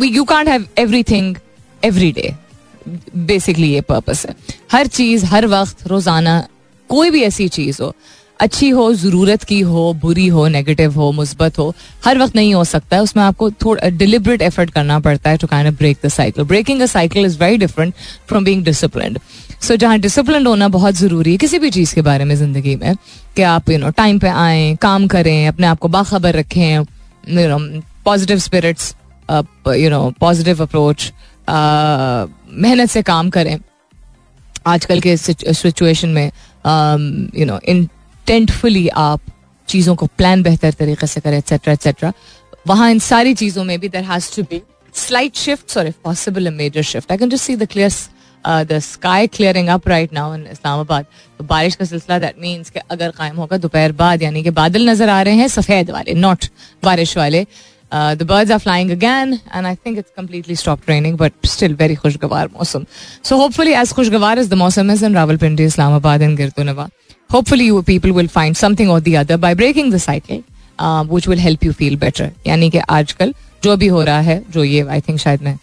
you 0.06 0.24
can't 0.26 0.48
have 0.50 0.66
everything 0.80 1.36
every 1.84 2.12
day 2.12 2.34
basically 3.16 3.72
ये 3.72 3.82
पर्पस 3.82 4.26
है. 4.26 4.36
हर 4.72 4.88
चीज़, 4.88 5.26
हर 5.26 5.46
वक्त, 5.48 5.88
रोज़ाना, 5.88 6.48
कोई 6.90 7.10
भी 7.12 7.24
ऐसी 7.24 7.48
चीज़ 7.48 7.82
हो, 7.82 7.94
अच्छी 8.40 8.70
हो, 8.70 8.94
ज़रूरत 8.94 9.44
की 9.44 9.60
हो, 9.62 9.94
बुरी 10.02 10.28
हो 10.28 10.48
नेगेटिव 10.48 10.94
हो, 10.94 11.12
मुस्बत 11.12 11.58
हो, 11.60 11.74
हर 12.06 12.18
वक्त 12.18 12.36
नहीं 12.36 12.54
हो 12.54 12.64
सकता 12.64 12.96
है। 12.96 13.02
उसमें 13.04 13.24
आपको 13.24 13.50
थोड़ा 13.64 13.90
डिलिबरेट 13.90 14.42
एफर्ट 14.42 14.70
करना 14.72 15.00
पड़ता 15.00 15.30
है 15.30 15.38
to 15.38 15.48
kind 15.48 15.78
break 15.78 15.98
the 16.06 16.10
cycle 16.10 16.44
breaking 16.46 16.82
a 16.82 16.86
cycle 16.86 17.26
is 17.26 17.38
very 17.40 17.58
different 17.58 17.94
from 18.28 18.44
being 18.44 18.64
discipline 18.66 19.18
so 19.62 19.76
जहाँ 19.76 19.98
डिसिप्लिन 20.00 20.46
होना 20.48 20.68
बहुत 20.68 20.96
ज़रूरी 20.96 21.32
है, 21.32 21.38
किसी 21.38 21.60
भी 21.60 21.70
चीज़ 21.70 21.94
के 21.96 22.02
बारे 22.02 22.26
में 22.26 22.36
ज़िंदगी 22.36 22.76
में, 22.76 22.96
कि 23.36 23.42
आप 23.44 23.70
यू 23.70 23.78
नो 23.78 23.90
टाइम 23.98 24.20
पे 24.20 24.28
आए, 24.28 24.76
काम 24.82 25.08
करें, 25.08 25.48
अपने 25.48 25.68
आप 25.68 25.80
को 25.80 25.88
बाखबर 25.88 26.36
रखें 26.36 26.74
you 26.74 27.48
know 27.48 27.82
positive 28.06 28.38
spirits 28.40 28.94
you 29.30 29.90
know 29.90 30.10
positive 30.20 30.62
approach 30.64 31.12
मेहनत 31.50 32.90
से 32.90 33.02
काम 33.04 33.30
करें। 33.30 33.58
आजकल 34.68 35.00
के 35.02 35.16
सिचुएशन 35.18 36.10
में 36.10 36.26
यू 37.40 37.46
नो 37.46 37.60
इंटेंटफुली 37.68 38.88
आप 38.88 39.22
चीज़ों 39.68 39.96
को 39.96 40.06
प्लान 40.18 40.44
बेहतर 40.44 40.72
तरीके 40.74 41.08
से 41.08 41.22
करें 41.22 41.38
एक्सेट्रा 41.38 41.74
एक्सेट्रा 41.74 42.12
वहाँ 42.68 42.90
इन 42.92 43.00
सारी 43.00 43.34
चीज़ों 43.34 43.64
में 43.64 43.80
भी 43.80 43.90
there 43.90 44.04
has 44.04 44.36
to 44.36 44.44
be 44.52 44.62
slight 44.96 45.36
shift 45.36 45.78
और 45.78 45.88
if 45.88 45.96
possible 46.04 46.50
major 46.54 46.82
shift 46.84 47.12
I 47.12 47.18
can 47.18 47.30
just 47.30 47.44
see 47.44 47.56
the 47.56 47.66
clear 47.72 47.90
the 48.48 48.80
sky 48.80 49.28
clearing 49.28 49.68
up 49.70 49.88
right 49.88 50.14
now 50.14 50.34
in 50.36 50.46
Islamabad 50.52 51.06
तो 51.38 51.44
बारिश 51.44 51.76
का 51.76 51.86
सिलसिला 51.86 52.20
दैट 52.20 52.36
मीन्स 52.42 52.70
कि 52.70 52.80
अगर 52.92 53.12
कायम 53.18 53.36
होगा 53.36 53.58
दोपहर 53.58 53.92
बाद 54.02 54.22
यानी 54.24 54.44
कि 54.44 54.50
बादल 54.60 54.90
नज़र 54.90 55.10
आ 55.10 55.22
रहे 55.22 55.36
हैं 55.36 55.48
सफ़ेद 55.48 55.92
वाले 55.92 56.14
नॉट 56.14 56.46
बारिश 56.84 57.18
वाले 57.18 57.46
the 57.92 58.24
birds 58.30 58.52
are 58.52 58.60
flying 58.60 58.92
again 58.92 59.34
and 59.34 59.66
I 59.66 59.76
think 59.76 59.98
it's 59.98 60.12
completely 60.18 60.56
stop 60.56 60.86
raining 60.86 61.18
but 61.18 61.46
still 61.48 61.76
very 61.76 61.96
खुशगवार 61.96 62.48
मौसम 62.54 62.86
सो 63.24 63.38
होपफुली 63.38 63.74
एज 63.74 63.94
खुशगवार 63.94 64.40
इज़ 64.40 64.50
द 64.50 64.54
मौसम 64.64 64.92
is 64.92 65.06
in 65.06 65.16
Rawalpindi 65.16 65.66
Islamabad 65.66 66.22
and 66.22 66.38
गिरतुनवा 66.38 66.90
you 67.30 67.84
people 67.84 68.14
will 68.14 68.28
find 68.30 68.58
something 68.58 68.90
or 68.90 69.00
the 69.02 69.18
other 69.18 69.38
by 69.38 69.54
breaking 69.54 69.90
the 69.90 70.00
cycle 70.00 70.44
uh, 70.80 71.04
which 71.06 71.28
will 71.28 71.38
help 71.38 71.64
you 71.64 71.74
feel 71.74 71.98
better. 71.98 72.30
यानी 72.48 72.70
कि 72.70 72.80
आजकल 72.90 73.34
जो 73.64 73.76
भी 73.78 73.88
हो 73.88 74.04
रहा 74.04 74.20
है 74.22 74.44
जो 74.52 74.64
ये 74.64 74.88
आई 74.88 75.02
थिंक 75.02 75.20
शायद 75.20 75.42
मैं 75.42 75.58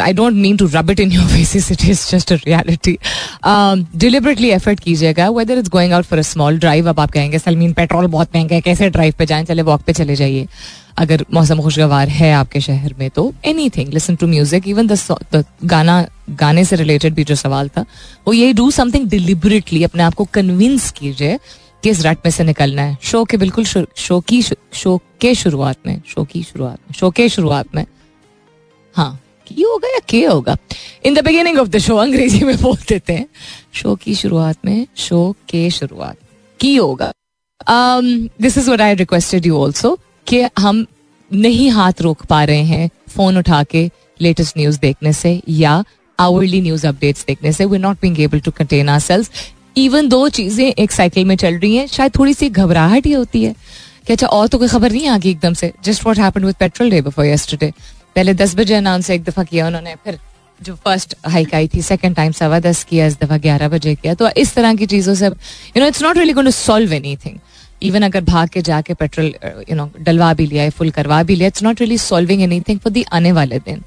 I 0.00 0.12
don't 0.12 0.34
mean 0.34 0.56
to 0.56 0.66
rub 0.72 0.90
it 0.90 1.00
in 1.00 1.12
your 1.12 1.26
faces 1.26 1.70
it 1.72 1.84
is 1.84 2.06
just 2.10 2.32
a 2.32 2.36
reality 2.36 2.96
deliberately 3.98 4.50
effort 4.50 4.80
कीजिएगा 4.80 5.28
weather 5.30 5.58
is 5.58 5.70
going 5.70 5.92
out 5.92 6.04
for 6.04 6.18
a 6.18 6.22
small 6.22 6.58
drive 6.58 6.88
अब 6.88 7.00
आप 7.00 7.10
कहेंगे 7.10 7.38
सलमीन 7.38 7.72
पेट्रोल 7.72 8.06
बहुत 8.06 8.36
महँगा 8.36 8.54
है 8.54 8.60
कैसे 8.60 8.90
ड्राइव 8.90 9.14
पे 9.18 9.26
जाएँ 9.26 9.44
चले 9.44 9.62
वॉक 9.62 9.82
पे 9.82 9.92
चले 9.92 10.16
जाइए 10.16 10.46
अगर 10.98 11.24
मौसम 11.34 11.60
खुशगवार 11.62 12.08
है 12.08 12.32
आपके 12.32 12.60
शहर 12.60 12.94
में 12.98 13.08
तो 13.10 13.32
anything 13.70 13.92
listen 13.92 14.16
to 14.16 14.26
music 14.26 14.68
even 14.68 14.86
the 14.86 15.44
गाना 15.64 16.04
गाने 16.40 16.64
से 16.64 16.76
रिलेटेड 16.76 17.14
भी 17.14 17.24
जो 17.24 17.34
सवाल 17.34 17.68
था 17.68 17.84
वो 18.26 18.32
ये 18.32 18.52
डू 18.52 18.70
समथिंग 18.70 19.08
डिलिबरेटली 19.08 19.82
अपने 19.84 20.02
आप 20.02 20.14
को 20.14 20.24
कन्विंस 20.34 20.90
कीजिए 20.90 21.38
कि 21.82 21.90
इस 21.90 22.04
रट 22.06 22.18
में 22.24 22.30
से 22.32 22.44
निकलना 22.44 22.82
है। 22.82 22.96
शो 23.02 23.22
के 23.24 23.36
बिल्कुल 23.36 23.64
शो 23.64 24.20
की 24.20 24.40
शो 24.42 24.96
के 25.20 25.34
शुरुआत 25.34 25.76
में, 25.86 26.00
शो 26.06 26.24
की 26.24 26.42
शुरुआत 26.42 26.78
में, 26.78 26.94
शो 26.98 27.10
के 27.10 27.28
शुरुआत 27.28 27.74
में। 27.74 27.84
हाँ। 28.94 29.18
की 29.48 29.62
होगा 29.62 29.88
या 29.88 29.98
के 30.08 30.24
होगा? 30.24 30.56
In 31.04 31.14
the 31.14 31.24
beginning 31.24 31.58
of 31.58 31.68
the 31.68 31.78
show 31.78 31.96
अंग्रेज़ी 31.96 32.44
में 32.44 32.56
बोल 32.56 32.76
देते 32.88 33.12
हैं 33.12 33.26
शो 33.74 33.94
की 33.96 34.14
शुरुआत 34.14 34.56
में, 34.64 34.86
शो 34.96 35.34
के 35.48 35.68
शुरुआत, 35.70 36.16
की 36.60 36.74
होगा? 36.76 37.12
This 38.40 38.58
is 38.58 38.66
what 38.66 38.80
I 38.80 38.94
requested 38.94 39.46
you 39.46 39.62
also 39.64 39.98
कि 40.26 40.42
हम 40.58 40.86
नहीं 41.30 41.70
हाथ 41.70 42.02
रोक 42.02 42.24
पा 42.24 42.42
रहे 42.44 42.62
हैं 42.64 42.88
फ़ोन 43.08 43.38
उठा 43.38 43.62
के 43.64 43.90
लेटेस्ट 44.20 44.58
न्यूज़ 44.58 44.78
देखने 44.80 45.12
से 45.12 45.40
या 45.48 45.82
आवरली 46.18 46.60
न्यूज़ 46.60 46.86
अपडेट्स 46.86 47.24
देखने 47.26 47.52
से. 47.52 47.64
We 47.64 47.78
not 47.78 48.00
being 48.00 48.20
able 48.20 48.40
to 48.40 48.50
contain 48.50 48.88
ourselves 49.00 49.30
even 49.76 50.08
though 50.08 50.28
चीज़ें 50.28 50.66
एक 50.68 50.92
साइकिल 50.92 51.24
में 51.24 51.36
चल 51.36 51.54
रही 51.54 51.76
हैं, 51.76 51.86
शायद 51.86 52.12
थोड़ी 52.18 52.34
सी 52.34 52.48
घबराहट 52.50 53.06
ही 53.06 53.12
होती 53.12 53.44
है। 53.44 53.54
कि 54.06 54.12
अच्छा 54.12 54.26
और 54.26 54.48
तो 54.48 54.58
कोई 54.58 54.68
खबर 54.68 54.92
नहीं 54.92 55.06
आ 55.08 55.16
गई 55.18 55.30
एकदम 55.30 55.54
से. 55.54 55.72
Just 55.84 56.04
what 56.06 56.18
happen 56.18 56.44
with 56.44 56.54
petrol 56.60 56.90
day 56.90 57.00
before 57.02 57.26
yesterday 57.26 57.72
पहले 58.18 58.32
दस 58.34 58.54
बजे 58.56 58.74
अनाउंस 58.74 59.10
एक 59.10 59.22
दफ़ा 59.24 59.42
किया 59.44 59.66
उन्होंने, 59.66 59.94
फिर 60.04 60.18
जो 60.60 60.74
फ़र्स्ट 60.76 61.14
हाइक 61.26 61.54
आई 61.54 61.68
थी 61.74 61.82
सेकंड 61.82 62.16
टाइम 62.16 62.32
सवा 62.32 62.58
दस 62.60 62.82
किया, 62.84 63.06
इस 63.06 63.16
दफ़ा 63.20 63.36
ग्यारह 63.38 63.68
बजे 63.68 63.94
किया। 63.94 64.14
तो 64.14 64.28
इस 64.36 64.54
तरह 64.54 64.74
की 64.74 64.86
चीज़ों 64.86 65.14
से 65.14 65.26
you 65.26 65.80
know 65.80 65.86
it's 65.86 66.02
not 66.02 66.16
really 66.16 66.32
going 66.32 66.46
to 66.46 66.52
solve 66.52 66.92
anything 66.92 67.38
even 67.82 68.02
अगर 68.02 68.24
भाग 68.24 68.48
के 68.48 68.62
जाके 68.62 68.94
पेट्रोल 68.94 69.26
यू 69.70 69.76
नो 69.76 69.90
डलवा 70.00 70.32
भी 70.34 70.46
लिया 70.46 70.68
फुल 70.70 70.90
करवा 70.90 71.22
भी 71.22 71.34
लिया 71.34 71.48
it's 71.48 71.62
not 71.62 71.80
really 71.80 71.98
solving 71.98 72.42
anything 72.42 72.78
for 72.78 72.92
the 72.92 73.04
आने 73.12 73.32
वाले 73.32 73.58
दिन। 73.60 73.82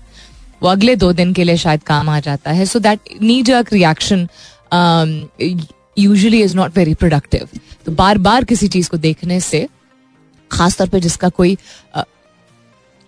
वो 0.61 0.69
अगले 0.69 0.95
दो 0.95 1.11
दिन 1.13 1.33
के 1.33 1.43
लिए 1.43 1.57
शायद 1.57 1.83
काम 1.83 2.09
आ 2.09 2.19
जाता 2.21 2.51
है। 2.51 2.65
So 2.65 2.79
that 2.79 2.99
knee 3.21 3.41
jerk 3.43 3.73
reaction 3.73 4.27
usually 5.97 6.41
is 6.43 6.55
not 6.55 6.77
very 6.77 6.93
productive 6.93 7.47
तो 7.85 7.91
बार 7.93 8.17
बार 8.19 8.43
किसी 8.43 8.67
चीज़ 8.69 8.89
को 8.89 8.97
देखने 8.99 9.39
से, 9.41 9.67
खासतौर 10.51 10.89
पर 10.89 10.99
जिसका 10.99 11.29
कोई 11.31 11.57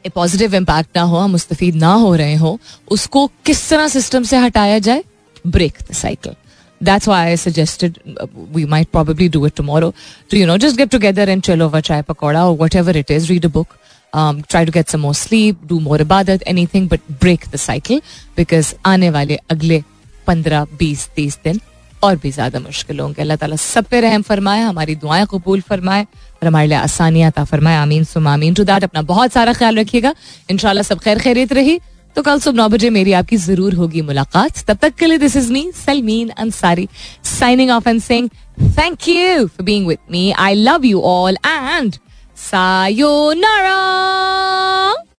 पॉजिटिव 0.10 0.56
इम्पैक्ट 0.56 0.98
ना 0.98 1.02
हो 1.12 1.18
हम 1.18 1.32
मुस्तफ़ 1.32 1.64
ना 1.76 1.94
हो 2.04 2.14
रहे 2.16 2.36
हो 2.36 2.60
उसको 2.92 3.26
किस 3.46 3.70
तरह 3.70 3.88
सिस्टम 3.98 4.24
से 4.32 4.38
हटाया 4.46 4.80
जाए 4.88 5.04
break 5.48 5.78
the 5.90 5.94
cycle 6.04 6.36
that's 6.82 7.08
why 7.10 7.18
I 7.32 7.36
suggested 7.42 7.98
uh, 8.22 8.26
we 8.56 8.64
might 8.72 8.90
probably 8.96 9.28
do 9.34 9.42
it 9.50 9.54
tomorrow 9.58 9.88
to 10.32 10.38
you 10.40 10.48
know 10.48 10.56
just 10.64 10.80
get 10.80 10.90
together 10.96 11.28
and 11.34 11.46
chill 11.48 11.62
over 11.66 11.82
chai 11.90 12.00
pakoda 12.08 12.42
or 12.48 12.58
whatever 12.62 12.96
it 13.02 13.14
is 13.18 13.30
read 13.30 13.46
a 13.50 13.52
book 13.58 13.76
um, 14.14 14.42
try 14.54 14.64
to 14.70 14.74
get 14.78 14.90
some 14.96 15.06
more 15.08 15.14
sleep 15.20 15.62
do 15.70 15.78
more 15.86 16.00
ibadat 16.06 16.44
anything 16.54 16.90
but 16.94 17.06
break 17.22 17.46
the 17.54 17.62
cycle 17.68 18.02
because 18.40 18.74
आने 18.94 19.10
वाले 19.18 19.38
अगले 19.56 19.82
पंद्रह 20.28 20.66
बीस 20.80 21.08
तीस 21.16 21.40
दिन 21.44 21.62
और 22.04 22.16
भी 22.24 22.32
ज़्यादा 22.32 22.60
मुश्किल 22.60 23.00
होंगे 23.00 23.22
अल्लाह 23.22 23.38
ताला 23.38 23.56
सब 23.64 23.86
पे 23.92 24.02
रहम 24.02 24.22
फरमाए 24.32 24.62
हमारी 24.62 24.96
दुआएँ 25.06 25.26
कबूल 25.32 25.62
फरमाए 25.70 26.06
और 26.44 26.48
हमारे 26.48 26.68
लिए 26.68 26.78
आसानियाँ 26.78 27.32
ता 27.32 27.44
फरमाए, 27.46 27.76
आमीन 27.78 28.04
सुम 28.04 28.28
आमीन। 28.28 28.54
टू 28.54 28.64
दैट 28.66 28.84
अपना 28.84 29.02
बहुत 29.04 29.32
सारा 29.32 29.54
ख्याल 29.54 29.80
रखिएगा। 29.80 30.14
इन 30.52 30.58
सब 30.84 31.00
खैर 31.00 31.20
खैरियत 31.20 31.54
रही। 31.54 31.80
तो 32.16 32.22
कल 32.22 32.40
सुबह 32.40 32.58
नौ 32.58 32.68
बजे 32.70 32.90
मेरी 32.90 33.14
आपकी 33.14 33.38
ज़रूर 33.40 33.74
होगी 33.74 34.02
मुलाकात। 34.04 34.64
तब 34.68 34.78
तक 34.82 34.96
के 34.96 35.06
लिए 35.06 35.18
this 35.18 35.36
is 35.36 35.52
me 35.54 35.72
Salmeen 35.76 36.30
Ansari 36.30 36.88
signing 37.24 37.72
off 37.72 37.90
and 37.90 38.02
sing 38.02 38.30
thank 38.78 39.08
you 39.10 39.48
for 39.48 39.64
being 39.64 39.88
with 39.88 39.98
me 40.12 40.32
I 40.32 40.54
love 40.56 40.86
you 40.86 41.02
all 41.02 41.38
and 41.46 41.96
sayonara. 42.38 43.80